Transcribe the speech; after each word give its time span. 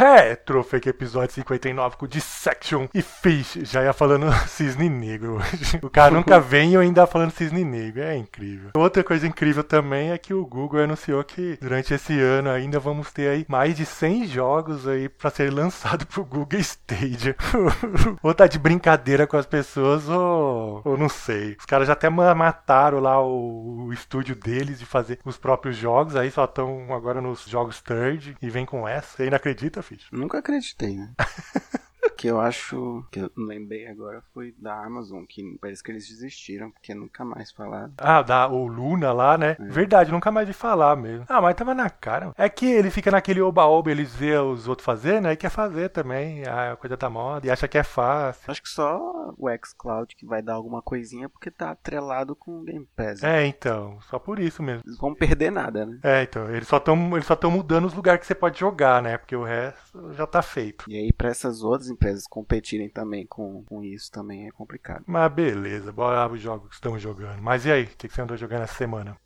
Retrofake. 0.00 0.40
Retrofake 0.50 0.88
episódio 0.88 1.34
59 1.34 1.96
com 1.96 2.06
Dissection 2.06 2.88
e 2.94 3.02
Fish. 3.02 3.58
Já 3.62 3.82
ia 3.84 3.92
falando 3.92 4.32
cisne 4.48 4.88
negro 4.88 5.36
hoje. 5.36 5.78
O 5.82 5.90
cara 5.90 6.14
nunca 6.14 6.40
vem 6.40 6.70
e 6.70 6.74
eu 6.74 6.80
ainda 6.80 7.06
falando 7.06 7.30
cisne 7.30 7.64
negro. 7.64 8.02
É 8.02 8.16
incrível. 8.16 8.70
Outra 8.74 9.04
coisa 9.04 9.26
incrível 9.26 9.62
também 9.62 10.10
é 10.10 10.18
que 10.18 10.32
o 10.32 10.46
Google 10.46 10.82
anunciou 10.82 11.22
que 11.22 11.58
durante 11.60 11.92
esse 11.92 12.18
ano 12.18 12.48
ainda 12.50 12.78
vamos 12.80 13.12
ter 13.12 13.28
aí 13.28 13.44
mais 13.48 13.76
de 13.76 13.84
100 13.84 14.26
jogos 14.26 14.88
aí 14.88 15.08
para 15.08 15.30
ser 15.30 15.52
lançado 15.52 16.06
pro 16.06 16.24
Google 16.24 16.58
Stadia. 16.60 17.36
ou 18.22 18.34
tá 18.34 18.46
de 18.46 18.58
brincadeira 18.58 19.26
com 19.26 19.36
as 19.36 19.46
pessoas 19.46 20.08
ou, 20.08 20.80
ou 20.84 20.96
não 20.96 21.08
sei. 21.08 21.56
Os 21.58 21.66
caras 21.66 21.86
já 21.86 21.92
até 21.92 22.08
ma- 22.08 22.34
mataram 22.34 23.00
lá 23.00 23.22
o, 23.22 23.86
o 23.86 23.92
estúdio 23.92 24.34
deles 24.34 24.78
de 24.78 24.86
fazer 24.86 25.18
os 25.24 25.36
próprios 25.36 25.76
jogos. 25.76 26.16
Aí 26.16 26.30
só 26.30 26.44
estão 26.44 26.92
agora 26.94 27.20
nos 27.20 27.44
jogos 27.46 27.80
third 27.80 28.36
e 28.40 28.48
vem 28.50 28.64
com 28.64 28.88
essa. 28.88 29.16
Você 29.16 29.24
ainda 29.24 29.36
acredita, 29.36 29.82
Nunca 30.12 30.38
acreditei, 30.38 30.96
né? 30.96 31.12
que 32.20 32.26
eu 32.26 32.38
acho 32.38 33.02
que 33.10 33.18
eu 33.18 33.30
lembrei 33.34 33.86
agora 33.86 34.22
foi 34.34 34.54
da 34.58 34.84
Amazon, 34.84 35.24
que 35.26 35.56
parece 35.58 35.82
que 35.82 35.90
eles 35.90 36.06
desistiram, 36.06 36.70
porque 36.70 36.94
nunca 36.94 37.24
mais 37.24 37.50
falaram. 37.50 37.94
Ah, 37.96 38.20
da, 38.20 38.46
o 38.46 38.66
Luna 38.66 39.10
lá, 39.10 39.38
né? 39.38 39.56
Verdade, 39.58 40.12
nunca 40.12 40.30
mais 40.30 40.46
vi 40.46 40.52
falar 40.52 40.94
mesmo. 40.96 41.24
Ah, 41.30 41.40
mas 41.40 41.54
tava 41.54 41.74
na 41.74 41.88
cara. 41.88 42.34
É 42.36 42.46
que 42.46 42.66
ele 42.66 42.90
fica 42.90 43.10
naquele 43.10 43.40
oba-oba, 43.40 43.90
eles 43.90 44.14
vê 44.14 44.36
os 44.36 44.68
outros 44.68 44.84
fazendo, 44.84 45.28
aí 45.28 45.36
quer 45.36 45.48
fazer 45.48 45.88
também. 45.88 46.46
A 46.46 46.76
coisa 46.76 46.94
da 46.94 47.08
moda 47.08 47.46
e 47.46 47.50
acha 47.50 47.66
que 47.66 47.78
é 47.78 47.82
fácil. 47.82 48.50
Acho 48.50 48.62
que 48.62 48.68
só 48.68 49.00
o 49.38 49.48
xCloud 49.64 50.14
que 50.14 50.26
vai 50.26 50.42
dar 50.42 50.52
alguma 50.52 50.82
coisinha, 50.82 51.26
porque 51.26 51.50
tá 51.50 51.70
atrelado 51.70 52.36
com 52.36 52.60
o 52.60 52.64
Game 52.64 52.86
Pass. 52.94 53.22
né? 53.22 53.44
É, 53.44 53.46
então, 53.46 53.98
só 54.02 54.18
por 54.18 54.38
isso 54.38 54.62
mesmo. 54.62 54.82
Eles 54.84 54.98
vão 54.98 55.14
perder 55.14 55.50
nada, 55.50 55.86
né? 55.86 55.98
É, 56.02 56.22
então, 56.22 56.50
eles 56.54 56.68
só 56.68 56.76
estão 56.76 57.16
eles 57.16 57.24
só 57.24 57.34
tão 57.34 57.50
mudando 57.50 57.86
os 57.86 57.94
lugares 57.94 58.20
que 58.20 58.26
você 58.26 58.34
pode 58.34 58.60
jogar, 58.60 59.00
né? 59.02 59.16
Porque 59.16 59.34
o 59.34 59.42
resto 59.42 59.89
já 60.12 60.26
tá 60.26 60.42
feito. 60.42 60.84
E 60.88 60.96
aí, 60.96 61.12
pra 61.12 61.28
essas 61.28 61.62
outras 61.62 61.90
empresas 61.90 62.26
competirem 62.26 62.88
também 62.88 63.26
com, 63.26 63.62
com 63.64 63.82
isso, 63.82 64.10
também 64.10 64.46
é 64.46 64.50
complicado. 64.50 65.04
Mas 65.06 65.32
beleza, 65.32 65.92
bora 65.92 66.32
os 66.32 66.40
jogos 66.40 66.68
que 66.68 66.74
estamos 66.74 67.00
jogando. 67.02 67.40
Mas 67.42 67.64
e 67.66 67.72
aí, 67.72 67.84
o 67.84 67.86
que 67.86 68.08
que 68.08 68.14
você 68.14 68.22
andou 68.22 68.36
jogando 68.36 68.62
essa 68.62 68.74
semana? 68.74 69.16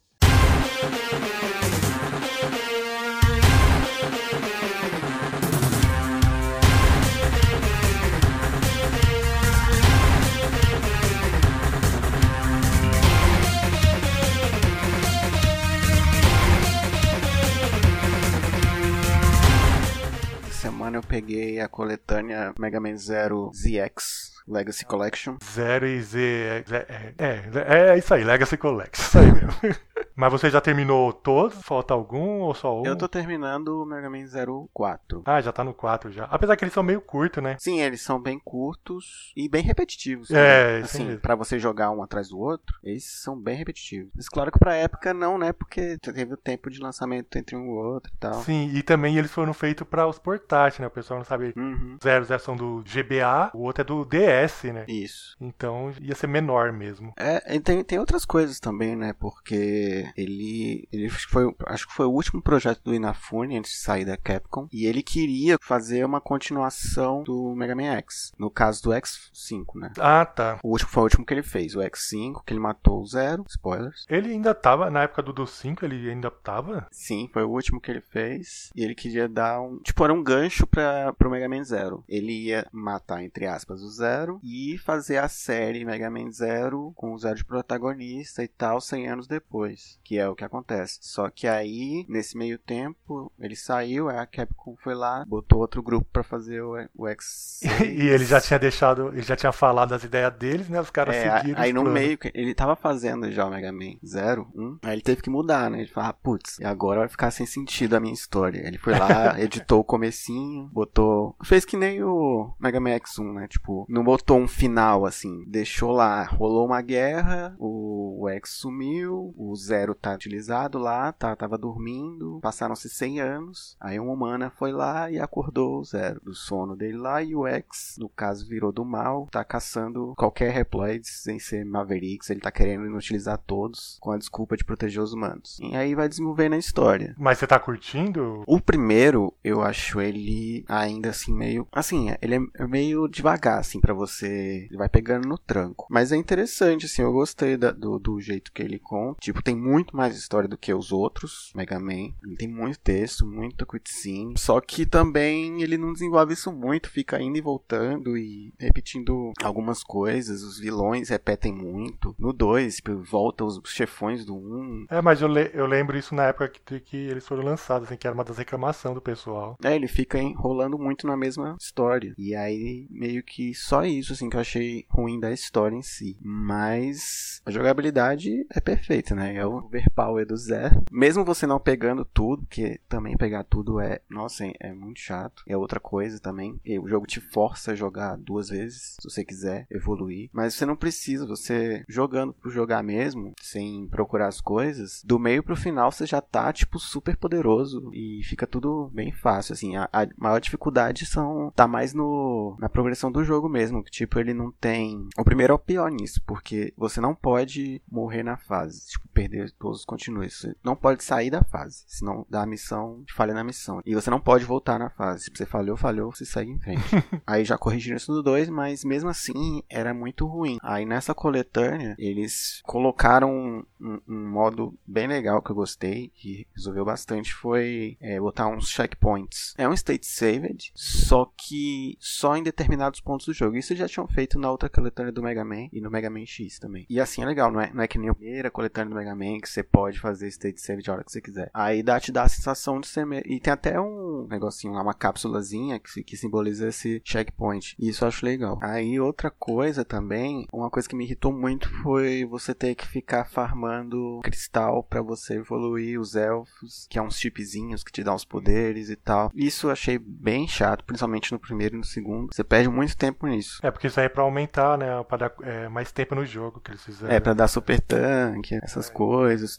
Eu 20.95 21.03
peguei 21.03 21.59
a 21.61 21.69
coletânea 21.69 22.55
Mega 22.57 22.79
Man 22.79 22.97
Zero 22.97 23.51
ZX 23.53 24.33
Legacy 24.47 24.85
Collection. 24.85 25.37
Zero 25.43 25.87
e 25.87 26.01
Z. 26.01 26.65
É, 26.69 27.15
é, 27.19 27.89
é 27.95 27.99
isso 27.99 28.15
aí, 28.15 28.23
Legacy 28.23 28.57
Collection. 28.57 29.03
Isso 29.03 29.19
aí 29.19 29.33
mesmo. 29.33 29.51
Mas 30.17 30.31
você 30.31 30.49
já 30.49 30.61
terminou 30.61 31.13
todos? 31.13 31.61
Falta 31.63 31.93
algum 31.93 32.41
ou 32.41 32.55
só 32.55 32.81
um? 32.81 32.87
Eu 32.87 32.97
tô 32.97 33.09
terminando 33.09 33.83
o 33.83 33.85
Mega 33.85 34.09
Man 34.09 34.27
Zero 34.27 34.69
4. 34.73 35.23
Ah, 35.27 35.41
já 35.41 35.53
tá 35.53 35.65
no 35.65 35.75
4 35.75 36.13
já. 36.13 36.25
Apesar 36.25 36.57
que 36.57 36.65
eles 36.65 36.73
são 36.73 36.83
meio 36.83 37.01
curtos, 37.01 37.43
né? 37.43 37.57
Sim, 37.59 37.81
eles 37.81 38.01
são 38.01 38.21
bem 38.21 38.39
curtos 38.39 39.33
e 39.37 39.49
bem 39.49 39.63
repetitivos. 39.63 40.31
É, 40.31 40.35
né? 40.35 40.81
isso 40.81 40.97
assim, 40.97 41.17
pra 41.17 41.35
você 41.35 41.59
jogar 41.59 41.91
um 41.91 42.03
atrás 42.03 42.29
do 42.29 42.39
outro, 42.39 42.79
eles 42.83 43.05
são 43.05 43.37
bem 43.37 43.57
repetitivos. 43.57 44.13
Mas 44.15 44.29
claro 44.29 44.53
que 44.53 44.59
pra 44.59 44.77
época 44.77 45.13
não, 45.13 45.37
né? 45.37 45.53
Porque 45.53 45.99
teve 45.99 46.35
o 46.35 46.37
tempo 46.37 46.71
de 46.71 46.81
lançamento 46.81 47.37
entre 47.37 47.57
um 47.57 47.65
e 47.65 47.71
outro 47.71 48.13
e 48.15 48.19
tal. 48.19 48.35
Sim, 48.43 48.71
e 48.73 48.83
também 48.83 49.19
eles 49.19 49.33
foram 49.33 49.53
feitos 49.53 49.87
para 49.87 50.07
os 50.07 50.19
portáteis, 50.19 50.79
né? 50.79 50.87
O 50.87 50.91
pessoal 50.91 51.19
não 51.19 51.25
sabe. 51.25 51.53
Uhum. 51.57 51.99
Zero, 52.03 52.25
zero 52.25 52.41
são 52.41 52.55
do 52.55 52.85
GBA, 52.85 53.51
o 53.53 53.63
outro 53.63 53.83
é 53.83 53.85
do 53.85 54.05
DS, 54.05 54.65
né? 54.65 54.85
Isso. 54.87 55.37
Então 55.41 55.93
ia 56.01 56.15
ser 56.15 56.29
menor 56.29 56.73
mesmo. 56.73 57.13
É, 57.17 57.57
e 57.57 57.61
tem, 57.61 57.83
tem 57.83 57.99
outras 57.99 58.25
coisas 58.25 58.61
também, 58.61 58.95
né? 58.95 59.13
Porque 59.13 60.04
ele, 60.17 60.89
ele 60.93 61.09
foi, 61.11 61.55
acho 61.67 61.87
que 61.87 61.95
foi 61.95 62.07
o 62.07 62.13
último 62.13 62.41
projeto 62.41 62.81
do 62.83 62.95
Inafune 62.95 63.59
antes 63.59 63.73
de 63.73 63.79
sair 63.79 64.05
da 64.05 64.17
Capcom. 64.17 64.69
E 64.73 64.87
ele 64.87 65.03
queria 65.03 65.57
fazer 65.61 66.05
uma 66.05 66.21
continuação 66.21 67.23
do 67.23 67.55
Mega 67.55 67.75
Man 67.75 67.93
X. 67.99 68.33
No 68.39 68.51
caso 68.51 68.83
do 68.83 68.91
X5, 68.91 69.65
né? 69.77 69.93
Ah, 69.99 70.25
tá. 70.25 70.59
O 70.63 70.71
último 70.71 70.91
foi 70.91 71.03
o 71.03 71.05
último 71.05 71.27
que 71.27 71.35
ele 71.35 71.43
fez, 71.43 71.75
o 71.75 71.81
X5, 71.81 72.43
que 72.45 72.53
ele 72.53 72.61
matou 72.61 73.01
o 73.01 73.07
Zero. 73.07 73.45
Spoilers. 73.49 74.07
Ele 74.09 74.31
ainda 74.31 74.55
tava, 74.55 74.91
na 74.91 75.03
época 75.03 75.23
do 75.23 75.35
do 75.35 75.47
5, 75.47 75.85
ele 75.85 76.11
ainda 76.11 76.31
tava? 76.31 76.87
Sim, 76.91 77.29
foi 77.33 77.43
o 77.43 77.51
último 77.51 77.81
que 77.81 77.91
ele 77.91 78.01
fez. 78.01 78.71
E 78.75 78.83
ele 78.83 78.95
queria 78.95 79.29
dar 79.29 79.61
um. 79.61 79.79
Tipo, 79.81 80.05
era 80.05 80.13
um 80.13 80.23
gancho 80.23 80.67
pra, 80.67 81.13
pro 81.13 81.31
Mega 81.31 81.49
Man 81.49 81.65
Zero. 81.65 82.05
Ele 82.09 82.33
ia 82.33 82.67
matar, 82.73 83.23
entre 83.23 83.47
aspas, 83.47 83.83
o 83.83 83.91
Zero 83.91 84.41
e 84.43 84.79
fazer 84.79 85.19
a 85.19 85.29
série 85.29 85.85
Mega 85.85 86.09
Man 86.09 86.31
Zero 86.31 86.93
com 86.95 87.13
o 87.13 87.19
Zero 87.19 87.37
de 87.37 87.45
protagonista 87.45 88.43
e 88.43 88.49
tal, 88.49 88.81
100 88.81 89.09
anos 89.09 89.27
depois. 89.27 89.94
Que 90.03 90.19
é 90.19 90.29
o 90.29 90.35
que 90.35 90.45
acontece. 90.45 90.99
Só 91.01 91.31
que 91.31 91.47
aí, 91.47 92.05
nesse 92.09 92.37
meio 92.37 92.59
tempo, 92.59 93.31
ele 93.39 93.57
saiu, 93.57 94.09
a 94.09 94.27
Capcom 94.27 94.77
foi 94.83 94.95
lá, 94.95 95.25
botou 95.27 95.61
outro 95.61 95.83
grupo 95.83 96.07
pra 96.13 96.23
fazer 96.23 96.61
o, 96.63 96.75
o 96.97 97.09
X. 97.09 97.61
e 97.83 98.09
ele 98.09 98.25
já 98.25 98.41
tinha 98.41 98.59
deixado, 98.59 99.09
ele 99.09 99.23
já 99.23 99.37
tinha 99.37 99.53
falado 99.53 99.93
as 99.95 100.05
ideias 100.05 100.33
deles, 100.35 100.69
né? 100.69 100.81
Os 100.81 100.91
caras 100.91 101.15
É, 101.15 101.39
seguiram. 101.39 101.61
aí 101.61 101.73
no 101.73 101.83
planos. 101.83 102.01
meio, 102.01 102.19
ele 102.35 102.55
tava 102.55 102.77
fazendo 102.77 103.31
já 103.31 103.47
o 103.47 103.51
Mega 103.51 103.73
Man 103.73 103.95
0, 104.05 104.49
1, 104.55 104.79
aí 104.83 104.93
ele 104.95 105.03
teve 105.03 105.23
que 105.23 105.31
mudar, 105.31 105.71
né? 105.71 105.79
Ele 105.81 105.89
falou, 105.89 106.11
ah, 106.11 106.13
putz, 106.13 106.59
e 106.59 106.65
agora 106.65 107.01
vai 107.01 107.09
ficar 107.09 107.31
sem 107.31 107.47
sentido 107.47 107.95
a 107.95 108.01
minha 108.01 108.15
história. 108.15 108.67
Ele 108.67 108.79
foi 108.79 108.99
lá, 108.99 109.39
editou 109.41 109.81
o 109.81 109.85
comecinho, 109.85 110.69
botou... 110.73 111.37
Fez 111.45 111.65
que 111.65 111.77
nem 111.77 112.03
o 112.03 112.53
Mega 112.59 112.81
Man 112.81 112.91
X1, 112.99 113.33
né? 113.35 113.49
Tipo, 113.49 113.87
não 113.89 114.05
botou 114.05 114.39
um 114.39 114.49
final, 114.49 115.07
assim. 115.07 115.45
Deixou 115.47 115.93
lá, 115.93 116.25
rolou 116.25 116.67
uma 116.67 116.83
guerra, 116.83 117.55
o, 117.59 118.23
o 118.25 118.29
X 118.29 118.51
sumiu, 118.51 119.35
o 119.37 119.55
Zero 119.57 119.84
tá 119.93 120.15
utilizado 120.15 120.79
lá, 120.79 121.11
tá, 121.11 121.35
tava 121.35 121.59
dormindo, 121.59 122.39
passaram-se 122.41 122.89
100 122.89 123.21
anos, 123.21 123.77
aí 123.81 123.99
um 123.99 124.13
humana 124.13 124.51
foi 124.51 124.71
lá 124.71 125.11
e 125.11 125.19
acordou 125.19 125.81
o 125.81 125.85
Zero 125.85 126.21
do 126.23 126.33
sono 126.33 126.77
dele 126.77 126.97
lá, 126.97 127.21
e 127.25 127.35
o 127.35 127.45
X, 127.49 127.97
no 127.99 128.09
caso, 128.09 128.47
virou 128.49 128.71
do 128.71 128.85
mal, 128.85 129.27
tá 129.33 129.43
caçando 129.45 130.15
qualquer 130.17 130.53
Reploid 130.53 131.05
sem 131.09 131.41
ser 131.41 131.65
Mavericks, 131.65 132.31
ele 132.31 132.41
tá 132.41 132.53
querendo 132.53 132.87
inutilizar 132.87 133.39
todos 133.45 133.99
com 134.01 134.13
a 134.13 134.19
desculpa 134.19 134.57
de 134.57 134.65
proteger 134.65 135.03
os 135.03 135.13
humanos. 135.13 135.59
E 135.61 135.75
aí 135.75 135.95
vai 135.97 136.09
desenvolvendo 136.09 136.53
a 136.53 136.59
história. 136.59 137.17
Mas 137.19 137.39
você 137.39 137.47
tá 137.49 137.59
curtindo? 137.59 138.45
O 138.47 138.61
primeiro, 138.61 139.35
eu 139.43 139.63
acho 139.63 140.01
ele 140.01 140.65
ainda 140.69 141.11
assim 141.11 141.35
meio. 141.35 141.67
Assim, 141.73 142.15
ele 142.23 142.37
é 142.55 142.67
meio 142.67 143.09
devagar, 143.09 143.59
assim, 143.59 143.81
pra 143.81 143.95
você. 143.95 144.67
Ele 144.69 144.77
vai 144.77 144.89
pegando 144.89 145.27
no 145.27 145.39
tranco. 145.39 145.87
Mas 145.91 146.13
é 146.13 146.17
interessante, 146.17 146.87
assim, 146.87 147.03
eu 147.03 147.13
gostei 147.13 147.57
da- 147.57 147.73
do, 147.73 147.99
do 147.99 148.21
jeito 148.21 148.53
que 148.53 148.63
ele 148.63 148.79
conta. 148.79 149.19
Tipo, 149.21 149.43
tem 149.43 149.57
muito 149.57 149.74
mais 149.93 150.17
história 150.17 150.49
do 150.49 150.57
que 150.59 150.73
os 150.73 150.93
outros 150.93 151.51
Mega 151.55 151.79
Man. 151.81 152.13
Ele 152.25 152.37
tem 152.37 152.49
muito 152.49 152.79
texto, 152.79 153.27
muita 153.27 153.65
cutscene. 153.67 154.35
Só 154.37 154.61
que 154.61 154.85
também 154.87 155.63
ele 155.63 155.77
não 155.77 155.93
desenvolve 155.93 156.33
isso 156.35 156.53
muito, 156.53 156.91
fica 156.91 157.21
indo 157.21 157.37
e 157.39 157.41
voltando 157.41 158.17
e 158.17 158.53
repetindo 158.59 159.33
algumas 159.43 159.83
coisas. 159.83 160.43
Os 160.43 160.59
vilões 160.59 161.09
repetem 161.09 161.53
muito. 161.53 162.15
No 162.19 162.33
2, 162.33 162.77
tipo, 162.77 162.97
volta 163.03 163.45
os 163.45 163.61
chefões 163.67 164.25
do 164.25 164.35
1. 164.37 164.87
É, 164.91 165.01
mas 165.03 165.21
eu, 165.21 165.29
le- 165.29 165.51
eu 165.55 165.67
lembro 165.67 165.97
isso 165.99 166.15
na 166.15 166.25
época 166.25 166.49
que, 166.49 166.81
que 166.81 166.97
eles 166.97 167.27
foram 167.27 167.43
lançados, 167.45 167.89
assim, 167.89 167.97
que 167.97 168.07
era 168.07 168.15
uma 168.15 168.25
das 168.25 168.39
reclamações 168.39 168.95
do 168.95 169.01
pessoal. 169.01 169.57
É, 169.63 169.75
ele 169.75 169.89
fica 169.89 170.19
enrolando 170.19 170.79
muito 170.79 171.07
na 171.07 171.17
mesma 171.17 171.57
história. 171.61 172.15
E 172.19 172.35
aí, 172.35 172.87
meio 172.91 173.23
que 173.23 173.55
só 173.55 173.85
isso, 173.85 174.13
assim, 174.13 174.29
que 174.29 174.37
eu 174.37 174.41
achei 174.41 174.85
ruim 174.91 175.19
da 175.21 175.33
história 175.33 175.77
em 175.77 175.83
si. 175.83 176.17
Mas 176.23 177.41
a 177.45 177.51
jogabilidade 177.51 178.47
é 178.51 178.61
perfeita, 178.61 179.15
né? 179.15 179.45
O 179.47 179.64
overpower 179.65 180.27
do 180.27 180.37
Zé. 180.37 180.71
Mesmo 180.91 181.25
você 181.25 181.47
não 181.47 181.59
pegando 181.59 182.05
tudo, 182.05 182.45
porque 182.45 182.81
também 182.89 183.17
pegar 183.17 183.45
tudo 183.45 183.81
é, 183.81 184.01
nossa, 184.09 184.45
é 184.61 184.73
muito 184.73 185.01
chato. 185.01 185.43
É 185.47 185.57
outra 185.57 185.81
coisa 185.81 186.21
também. 186.21 186.61
O 186.83 186.89
jogo 186.89 187.07
te 187.07 187.21
força 187.21 187.73
a 187.73 187.75
jogar 187.75 188.17
duas 188.17 188.49
vezes, 188.49 188.97
se 189.01 189.11
você 189.11 189.25
quiser 189.25 189.67
evoluir. 189.71 190.31
Mas 190.33 190.55
você 190.55 190.67
não 190.67 190.77
precisa, 190.77 191.27
você 191.27 191.85
jogando 191.89 192.33
por 192.33 192.51
jogar 192.51 192.83
mesmo, 192.83 193.33
sem 193.41 193.89
procurar 193.89 194.29
as 194.29 194.41
coisas, 194.41 195.03
do 195.05 195.19
meio 195.19 195.43
pro 195.43 195.57
final 195.57 195.91
você 195.91 196.07
já 196.07 196.21
tá, 196.21 196.53
tipo, 196.53 196.79
super 196.79 197.17
poderoso 197.17 197.91
e 197.93 198.23
fica 198.25 198.47
tudo 198.47 198.91
bem 198.93 199.13
fácil, 199.13 199.53
assim. 199.53 199.77
A, 199.77 199.89
a 199.93 200.07
maior 200.17 200.41
dificuldade 200.41 201.07
são 201.07 201.53
tá 201.55 201.67
mais 201.67 201.93
no 201.93 202.57
na 202.59 202.69
progressão 202.69 203.11
do 203.11 203.25
jogo 203.25 203.49
mesmo, 203.49 203.83
que 203.83 203.91
tipo, 203.91 204.19
ele 204.19 204.35
não 204.35 204.51
tem... 204.53 205.09
O 205.17 205.25
primeiro 205.25 205.53
é 205.53 205.57
o 205.57 205.59
pior 205.59 205.91
nisso, 205.91 206.21
porque 206.27 206.73
você 206.77 207.01
não 207.01 207.15
pode 207.15 207.83
morrer 207.91 208.23
na 208.23 208.37
fase, 208.37 208.87
tipo, 208.89 209.09
perder 209.09 209.54
todos 209.59 209.85
continuem. 209.85 210.29
Você 210.29 210.55
não 210.63 210.77
pode 210.77 211.03
sair 211.05 211.31
da 211.31 211.43
fase, 211.45 211.85
senão 211.87 212.27
dá 212.29 212.43
a 212.43 212.47
missão, 212.47 213.05
falha 213.15 213.35
na 213.35 213.45
missão. 213.45 213.81
E 213.85 213.95
você 213.95 214.11
não 214.11 214.21
pode 214.21 214.45
voltar 214.45 214.79
na 214.79 214.91
fase. 214.91 215.25
Se 215.25 215.31
você 215.35 215.47
falhou, 215.47 215.77
falhou, 215.77 216.13
você 216.13 216.25
segue 216.25 216.51
em 216.51 216.61
frente. 216.61 216.83
Aí 217.27 217.45
já 217.45 217.57
corrigiram 217.59 217.97
isso 217.97 218.13
no 218.13 218.23
2, 218.23 218.49
mas 218.49 218.85
mesmo 218.85 219.09
assim 219.09 219.63
era 219.69 219.95
muito 219.95 220.27
ruim. 220.27 220.59
Aí 220.63 220.85
nessa 220.85 221.15
coletânea, 221.15 221.95
eles 221.99 222.61
colocaram 222.65 223.31
um, 223.31 223.65
um, 223.81 224.01
um 224.09 224.31
modo 224.31 224.75
bem 224.87 225.07
legal 225.07 225.43
que 225.43 225.51
eu 225.51 225.57
gostei, 225.57 226.11
que 226.15 226.47
resolveu 226.55 226.85
bastante, 226.85 227.33
foi 227.35 227.97
é, 228.01 228.19
botar 228.21 228.49
uns 228.49 228.69
checkpoints. 228.69 229.55
É 229.57 229.69
um 229.69 229.75
state 229.75 230.07
saved, 230.07 230.73
só 230.75 231.31
que 231.37 231.97
só 232.01 232.37
em 232.37 232.43
determinados 232.43 233.01
pontos 233.01 233.27
do 233.27 233.33
jogo. 233.33 233.57
Isso 233.57 233.75
já 233.75 233.89
tinham 233.89 234.07
feito 234.07 234.39
na 234.39 234.51
outra 234.51 234.69
coletânea 234.69 235.13
do 235.13 235.23
Mega 235.23 235.45
Man 235.45 235.69
e 235.73 235.81
no 235.81 235.91
Mega 235.91 236.11
Man 236.11 236.27
X 236.27 236.59
também. 236.59 236.87
E 236.89 237.01
assim 237.01 237.23
é 237.23 237.27
legal, 237.27 237.51
não 237.51 237.61
é, 237.61 237.73
não 237.73 237.83
é 237.83 237.89
que 237.89 237.99
nem 237.99 238.11
a 238.11 238.15
primeira 238.15 238.51
coletânea 238.51 238.91
do 238.91 238.97
Mega 238.97 239.15
Man 239.15 239.41
que 239.45 239.51
você 239.51 239.63
pode 239.63 240.01
fazer 240.01 240.29
state 240.29 240.61
save 240.61 240.83
a 240.89 240.93
hora 240.93 241.05
que 241.05 241.13
você 241.13 241.21
quiser. 241.21 241.51
Aí 241.53 241.83
dá, 241.83 242.01
te 242.01 242.11
dá 242.11 242.23
a 242.23 242.29
sensação 242.29 242.81
de 242.81 242.89
ser. 242.89 243.05
E 243.27 243.39
tem 243.39 243.53
até 243.53 243.79
um 243.79 244.27
negocinho 244.29 244.73
lá, 244.73 244.83
uma 244.83 244.95
cápsulazinha 244.95 245.79
que, 245.79 246.03
que 246.03 246.17
simboliza 246.17 246.69
esse 246.69 247.03
checkpoint. 247.05 247.77
E 247.79 247.91
isso 247.91 248.03
eu 248.03 248.09
acho 248.09 248.25
legal. 248.25 248.59
Aí 248.63 248.99
outra 248.99 249.31
coisa 249.31 249.85
também, 249.85 250.47
uma 250.51 250.71
coisa 250.71 250.89
que 250.89 250.97
me 250.97 251.05
irritou 251.05 251.33
muito 251.33 251.69
foi 251.83 252.25
você 252.25 252.55
ter 252.55 252.75
que 252.75 252.87
ficar 252.87 253.27
farmando 253.27 254.21
cristal 254.23 254.83
para 254.83 255.03
você 255.03 255.35
evoluir 255.35 256.01
os 256.01 256.17
elfos, 256.17 256.87
que 256.89 256.99
é 256.99 257.03
uns 257.03 257.19
chipzinhos 257.19 257.85
que 257.85 257.93
te 257.93 258.03
dão 258.03 258.15
os 258.15 258.25
poderes 258.25 258.89
e 258.89 258.97
tal. 258.97 259.31
Isso 259.35 259.67
eu 259.67 259.71
achei 259.71 259.99
bem 259.99 260.49
chato, 260.49 260.85
principalmente 260.85 261.31
no 261.33 261.39
primeiro 261.39 261.75
e 261.75 261.79
no 261.79 261.85
segundo. 261.85 262.33
Você 262.33 262.43
perde 262.43 262.71
muito 262.71 262.97
tempo 262.97 263.27
nisso. 263.27 263.61
É, 263.63 263.71
porque 263.71 263.89
isso 263.89 264.01
aí 264.01 264.07
é 264.07 264.09
pra 264.09 264.23
aumentar, 264.23 264.79
né? 264.79 265.03
Pra 265.05 265.19
dar 265.19 265.35
é, 265.43 265.69
mais 265.69 265.93
tempo 265.93 266.15
no 266.15 266.25
jogo 266.25 266.61
que 266.61 266.71
eles 266.71 266.83
fizeram. 266.83 267.13
É, 267.13 267.21
pra 267.21 267.35
dar 267.35 267.49
super 267.49 267.79
tanque, 267.81 268.59
essas 268.63 268.89
coisas 268.89 269.05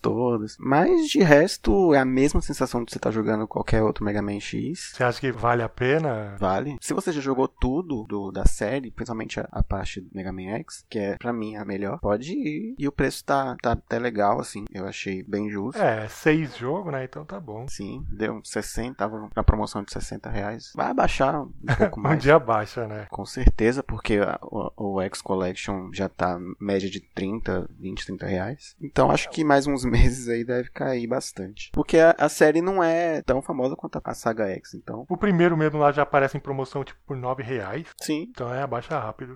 todas. 0.01 0.57
Mas 0.59 1.09
de 1.09 1.19
resto, 1.19 1.93
é 1.93 1.99
a 1.99 2.05
mesma 2.05 2.41
sensação 2.41 2.83
de 2.83 2.91
você 2.91 2.97
estar 2.97 3.09
tá 3.09 3.13
jogando 3.13 3.47
qualquer 3.47 3.83
outro 3.83 4.03
Mega 4.03 4.21
Man 4.21 4.39
X. 4.39 4.91
Você 4.93 5.03
acha 5.03 5.19
que 5.19 5.31
vale 5.31 5.61
a 5.61 5.69
pena? 5.69 6.35
Vale. 6.39 6.77
Se 6.81 6.93
você 6.93 7.11
já 7.11 7.21
jogou 7.21 7.47
tudo 7.47 8.03
do, 8.03 8.31
da 8.31 8.45
série, 8.45 8.91
principalmente 8.91 9.39
a, 9.39 9.47
a 9.51 9.63
parte 9.63 10.01
do 10.01 10.09
Mega 10.13 10.31
Man 10.31 10.49
X, 10.59 10.85
que 10.89 10.99
é 10.99 11.17
pra 11.17 11.33
mim 11.33 11.55
a 11.55 11.65
melhor, 11.65 11.99
pode 11.99 12.33
ir. 12.33 12.75
E 12.77 12.87
o 12.87 12.91
preço 12.91 13.23
tá, 13.23 13.55
tá 13.61 13.71
até 13.73 13.99
legal, 13.99 14.39
assim. 14.39 14.65
Eu 14.71 14.85
achei 14.87 15.23
bem 15.23 15.49
justo. 15.49 15.81
É, 15.81 16.07
seis 16.07 16.55
jogos, 16.57 16.91
né? 16.91 17.03
Então 17.03 17.25
tá 17.25 17.39
bom. 17.39 17.67
Sim, 17.67 18.05
deu 18.09 18.41
60, 18.43 18.95
tava 18.95 19.29
na 19.35 19.43
promoção 19.43 19.83
de 19.83 19.91
60 19.91 20.29
reais. 20.29 20.71
Vai 20.75 20.91
abaixar 20.91 21.41
um 21.41 21.51
pouco 21.77 21.99
mais. 21.99 22.15
um 22.15 22.19
dia 22.19 22.39
baixa, 22.39 22.87
né? 22.87 23.07
Com 23.09 23.25
certeza, 23.25 23.83
porque 23.83 24.17
a, 24.17 24.39
o, 24.41 24.95
o 24.95 25.01
X 25.01 25.21
Collection 25.21 25.89
já 25.91 26.09
tá 26.09 26.39
média 26.59 26.89
de 26.89 26.99
30, 26.99 27.69
20, 27.79 28.05
30 28.05 28.25
reais. 28.25 28.75
Então 28.81 29.11
acho 29.11 29.29
que 29.29 29.43
mais 29.43 29.54
uns 29.67 29.83
meses 29.85 30.27
aí 30.27 30.43
deve 30.43 30.69
cair 30.69 31.07
bastante. 31.07 31.69
Porque 31.71 31.97
a, 31.97 32.15
a 32.17 32.29
série 32.29 32.61
não 32.61 32.83
é 32.83 33.21
tão 33.21 33.41
famosa 33.41 33.75
quanto 33.75 33.99
a 34.03 34.13
saga 34.13 34.47
X, 34.49 34.73
então. 34.73 35.05
O 35.09 35.17
primeiro 35.17 35.55
mesmo 35.55 35.79
lá 35.79 35.91
já 35.91 36.03
aparece 36.03 36.37
em 36.37 36.41
promoção 36.41 36.83
tipo 36.83 36.99
por 37.05 37.15
9 37.15 37.41
reais. 37.41 37.87
Sim. 38.01 38.27
Então 38.29 38.53
é 38.53 38.61
abaixa 38.61 38.99
rápido. 38.99 39.35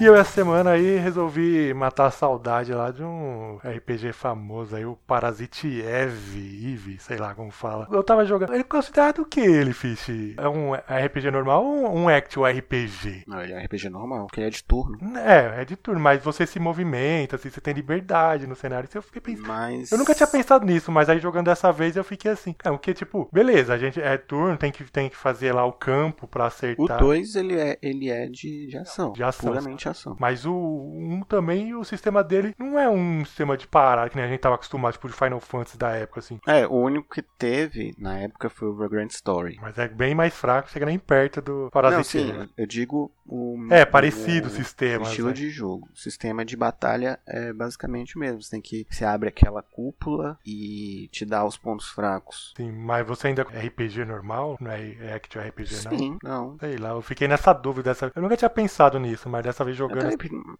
E 0.00 0.04
eu 0.06 0.16
essa 0.16 0.32
semana 0.32 0.70
aí 0.70 0.96
resolvi 0.96 1.74
matar 1.74 2.06
a 2.06 2.10
saudade 2.10 2.72
lá 2.72 2.90
de 2.90 3.02
um 3.04 3.58
RPG 3.62 4.14
famoso 4.14 4.74
aí, 4.74 4.86
o 4.86 4.96
Parasite 5.06 5.82
Eve, 5.82 6.72
Eve, 6.72 6.98
sei 6.98 7.18
lá 7.18 7.34
como 7.34 7.50
fala. 7.50 7.86
Eu 7.92 8.02
tava 8.02 8.24
jogando. 8.24 8.54
Ele 8.54 8.62
é 8.62 8.64
considerado 8.64 9.18
o 9.20 9.26
que 9.26 9.40
ele, 9.40 9.74
Fish? 9.74 10.08
É 10.38 10.48
um 10.48 10.72
RPG 10.72 11.30
normal 11.30 11.62
ou 11.66 11.94
um 11.94 12.08
actual 12.08 12.50
RPG? 12.50 13.24
Não, 13.26 13.42
ele 13.42 13.52
é 13.52 13.58
um 13.58 13.62
RPG 13.62 13.90
normal, 13.90 14.26
porque 14.26 14.40
ele 14.40 14.46
é 14.46 14.50
de 14.50 14.64
turno. 14.64 14.98
É, 15.18 15.60
é 15.60 15.64
de 15.66 15.76
turno, 15.76 16.00
mas 16.00 16.24
você 16.24 16.46
se 16.46 16.58
movimenta, 16.58 17.36
assim, 17.36 17.50
você 17.50 17.60
tem 17.60 17.74
liberdade 17.74 18.46
no 18.46 18.56
cenário. 18.56 18.88
Isso 18.88 18.96
eu 18.96 19.02
fiquei 19.02 19.20
pensando. 19.20 19.48
Mas... 19.48 19.92
Eu 19.92 19.98
nunca 19.98 20.14
tinha 20.14 20.26
pensado 20.26 20.64
nisso, 20.64 20.90
mas 20.90 21.10
aí 21.10 21.18
jogando 21.18 21.44
dessa 21.44 21.70
vez 21.70 21.94
eu 21.94 22.04
fiquei 22.04 22.30
assim. 22.30 22.54
É, 22.64 22.70
o 22.70 22.78
que, 22.78 22.94
tipo, 22.94 23.28
beleza, 23.30 23.74
a 23.74 23.78
gente 23.78 24.00
é 24.00 24.16
turno, 24.16 24.56
tem 24.56 24.72
que, 24.72 24.82
tem 24.84 25.10
que 25.10 25.16
fazer 25.16 25.52
lá 25.52 25.66
o 25.66 25.74
campo 25.74 26.26
pra 26.26 26.46
acertar. 26.46 26.96
O 26.96 27.06
2 27.06 27.36
ele 27.36 27.60
é, 27.60 27.78
ele 27.82 28.08
é 28.08 28.26
de, 28.28 28.66
de 28.66 28.78
ação. 28.78 29.12
De 29.12 29.22
ação. 29.22 29.52
Puramente 29.52 29.89
Mas 30.18 30.44
o 30.44 30.52
1 30.52 31.14
um 31.14 31.22
também, 31.22 31.74
o 31.74 31.84
sistema 31.84 32.22
dele 32.22 32.54
não 32.58 32.78
é 32.78 32.88
um 32.88 33.24
sistema 33.24 33.56
de 33.56 33.66
parada, 33.66 34.10
que 34.10 34.16
nem 34.16 34.24
a 34.24 34.28
gente 34.28 34.40
tava 34.40 34.54
acostumado, 34.54 34.92
tipo, 34.92 35.08
de 35.08 35.14
Final 35.14 35.40
Fantasy 35.40 35.78
da 35.78 35.90
época, 35.90 36.20
assim. 36.20 36.38
É, 36.46 36.66
o 36.66 36.74
único 36.74 37.08
que 37.08 37.22
teve 37.22 37.94
na 37.98 38.18
época 38.18 38.48
foi 38.48 38.68
o 38.68 38.76
Vagrant 38.76 39.10
Story. 39.10 39.58
Mas 39.60 39.78
é 39.78 39.88
bem 39.88 40.14
mais 40.14 40.34
fraco, 40.34 40.70
chega 40.70 40.86
nem 40.86 40.98
perto 40.98 41.40
do 41.40 41.68
Parasite. 41.72 42.24
Não, 42.24 42.44
sim, 42.44 42.52
eu 42.56 42.66
digo 42.66 43.12
o... 43.30 43.72
É, 43.72 43.84
parecido 43.84 44.48
o, 44.48 44.50
sistema. 44.50 45.04
O 45.04 45.08
estilo 45.08 45.28
né? 45.28 45.34
de 45.34 45.50
jogo. 45.50 45.88
O 45.94 45.98
sistema 45.98 46.44
de 46.44 46.56
batalha 46.56 47.18
é 47.26 47.52
basicamente 47.52 48.16
o 48.16 48.20
mesmo. 48.20 48.42
Você 48.42 48.50
tem 48.50 48.60
que... 48.60 48.86
Você 48.90 49.04
abre 49.04 49.28
aquela 49.28 49.62
cúpula 49.62 50.38
e 50.44 51.08
te 51.12 51.24
dá 51.24 51.44
os 51.44 51.56
pontos 51.56 51.88
fracos. 51.88 52.52
Sim, 52.56 52.72
mas 52.72 53.06
você 53.06 53.28
ainda 53.28 53.46
é 53.52 53.66
RPG 53.66 54.04
normal? 54.04 54.56
Não 54.60 54.70
é, 54.70 54.96
é 55.00 55.14
Action 55.14 55.40
RPG, 55.40 55.84
não? 55.84 55.98
Sim, 55.98 56.18
não. 56.22 56.58
Sei 56.58 56.76
lá, 56.76 56.90
eu 56.90 57.02
fiquei 57.02 57.28
nessa 57.28 57.52
dúvida. 57.52 57.90
Dessa... 57.90 58.12
Eu 58.14 58.22
nunca 58.22 58.36
tinha 58.36 58.50
pensado 58.50 58.98
nisso, 58.98 59.28
mas 59.28 59.44
dessa 59.44 59.64
vez 59.64 59.76
jogando... 59.76 60.10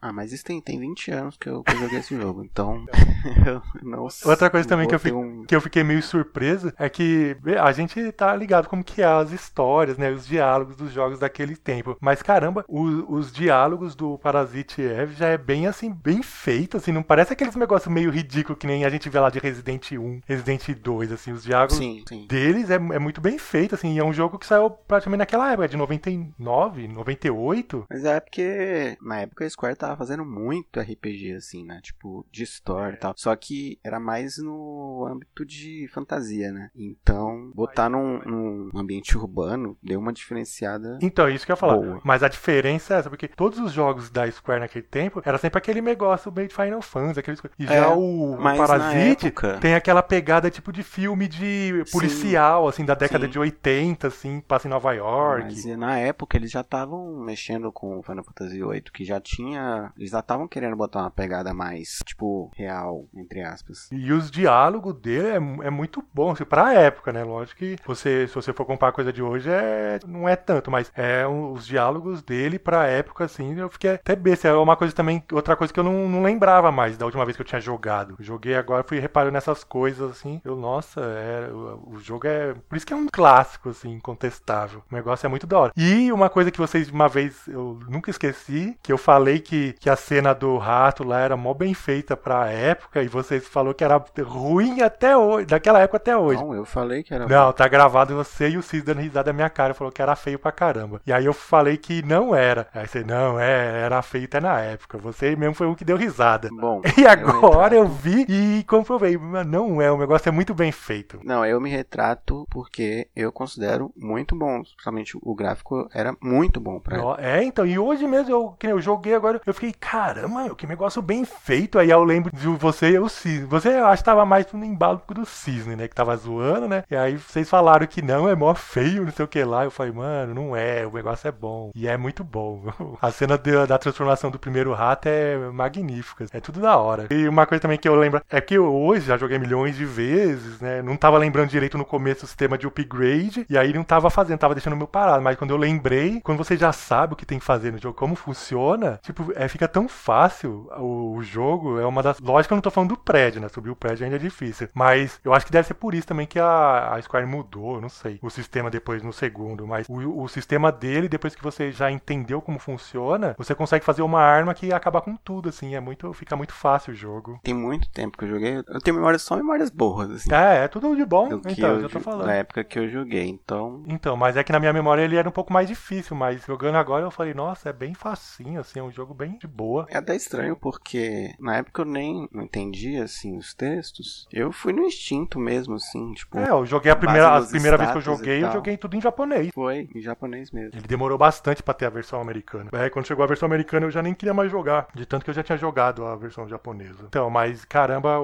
Ah, 0.00 0.12
mas 0.12 0.32
isso 0.32 0.44
tem, 0.44 0.60
tem 0.60 0.78
20 0.78 1.10
anos 1.10 1.36
que 1.36 1.48
eu, 1.48 1.62
que 1.62 1.72
eu 1.72 1.78
joguei 1.78 1.98
esse 1.98 2.16
jogo, 2.16 2.44
então 2.44 2.84
eu 3.46 3.62
não 3.82 4.08
Outra 4.24 4.50
coisa 4.50 4.68
também 4.68 4.88
que 4.88 4.94
eu, 4.94 4.98
fi, 4.98 5.12
um... 5.12 5.44
que 5.44 5.54
eu 5.54 5.60
fiquei 5.60 5.82
meio 5.82 6.02
surpresa 6.02 6.74
é 6.78 6.88
que 6.88 7.36
a 7.60 7.72
gente 7.72 8.12
tá 8.12 8.34
ligado 8.34 8.68
como 8.68 8.82
que 8.82 9.02
é 9.02 9.04
as 9.04 9.32
histórias, 9.32 9.98
né, 9.98 10.10
os 10.10 10.26
diálogos 10.26 10.76
dos 10.76 10.92
jogos 10.92 11.18
daquele 11.18 11.56
tempo. 11.56 11.96
Mas 12.00 12.22
caramba, 12.22 12.59
os, 12.68 13.04
os 13.08 13.32
diálogos 13.32 13.94
do 13.94 14.18
Parasite 14.18 14.82
Eve 14.82 15.14
já 15.14 15.28
é 15.28 15.38
bem 15.38 15.66
assim, 15.66 15.92
bem 15.92 16.22
feito, 16.22 16.76
assim, 16.76 16.92
não 16.92 17.02
parece 17.02 17.32
aqueles 17.32 17.56
negócios 17.56 17.92
meio 17.92 18.10
ridículo 18.10 18.56
que 18.56 18.66
nem 18.66 18.84
a 18.84 18.90
gente 18.90 19.08
vê 19.08 19.18
lá 19.18 19.30
de 19.30 19.38
Resident 19.38 19.92
1, 19.92 20.20
Resident 20.26 20.68
2, 20.74 21.12
assim, 21.12 21.32
os 21.32 21.42
diálogos 21.42 21.76
sim, 21.76 22.04
sim. 22.08 22.26
deles 22.26 22.70
é, 22.70 22.74
é 22.74 22.98
muito 22.98 23.20
bem 23.20 23.38
feito, 23.38 23.74
assim, 23.74 23.94
e 23.94 23.98
é 23.98 24.04
um 24.04 24.12
jogo 24.12 24.38
que 24.38 24.46
saiu 24.46 24.70
praticamente 24.70 25.18
naquela 25.18 25.52
época, 25.52 25.68
de 25.68 25.76
99, 25.76 26.88
98. 26.88 27.86
Mas 27.88 28.04
é 28.04 28.20
porque 28.20 28.96
na 29.00 29.20
época 29.20 29.44
a 29.44 29.50
Square 29.50 29.76
tava 29.76 29.96
fazendo 29.96 30.24
muito 30.24 30.80
RPG, 30.80 31.32
assim, 31.32 31.64
né? 31.64 31.80
Tipo, 31.82 32.26
de 32.30 32.42
história 32.42 32.94
e 32.94 32.98
tal. 32.98 33.14
Só 33.16 33.34
que 33.36 33.78
era 33.82 33.98
mais 33.98 34.38
no 34.38 35.06
âmbito 35.10 35.44
de 35.44 35.88
fantasia, 35.92 36.52
né? 36.52 36.70
Então, 36.74 37.50
botar 37.54 37.88
num, 37.88 38.20
num 38.20 38.70
ambiente 38.74 39.16
urbano 39.16 39.76
deu 39.82 40.00
uma 40.00 40.12
diferenciada. 40.12 40.98
Então, 41.02 41.26
é 41.26 41.34
isso 41.34 41.46
que 41.46 41.52
eu 41.52 41.54
ia 41.54 41.60
falar. 41.60 41.76
Boa. 41.76 42.00
Mas 42.04 42.22
a 42.22 42.28
diferença 42.28 42.49
é 42.50 42.74
essa, 42.98 43.08
porque 43.08 43.28
todos 43.28 43.58
os 43.58 43.72
jogos 43.72 44.10
da 44.10 44.30
Square 44.30 44.60
naquele 44.60 44.84
tempo 44.84 45.22
era 45.24 45.38
sempre 45.38 45.58
aquele 45.58 45.80
negócio 45.80 46.32
meio 46.32 46.48
de 46.48 46.54
Final 46.54 46.82
Fantasy, 46.82 47.20
aqueles 47.20 47.40
E 47.58 47.66
já 47.66 47.74
É, 47.74 47.86
o, 47.88 48.34
o 48.34 48.36
Parasite 48.36 49.26
época- 49.26 49.58
tem 49.60 49.74
aquela 49.74 50.02
pegada 50.02 50.50
tipo 50.50 50.72
de 50.72 50.82
filme 50.82 51.28
de 51.28 51.84
policial, 51.92 52.68
assim, 52.68 52.84
da 52.84 52.94
década 52.94 53.24
sim. 53.26 53.30
de 53.30 53.38
80, 53.38 54.08
assim, 54.08 54.40
passa 54.40 54.66
em 54.66 54.70
Nova 54.70 54.92
York. 54.92 55.44
Mas 55.44 55.64
na 55.76 55.98
época 55.98 56.36
eles 56.36 56.50
já 56.50 56.60
estavam 56.60 57.16
mexendo 57.20 57.70
com 57.72 57.98
o 57.98 58.02
Final 58.02 58.24
Fantasy 58.24 58.62
VIII, 58.62 58.82
que 58.92 59.04
já 59.04 59.20
tinha. 59.20 59.92
Eles 59.96 60.10
já 60.10 60.20
estavam 60.20 60.46
querendo 60.48 60.76
botar 60.76 61.00
uma 61.00 61.10
pegada 61.10 61.52
mais, 61.54 61.98
tipo, 62.04 62.50
real, 62.56 63.04
entre 63.14 63.42
aspas. 63.42 63.88
E 63.92 64.12
os 64.12 64.30
diálogos 64.30 64.94
dele 64.94 65.28
é, 65.28 65.66
é 65.66 65.70
muito 65.70 66.04
bom, 66.12 66.32
assim, 66.32 66.44
pra 66.44 66.74
época, 66.74 67.12
né? 67.12 67.24
Lógico 67.24 67.58
que 67.58 67.76
você, 67.86 68.26
se 68.26 68.34
você 68.34 68.52
for 68.52 68.64
comparar 68.64 68.90
a 68.90 68.94
coisa 68.94 69.12
de 69.12 69.22
hoje, 69.22 69.50
é, 69.50 69.98
não 70.06 70.28
é 70.28 70.36
tanto, 70.36 70.70
mas 70.70 70.90
é 70.96 71.26
os 71.26 71.66
diálogos 71.66 72.22
dele 72.30 72.60
pra 72.60 72.86
época, 72.86 73.24
assim, 73.24 73.58
eu 73.58 73.68
fiquei 73.68 73.94
até 73.94 74.14
besta. 74.14 74.46
É 74.46 74.54
uma 74.54 74.76
coisa 74.76 74.94
também, 74.94 75.20
outra 75.32 75.56
coisa 75.56 75.74
que 75.74 75.80
eu 75.80 75.82
não, 75.82 76.08
não 76.08 76.22
lembrava 76.22 76.70
mais 76.70 76.96
da 76.96 77.04
última 77.04 77.24
vez 77.24 77.36
que 77.36 77.42
eu 77.42 77.46
tinha 77.46 77.60
jogado. 77.60 78.14
Joguei 78.20 78.54
agora, 78.54 78.84
fui 78.84 79.00
reparando 79.00 79.32
nessas 79.32 79.64
coisas, 79.64 80.08
assim. 80.08 80.40
Eu, 80.44 80.54
nossa, 80.54 81.00
é, 81.00 81.50
o, 81.52 81.94
o 81.94 81.98
jogo 81.98 82.28
é. 82.28 82.54
Por 82.68 82.76
isso 82.76 82.86
que 82.86 82.92
é 82.92 82.96
um 82.96 83.08
clássico, 83.10 83.70
assim, 83.70 83.90
incontestável. 83.90 84.84
O 84.90 84.94
negócio 84.94 85.26
é 85.26 85.28
muito 85.28 85.44
da 85.44 85.58
hora. 85.58 85.72
E 85.76 86.12
uma 86.12 86.30
coisa 86.30 86.52
que 86.52 86.58
vocês, 86.58 86.88
uma 86.88 87.08
vez, 87.08 87.48
eu 87.48 87.80
nunca 87.88 88.10
esqueci, 88.10 88.78
que 88.80 88.92
eu 88.92 88.98
falei 88.98 89.40
que, 89.40 89.72
que 89.80 89.90
a 89.90 89.96
cena 89.96 90.32
do 90.32 90.56
rato 90.56 91.02
lá 91.02 91.18
era 91.18 91.36
mó 91.36 91.52
bem 91.52 91.74
feita 91.74 92.16
pra 92.16 92.48
época, 92.48 93.02
e 93.02 93.08
vocês 93.08 93.48
falou 93.48 93.74
que 93.74 93.82
era 93.82 94.00
ruim 94.22 94.82
até 94.82 95.16
hoje, 95.16 95.46
daquela 95.46 95.80
época 95.80 95.96
até 95.96 96.16
hoje. 96.16 96.40
Não, 96.40 96.54
eu 96.54 96.64
falei 96.64 97.02
que 97.02 97.12
era 97.12 97.26
Não, 97.26 97.52
tá 97.52 97.66
gravado 97.66 98.14
você 98.14 98.50
e 98.50 98.56
o 98.56 98.62
Cis 98.62 98.84
dando 98.84 99.00
risada 99.00 99.24
da 99.24 99.32
minha 99.32 99.50
cara. 99.50 99.74
Falou 99.74 99.92
que 99.92 100.02
era 100.02 100.14
feio 100.14 100.38
pra 100.38 100.52
caramba. 100.52 101.00
E 101.06 101.12
aí 101.12 101.24
eu 101.24 101.32
falei 101.32 101.76
que 101.76 102.02
não 102.02 102.19
era. 102.34 102.68
Aí 102.74 102.86
você, 102.86 103.02
não, 103.02 103.38
é, 103.38 103.82
era 103.82 104.02
feio 104.02 104.24
até 104.24 104.40
na 104.40 104.60
época. 104.60 104.98
Você 104.98 105.34
mesmo 105.36 105.54
foi 105.54 105.66
um 105.66 105.74
que 105.74 105.84
deu 105.84 105.96
risada. 105.96 106.48
Bom. 106.50 106.82
E 107.00 107.06
agora 107.06 107.74
eu 107.74 107.88
vi 107.88 108.26
e 108.28 108.62
comprovei. 108.64 109.16
Mas 109.16 109.46
não 109.46 109.80
é, 109.80 109.90
o 109.90 109.96
negócio 109.96 110.28
é 110.28 110.32
muito 110.32 110.52
bem 110.52 110.70
feito. 110.70 111.18
Não, 111.24 111.46
eu 111.46 111.58
me 111.58 111.70
retrato 111.70 112.46
porque 112.50 113.08
eu 113.16 113.32
considero 113.32 113.90
muito 113.96 114.36
bom. 114.36 114.60
Principalmente 114.62 115.16
o 115.20 115.34
gráfico 115.34 115.88
era 115.94 116.14
muito 116.20 116.60
bom 116.60 116.78
pra 116.78 117.16
É, 117.18 117.42
então, 117.42 117.64
e 117.64 117.78
hoje 117.78 118.06
mesmo 118.06 118.30
eu, 118.30 118.48
que 118.58 118.66
eu 118.66 118.80
joguei 118.80 119.14
agora, 119.14 119.40
eu 119.46 119.54
fiquei, 119.54 119.72
caramba, 119.72 120.54
que 120.54 120.66
negócio 120.66 121.00
bem 121.00 121.24
feito. 121.24 121.78
Aí 121.78 121.90
eu 121.90 122.04
lembro 122.04 122.30
de 122.34 122.46
você 122.48 122.90
e 122.90 122.98
o 122.98 123.08
Cisne. 123.08 123.46
Você 123.46 123.70
eu 123.70 123.86
acho 123.86 124.02
que 124.02 124.06
tava 124.06 124.26
mais 124.26 124.50
no 124.52 124.64
embalo 124.64 125.00
do 125.08 125.24
Cisne, 125.24 125.76
né? 125.76 125.88
Que 125.88 125.94
tava 125.94 126.16
zoando, 126.16 126.68
né? 126.68 126.84
E 126.90 126.96
aí 126.96 127.16
vocês 127.16 127.48
falaram 127.48 127.86
que 127.86 128.02
não, 128.02 128.28
é 128.28 128.34
mó 128.34 128.54
feio, 128.54 129.04
não 129.04 129.12
sei 129.12 129.24
o 129.24 129.28
que 129.28 129.42
lá. 129.42 129.64
Eu 129.64 129.70
falei, 129.70 129.92
mano, 129.92 130.34
não 130.34 130.56
é, 130.56 130.86
o 130.86 130.92
negócio 130.92 131.28
é 131.28 131.32
bom. 131.32 131.70
E 131.74 131.86
é 131.86 131.96
muito 131.96 132.09
bom. 132.22 132.62
A 133.00 133.10
cena 133.10 133.38
da 133.38 133.78
transformação 133.78 134.30
do 134.30 134.38
primeiro 134.38 134.72
rato 134.72 135.06
é 135.06 135.36
magnífica. 135.50 136.26
É 136.32 136.40
tudo 136.40 136.60
da 136.60 136.76
hora. 136.76 137.06
E 137.10 137.28
uma 137.28 137.46
coisa 137.46 137.62
também 137.62 137.78
que 137.78 137.88
eu 137.88 137.94
lembro 137.94 138.22
é 138.28 138.40
que 138.40 138.58
hoje 138.58 139.06
já 139.06 139.16
joguei 139.16 139.38
milhões 139.38 139.76
de 139.76 139.84
vezes, 139.84 140.60
né? 140.60 140.82
Não 140.82 140.96
tava 140.96 141.18
lembrando 141.18 141.48
direito 141.48 141.78
no 141.78 141.84
começo 141.84 142.24
o 142.24 142.28
sistema 142.28 142.56
de 142.58 142.66
upgrade. 142.66 143.46
E 143.48 143.56
aí 143.56 143.72
não 143.72 143.84
tava 143.84 144.10
fazendo, 144.10 144.38
tava 144.38 144.54
deixando 144.54 144.76
meu 144.76 144.86
parado. 144.86 145.22
Mas 145.22 145.36
quando 145.36 145.50
eu 145.50 145.56
lembrei, 145.56 146.20
quando 146.20 146.38
você 146.38 146.56
já 146.56 146.72
sabe 146.72 147.14
o 147.14 147.16
que 147.16 147.26
tem 147.26 147.38
que 147.38 147.44
fazer 147.44 147.72
no 147.72 147.78
jogo, 147.78 147.96
como 147.96 148.14
funciona, 148.14 148.98
tipo, 149.02 149.32
é, 149.34 149.48
fica 149.48 149.68
tão 149.68 149.88
fácil 149.88 150.68
o, 150.78 151.16
o 151.16 151.22
jogo. 151.22 151.78
É 151.78 151.86
uma 151.86 152.02
das. 152.02 152.18
Lógico 152.20 152.48
que 152.48 152.52
eu 152.54 152.56
não 152.56 152.62
tô 152.62 152.70
falando 152.70 152.90
do 152.90 152.96
prédio, 152.96 153.40
né? 153.40 153.48
Subir 153.48 153.70
o 153.70 153.76
prédio 153.76 154.04
ainda 154.04 154.16
é 154.16 154.18
difícil. 154.18 154.68
Mas 154.74 155.20
eu 155.24 155.32
acho 155.32 155.46
que 155.46 155.52
deve 155.52 155.66
ser 155.66 155.74
por 155.74 155.94
isso 155.94 156.06
também 156.06 156.26
que 156.26 156.38
a, 156.38 156.94
a 156.94 157.02
Square 157.02 157.26
mudou, 157.26 157.80
não 157.80 157.88
sei. 157.88 158.18
O 158.22 158.30
sistema 158.30 158.70
depois 158.70 159.02
no 159.02 159.12
segundo. 159.12 159.66
Mas 159.66 159.86
o, 159.88 160.22
o 160.22 160.28
sistema 160.28 160.72
dele, 160.72 161.08
depois 161.08 161.34
que 161.34 161.42
você 161.42 161.70
já 161.72 161.90
entendeu 162.00 162.40
como 162.40 162.58
funciona, 162.58 163.34
você 163.38 163.54
consegue 163.54 163.84
fazer 163.84 164.02
uma 164.02 164.20
arma 164.20 164.54
que 164.54 164.72
acaba 164.72 165.00
com 165.00 165.16
tudo, 165.16 165.48
assim. 165.48 165.74
É 165.74 165.80
muito. 165.80 166.12
Fica 166.12 166.36
muito 166.36 166.52
fácil 166.52 166.92
o 166.92 166.96
jogo. 166.96 167.38
Tem 167.42 167.54
muito 167.54 167.88
tempo 167.90 168.16
que 168.18 168.24
eu 168.24 168.28
joguei. 168.28 168.56
Eu 168.56 168.80
tenho 168.80 168.96
memórias 168.96 169.22
só 169.22 169.36
memórias 169.36 169.70
boas, 169.70 170.10
assim. 170.10 170.32
É, 170.32 170.64
é 170.64 170.68
tudo 170.68 170.94
de 170.96 171.04
bom. 171.04 171.28
do 171.28 171.42
Então, 171.48 171.70
eu, 171.74 171.80
já 171.82 171.88
tô 171.88 172.00
falando. 172.00 172.26
na 172.26 172.34
época 172.34 172.64
que 172.64 172.78
eu 172.78 172.88
joguei. 172.88 173.28
Então, 173.28 173.82
Então, 173.86 174.16
mas 174.16 174.36
é 174.36 174.42
que 174.44 174.52
na 174.52 174.58
minha 174.60 174.72
memória 174.72 175.02
ele 175.02 175.16
era 175.16 175.28
um 175.28 175.32
pouco 175.32 175.52
mais 175.52 175.68
difícil, 175.68 176.16
mas 176.16 176.44
jogando 176.44 176.76
agora 176.76 177.04
eu 177.04 177.10
falei, 177.10 177.34
nossa, 177.34 177.68
é 177.68 177.72
bem 177.72 177.94
facinho, 177.94 178.60
assim, 178.60 178.78
é 178.78 178.82
um 178.82 178.90
jogo 178.90 179.14
bem 179.14 179.38
de 179.38 179.46
boa. 179.46 179.86
é 179.90 179.98
até 179.98 180.14
estranho 180.16 180.56
porque 180.56 181.34
na 181.38 181.56
época 181.58 181.82
eu 181.82 181.86
nem 181.86 182.28
entendia 182.34 183.04
assim 183.04 183.36
os 183.36 183.54
textos. 183.54 184.26
Eu 184.32 184.52
fui 184.52 184.72
no 184.72 184.82
instinto 184.84 185.38
mesmo, 185.38 185.74
assim, 185.74 186.12
tipo, 186.12 186.38
É, 186.38 186.50
eu 186.50 186.64
joguei 186.66 186.90
a 186.90 186.96
primeira, 186.96 187.36
a 187.36 187.42
primeira 187.42 187.76
vez 187.76 187.90
que 187.90 187.96
eu 187.98 188.00
joguei, 188.00 188.42
eu 188.44 188.52
joguei 188.52 188.76
tudo 188.76 188.96
em 188.96 189.00
japonês. 189.00 189.50
foi 189.54 189.88
em 189.94 190.00
japonês 190.00 190.50
mesmo. 190.50 190.78
Ele 190.78 190.86
demorou 190.86 191.18
bastante 191.18 191.62
pra 191.62 191.74
ter 191.74 191.86
a 191.90 191.94
versão 191.94 192.20
americana. 192.20 192.70
É, 192.72 192.88
quando 192.88 193.06
chegou 193.06 193.24
a 193.24 193.28
versão 193.28 193.46
americana 193.46 193.86
eu 193.86 193.90
já 193.90 194.02
nem 194.02 194.14
queria 194.14 194.32
mais 194.32 194.50
jogar, 194.50 194.88
de 194.94 195.04
tanto 195.04 195.24
que 195.24 195.30
eu 195.30 195.34
já 195.34 195.42
tinha 195.42 195.58
jogado 195.58 196.04
a 196.04 196.16
versão 196.16 196.48
japonesa. 196.48 197.04
Então, 197.08 197.28
mas 197.28 197.64
caramba, 197.64 198.18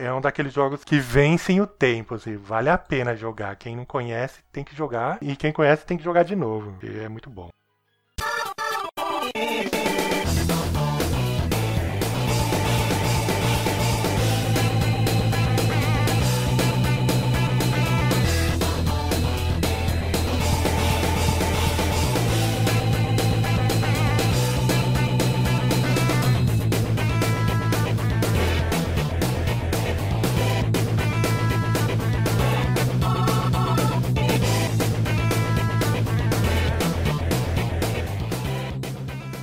é 0.00 0.06
é 0.06 0.12
um 0.12 0.20
daqueles 0.20 0.52
jogos 0.52 0.84
que 0.84 0.98
vencem 0.98 1.60
o 1.60 1.66
tempo, 1.66 2.14
assim, 2.14 2.36
vale 2.36 2.68
a 2.68 2.78
pena 2.78 3.16
jogar. 3.16 3.56
Quem 3.56 3.74
não 3.76 3.84
conhece 3.84 4.40
tem 4.52 4.62
que 4.62 4.76
jogar, 4.76 5.18
e 5.20 5.34
quem 5.34 5.52
conhece 5.52 5.86
tem 5.86 5.96
que 5.96 6.04
jogar 6.04 6.22
de 6.22 6.36
novo, 6.36 6.76
é 6.82 7.08
muito 7.08 7.30
bom. 7.30 7.48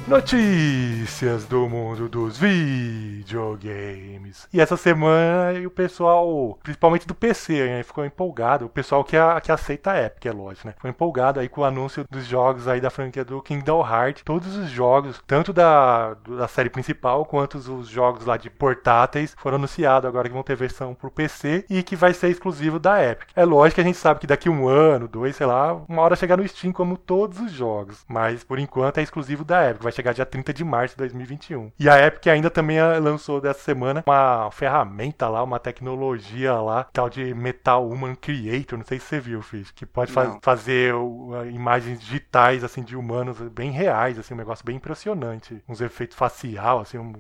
Nochi. 0.08 1.03
Notícias 1.24 1.46
do 1.46 1.70
mundo 1.70 2.10
dos 2.10 2.38
videogames. 2.38 4.46
E 4.51 4.60
essa 4.60 4.75
semana 4.75 5.58
o 5.65 5.70
pessoal, 5.70 6.60
principalmente 6.62 7.08
do 7.08 7.15
PC, 7.15 7.65
né, 7.65 7.82
ficou 7.84 8.03
empolgado. 8.03 8.65
O 8.65 8.70
pessoal 8.70 9.06
que, 9.06 9.15
a- 9.15 9.39
que 9.39 9.50
aceita 9.50 9.92
a 9.92 10.03
Epic, 10.03 10.25
é 10.25 10.34
lógico, 10.34 10.68
né? 10.68 10.74
Ficou 10.74 10.89
empolgado 10.89 11.39
aí 11.39 11.48
com 11.48 11.62
o 11.62 11.63
anúncio 11.63 12.03
dos 12.12 12.25
jogos 12.25 12.68
aí 12.68 12.82
da 12.82 12.89
franquia 12.89 13.24
do 13.24 13.42
Kingdom 13.42 13.80
Hearts. 13.88 14.22
Todos 14.24 14.58
os 14.58 14.70
jogos, 14.70 15.24
tanto 15.25 15.53
da, 15.53 16.15
da 16.27 16.46
série 16.50 16.70
principal 16.70 17.24
quanto 17.25 17.58
os, 17.58 17.70
os 17.70 17.88
jogos 17.88 18.25
lá 18.25 18.36
de 18.36 18.50
portáteis, 18.50 19.34
foram 19.38 19.56
anunciados 19.56 20.10
agora 20.10 20.27
que 20.27 20.34
vão 20.34 20.44
ter 20.44 20.58
versão 20.58 20.94
pro 20.94 21.10
PC 21.10 21.65
e 21.70 21.82
que 21.84 21.96
vai 21.96 22.13
ser 22.13 22.27
exclusivo 22.30 22.80
da 22.80 23.01
Epic. 23.01 23.30
É 23.34 23.46
lógico 23.46 23.75
que 23.75 23.82
a 23.82 23.86
gente 23.86 23.98
sabe 23.98 24.20
que 24.20 24.27
daqui 24.27 24.50
um 24.50 24.68
ano, 24.68 25.08
dois, 25.08 25.38
sei 25.38 25.48
lá, 25.48 25.74
uma 25.88 26.01
hora 26.01 26.18
chegar 26.18 26.36
no 26.36 26.46
Steam 26.46 26.74
como 26.74 26.98
todos 26.98 27.39
os 27.39 27.51
jogos. 27.53 28.03
Mas 28.10 28.44
por 28.44 28.60
enquanto 28.60 28.98
é 28.98 29.03
exclusivo 29.03 29.46
da 29.46 29.70
Epic. 29.70 29.82
Vai 29.84 29.94
chegar 29.94 30.13
dia 30.13 30.25
30 30.25 30.53
de 30.53 30.65
março 30.65 30.98
de 30.98 31.12
2021. 31.13 31.72
E 31.79 31.89
a 31.89 32.05
Epic 32.08 32.27
ainda 32.27 32.50
também 32.50 32.79
ah, 32.79 32.98
lançou 33.00 33.39
dessa 33.41 33.60
semana 33.60 34.03
uma 34.05 34.50
ferramenta 34.51 35.27
lá, 35.27 35.43
uma 35.43 35.60
tecnologia 35.60 36.53
lá, 36.53 36.86
tal 36.91 37.10
de 37.10 37.34
Metal 37.34 37.88
Human 37.88 38.15
Creator. 38.15 38.77
Não 38.77 38.86
sei 38.86 39.00
se 39.00 39.05
você 39.05 39.20
viu, 39.20 39.41
Fish. 39.41 39.72
Que 39.72 39.86
pode 39.86 40.12
fa- 40.12 40.38
fazer 40.41 40.93
a- 40.93 41.46
imagens 41.48 42.00
digitais, 42.00 42.63
assim, 42.63 42.84
de 42.84 42.96
humanos 42.96 43.38
bem 43.50 43.72
reais, 43.72 44.17
assim, 44.20 44.34
um 44.34 44.38
negócio 44.38 44.65
bem 44.65 44.75
impressionante. 44.77 45.62
Uns 45.67 45.82
efeitos 45.82 46.17
facial, 46.17 46.79
assim, 46.79 46.98
um- 46.98 47.13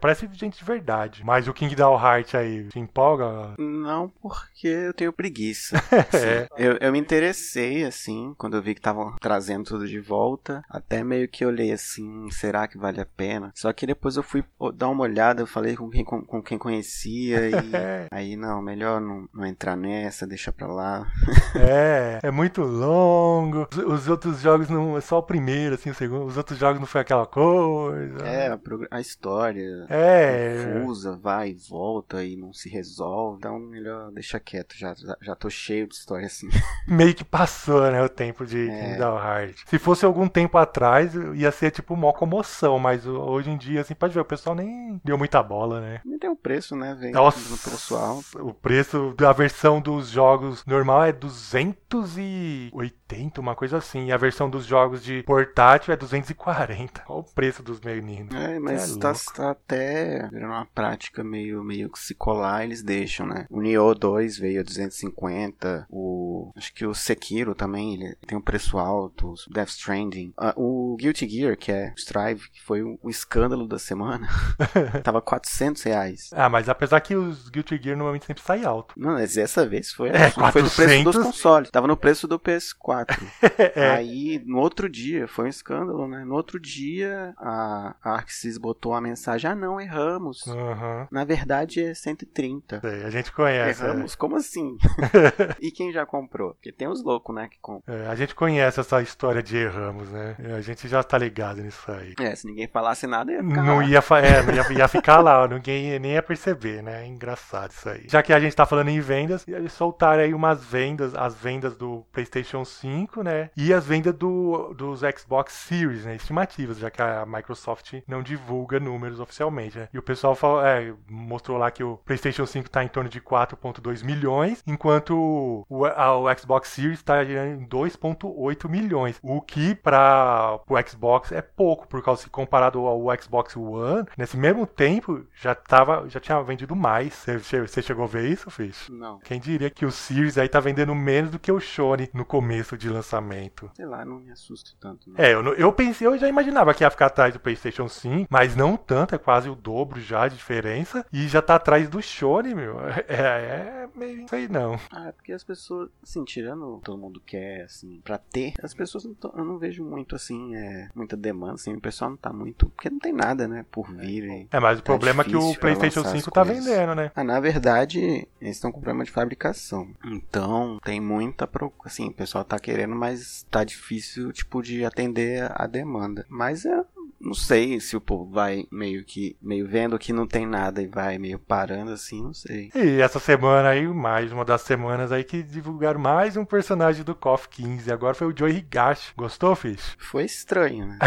parece 0.00 0.28
gente 0.32 0.58
de 0.58 0.64
verdade. 0.64 1.22
Mas 1.24 1.48
o 1.48 1.54
Kingdom 1.54 1.94
Hearts 2.00 2.34
aí, 2.34 2.68
te 2.68 2.78
empolga? 2.78 3.54
Não, 3.58 4.08
porque 4.20 4.66
eu 4.68 4.94
tenho 4.94 5.12
preguiça. 5.12 5.76
É. 6.16 6.46
Eu, 6.56 6.76
eu 6.80 6.92
me 6.92 6.98
interessei, 6.98 7.84
assim, 7.84 8.34
quando 8.38 8.56
eu 8.56 8.62
vi 8.62 8.74
que 8.74 8.80
estavam 8.80 9.14
trazendo 9.20 9.64
tudo 9.64 9.86
de 9.86 10.00
volta. 10.00 10.62
Até 10.68 11.04
meio 11.04 11.28
que 11.28 11.44
olhei 11.44 11.72
assim, 11.72 12.30
será 12.30 12.66
que 12.66 12.78
vale 12.78 13.00
a 13.00 13.06
pena? 13.06 13.35
Só 13.54 13.72
que 13.72 13.86
depois 13.86 14.16
eu 14.16 14.22
fui 14.22 14.44
dar 14.74 14.88
uma 14.88 15.02
olhada, 15.02 15.42
eu 15.42 15.46
falei 15.46 15.76
com 15.76 15.88
quem, 15.90 16.04
com, 16.04 16.22
com 16.22 16.42
quem 16.42 16.58
conhecia 16.58 17.50
e 17.50 17.54
aí 18.10 18.36
não, 18.36 18.60
melhor 18.62 19.00
não, 19.00 19.28
não 19.32 19.46
entrar 19.46 19.76
nessa, 19.76 20.26
deixa 20.26 20.52
pra 20.52 20.66
lá. 20.66 21.06
É, 21.54 22.20
é 22.22 22.30
muito 22.30 22.62
longo. 22.62 23.66
Os, 23.72 23.78
os 23.78 24.08
outros 24.08 24.40
jogos 24.40 24.68
não. 24.68 24.96
É 24.96 25.00
só 25.00 25.18
o 25.18 25.22
primeiro, 25.22 25.74
assim, 25.74 25.90
o 25.90 25.94
segundo. 25.94 26.24
Os 26.26 26.36
outros 26.36 26.58
jogos 26.58 26.80
não 26.80 26.86
foi 26.86 27.00
aquela 27.00 27.26
coisa. 27.26 28.18
É, 28.24 28.48
a, 28.48 28.58
a 28.90 29.00
história 29.00 29.86
É. 29.88 30.80
confusa, 30.80 31.16
vai 31.16 31.50
e 31.50 31.54
volta 31.68 32.24
e 32.24 32.36
não 32.36 32.52
se 32.52 32.68
resolve. 32.68 33.38
Então, 33.38 33.58
melhor 33.58 34.10
deixar 34.12 34.40
quieto, 34.40 34.74
já, 34.76 34.94
já, 35.22 35.34
tô 35.34 35.48
cheio 35.50 35.86
de 35.86 35.94
história 35.94 36.26
assim. 36.26 36.48
Meio 36.86 37.14
que 37.14 37.24
passou, 37.24 37.90
né, 37.90 38.02
o 38.02 38.08
tempo 38.08 38.44
de 38.46 38.68
É. 38.68 38.92
Kingdom 38.92 39.16
Hearts. 39.18 39.64
Se 39.66 39.78
fosse 39.78 40.04
algum 40.04 40.28
tempo 40.28 40.56
atrás, 40.58 41.14
ia 41.34 41.50
ser 41.50 41.70
tipo 41.70 41.94
uma 41.94 42.12
comoção, 42.12 42.78
mas 42.78 43.06
o- 43.06 43.15
hoje 43.16 43.50
em 43.50 43.56
dia, 43.56 43.80
assim, 43.80 43.94
pode 43.94 44.14
ver, 44.14 44.20
o 44.20 44.24
pessoal 44.24 44.54
nem 44.56 45.00
deu 45.04 45.16
muita 45.18 45.42
bola, 45.42 45.80
né? 45.80 46.00
Me 46.04 46.18
tem 46.18 46.30
o 46.30 46.36
preço, 46.36 46.76
né? 46.76 46.96
Vem 46.98 47.12
Nossa, 47.12 47.38
no 47.50 47.58
preço 47.58 47.96
alto. 47.96 48.46
o 48.46 48.54
preço 48.54 49.14
da 49.16 49.32
versão 49.32 49.80
dos 49.80 50.08
jogos 50.08 50.64
normal 50.66 51.04
é 51.04 51.12
280, 51.12 53.40
uma 53.40 53.54
coisa 53.54 53.78
assim. 53.78 54.06
E 54.06 54.12
a 54.12 54.16
versão 54.16 54.48
dos 54.50 54.64
jogos 54.64 55.02
de 55.02 55.22
portátil 55.22 55.92
é 55.92 55.96
240. 55.96 57.02
Olha 57.08 57.20
o 57.20 57.24
preço 57.24 57.62
dos 57.62 57.80
meninos. 57.80 58.34
É, 58.34 58.58
mas 58.58 58.96
É 58.96 59.00
tá, 59.00 59.12
tá 59.34 59.50
até 59.50 60.28
virando 60.30 60.52
uma 60.52 60.66
prática 60.66 61.22
meio, 61.24 61.62
meio 61.62 61.90
que 61.90 61.98
se 61.98 62.14
colar, 62.14 62.64
eles 62.64 62.82
deixam, 62.82 63.26
né? 63.26 63.46
O 63.50 63.60
Nioh 63.60 63.94
2 63.94 64.38
veio 64.38 64.60
a 64.60 64.64
250, 64.64 65.86
o... 65.90 66.25
acho 66.56 66.72
que 66.74 66.86
o 66.86 66.94
Sekiro 66.94 67.54
também, 67.54 67.94
ele 67.94 68.14
tem 68.26 68.36
um 68.36 68.40
preço 68.40 68.78
alto, 68.78 69.34
Death 69.50 69.68
Stranding. 69.70 70.32
Ah, 70.36 70.54
o 70.56 70.96
Guilty 70.98 71.28
Gear, 71.28 71.56
que 71.56 71.70
é 71.72 71.92
Strive, 71.96 72.48
que 72.50 72.62
foi 72.62 72.82
o, 72.82 72.98
o 73.02 73.10
escândalo 73.10 73.66
da 73.66 73.78
semana, 73.78 74.28
tava 75.02 75.20
400 75.20 75.82
reais. 75.82 76.30
Ah, 76.32 76.48
mas 76.48 76.68
apesar 76.68 77.00
que 77.00 77.14
os 77.14 77.48
Guilty 77.48 77.80
Gear 77.82 77.96
normalmente 77.96 78.26
sempre 78.26 78.42
saem 78.42 78.64
alto. 78.64 78.94
Não, 78.96 79.12
mas 79.12 79.34
dessa 79.34 79.66
vez 79.66 79.92
foi, 79.92 80.10
É, 80.10 80.30
foi 80.30 80.62
no 80.62 80.70
preço 80.70 80.76
400? 80.76 81.04
dos 81.14 81.24
consoles. 81.24 81.70
Tava 81.70 81.86
no 81.86 81.96
preço 81.96 82.26
do 82.28 82.38
PS4. 82.38 83.16
É. 83.76 83.90
Aí, 83.90 84.42
no 84.46 84.58
outro 84.58 84.88
dia, 84.88 85.26
foi 85.26 85.46
um 85.46 85.48
escândalo, 85.48 86.06
né? 86.06 86.24
No 86.24 86.34
outro 86.34 86.58
dia, 86.60 87.34
a 87.38 87.94
a 88.02 88.14
Arxis 88.14 88.58
botou 88.58 88.94
a 88.94 89.00
mensagem: 89.00 89.50
ah, 89.50 89.54
não, 89.54 89.80
erramos. 89.80 90.46
Aham. 90.46 91.08
Na 91.10 91.24
verdade 91.24 91.82
é 91.82 91.94
130. 91.94 92.80
Sei, 92.80 93.02
a 93.04 93.10
gente 93.10 93.32
conhece. 93.32 93.82
Erramos? 93.82 94.14
Como 94.14 94.36
assim? 94.36 94.76
e 95.60 95.70
quem 95.70 95.92
já 95.92 96.04
comprou 96.06 96.25
comprou. 96.26 96.54
Porque 96.54 96.72
tem 96.72 96.88
os 96.88 97.02
loucos, 97.02 97.34
né, 97.34 97.48
que 97.50 97.58
compram. 97.60 97.94
É, 97.94 98.06
a 98.08 98.14
gente 98.14 98.34
conhece 98.34 98.80
essa 98.80 99.00
história 99.02 99.42
de 99.42 99.56
erramos, 99.56 100.10
né? 100.10 100.36
A 100.56 100.60
gente 100.60 100.88
já 100.88 101.02
tá 101.02 101.16
ligado 101.18 101.62
nisso 101.62 101.90
aí. 101.90 102.14
É, 102.20 102.34
se 102.34 102.46
ninguém 102.46 102.66
falasse 102.68 103.06
nada, 103.06 103.32
ia 103.32 103.42
ficar 103.42 103.62
Não 103.62 103.76
lá. 103.78 103.84
ia, 103.84 103.98
é, 103.98 104.42
não 104.42 104.54
ia, 104.72 104.78
ia 104.78 104.88
ficar 104.88 105.20
lá, 105.20 105.46
ninguém 105.48 105.98
nem 105.98 106.12
ia 106.12 106.22
perceber, 106.22 106.82
né? 106.82 107.06
Engraçado 107.06 107.70
isso 107.70 107.88
aí. 107.88 108.04
Já 108.08 108.22
que 108.22 108.32
a 108.32 108.40
gente 108.40 108.54
tá 108.56 108.66
falando 108.66 108.88
em 108.88 109.00
vendas, 109.00 109.46
eles 109.46 109.72
soltaram 109.72 110.22
aí 110.22 110.34
umas 110.34 110.64
vendas, 110.64 111.14
as 111.14 111.34
vendas 111.34 111.76
do 111.76 112.04
PlayStation 112.12 112.64
5, 112.64 113.22
né? 113.22 113.50
E 113.56 113.72
as 113.72 113.86
vendas 113.86 114.14
do, 114.14 114.74
dos 114.74 115.00
Xbox 115.18 115.52
Series, 115.52 116.04
né? 116.04 116.16
Estimativas, 116.16 116.78
já 116.78 116.90
que 116.90 117.00
a 117.02 117.24
Microsoft 117.26 117.94
não 118.06 118.22
divulga 118.22 118.80
números 118.80 119.20
oficialmente, 119.20 119.78
né? 119.78 119.88
E 119.92 119.98
o 119.98 120.02
pessoal 120.02 120.34
falou, 120.34 120.64
é, 120.64 120.92
mostrou 121.08 121.56
lá 121.58 121.70
que 121.70 121.84
o 121.84 121.96
PlayStation 122.04 122.46
5 122.46 122.68
tá 122.70 122.82
em 122.84 122.88
torno 122.88 123.08
de 123.08 123.20
4,2 123.20 124.04
milhões, 124.04 124.62
enquanto 124.66 125.64
o, 125.68 125.84
a- 125.84 126.15
o 126.22 126.34
Xbox 126.38 126.68
Series 126.68 127.02
tá 127.02 127.22
em 127.24 127.66
2,8 127.66 128.68
milhões. 128.68 129.18
O 129.22 129.40
que 129.40 129.74
para 129.74 130.58
o 130.68 130.74
Xbox 130.88 131.32
é 131.32 131.40
pouco, 131.42 131.86
por 131.86 132.02
causa 132.02 132.24
que 132.24 132.30
comparado 132.30 132.80
ao 132.86 133.00
Xbox 133.20 133.56
One, 133.56 134.06
nesse 134.16 134.36
mesmo 134.36 134.66
tempo 134.66 135.24
já 135.34 135.54
tava, 135.54 136.08
já 136.08 136.20
tinha 136.20 136.40
vendido 136.42 136.74
mais. 136.76 137.14
Você, 137.14 137.38
che- 137.40 137.60
você 137.66 137.82
chegou 137.82 138.04
a 138.04 138.08
ver 138.08 138.30
isso, 138.30 138.50
Fish? 138.50 138.88
Não, 138.90 139.18
Quem 139.20 139.40
diria 139.40 139.70
que 139.70 139.84
o 139.86 139.90
Series 139.90 140.38
aí 140.38 140.48
tá 140.48 140.60
vendendo 140.60 140.94
menos 140.94 141.30
do 141.30 141.38
que 141.38 141.50
o 141.52 141.60
Sony 141.60 142.08
no 142.12 142.24
começo 142.24 142.76
de 142.76 142.88
lançamento? 142.88 143.70
sei 143.74 143.86
lá, 143.86 144.04
não 144.04 144.18
me 144.20 144.30
assusto 144.30 144.74
tanto. 144.80 145.08
Não. 145.10 145.16
É, 145.22 145.32
eu, 145.34 145.42
eu 145.54 145.72
pensei, 145.72 146.06
eu 146.06 146.18
já 146.18 146.28
imaginava 146.28 146.72
que 146.74 146.82
ia 146.84 146.90
ficar 146.90 147.06
atrás 147.06 147.32
do 147.32 147.40
PlayStation 147.40 147.88
5, 147.88 148.26
mas 148.30 148.54
não 148.56 148.76
tanto, 148.76 149.14
é 149.14 149.18
quase 149.18 149.48
o 149.48 149.54
dobro 149.54 150.00
já 150.00 150.28
de 150.28 150.36
diferença. 150.36 151.04
E 151.12 151.28
já 151.28 151.40
tá 151.42 151.54
atrás 151.56 151.88
do 151.88 152.02
Sony, 152.02 152.54
meu. 152.54 152.76
É, 153.08 153.84
é 153.84 153.88
meio. 153.94 154.28
Sei 154.28 154.48
não. 154.48 154.78
Ah, 154.92 155.08
é 155.08 155.12
porque 155.12 155.32
as 155.32 155.44
pessoas, 155.44 155.88
assim, 156.08 156.24
tirando 156.24 156.80
todo 156.84 156.96
mundo 156.96 157.20
quer, 157.26 157.62
assim, 157.64 158.00
pra 158.04 158.16
ter, 158.16 158.54
as 158.62 158.72
pessoas 158.72 159.04
não 159.04 159.14
tão- 159.14 159.32
eu 159.36 159.44
não 159.44 159.58
vejo 159.58 159.84
muito, 159.84 160.14
assim, 160.14 160.54
é, 160.54 160.88
muita 160.94 161.16
demanda, 161.16 161.54
assim, 161.54 161.74
o 161.74 161.80
pessoal 161.80 162.10
não 162.10 162.16
tá 162.16 162.32
muito, 162.32 162.68
porque 162.70 162.88
não 162.88 162.98
tem 163.00 163.12
nada, 163.12 163.48
né, 163.48 163.66
por 163.72 163.90
vir. 163.92 164.24
e- 164.24 164.48
É, 164.52 164.60
mas 164.60 164.78
o 164.78 164.82
Tá 164.82 164.86
problema 164.92 165.22
é 165.22 165.24
que 165.24 165.34
o 165.36 165.54
PlayStation 165.56 166.00
lançar 166.00 166.12
as 166.12 166.22
5 166.22 166.30
tá 166.30 166.44
vendendo, 166.44 166.94
né? 166.94 167.10
Ah, 167.14 167.24
na 167.24 167.40
verdade, 167.40 167.98
eles 168.40 168.56
estão 168.56 168.70
com 168.70 168.80
problema 168.80 169.04
de 169.04 169.10
fabricação. 169.10 169.92
Então, 170.04 170.78
tem 170.84 171.00
muita, 171.00 171.46
pro- 171.46 171.72
assim, 171.84 172.08
o 172.08 172.12
pessoal 172.12 172.44
tá 172.44 172.58
querendo, 172.58 172.94
mas 172.94 173.44
tá 173.50 173.64
difícil, 173.64 174.32
tipo, 174.32 174.62
de 174.62 174.84
atender 174.84 175.50
a 175.54 175.66
demanda. 175.66 176.24
Mas 176.28 176.64
é, 176.64 176.84
não 177.20 177.34
sei 177.34 177.80
se 177.80 177.96
o 177.96 178.00
povo 178.00 178.30
vai 178.30 178.66
meio 178.70 179.04
que, 179.04 179.36
meio 179.40 179.66
vendo 179.66 179.98
que 179.98 180.12
não 180.12 180.26
tem 180.26 180.46
nada 180.46 180.82
e 180.82 180.86
vai 180.86 181.18
meio 181.18 181.38
parando, 181.38 181.92
assim, 181.92 182.22
não 182.22 182.34
sei. 182.34 182.70
E 182.74 183.00
essa 183.00 183.18
semana 183.18 183.70
aí, 183.70 183.86
mais 183.86 184.32
uma 184.32 184.44
das 184.44 184.62
semanas 184.62 185.12
aí 185.12 185.24
que 185.24 185.42
divulgaram 185.42 186.00
mais 186.00 186.36
um 186.36 186.44
personagem 186.44 187.04
do 187.04 187.14
KOF 187.14 187.48
15. 187.48 187.90
Agora 187.92 188.14
foi 188.14 188.26
o 188.26 188.34
Joey 188.36 188.58
Higashi. 188.58 189.12
Gostou, 189.16 189.54
Fish? 189.54 189.96
Foi 189.98 190.24
estranho, 190.24 190.86
né? 190.86 190.98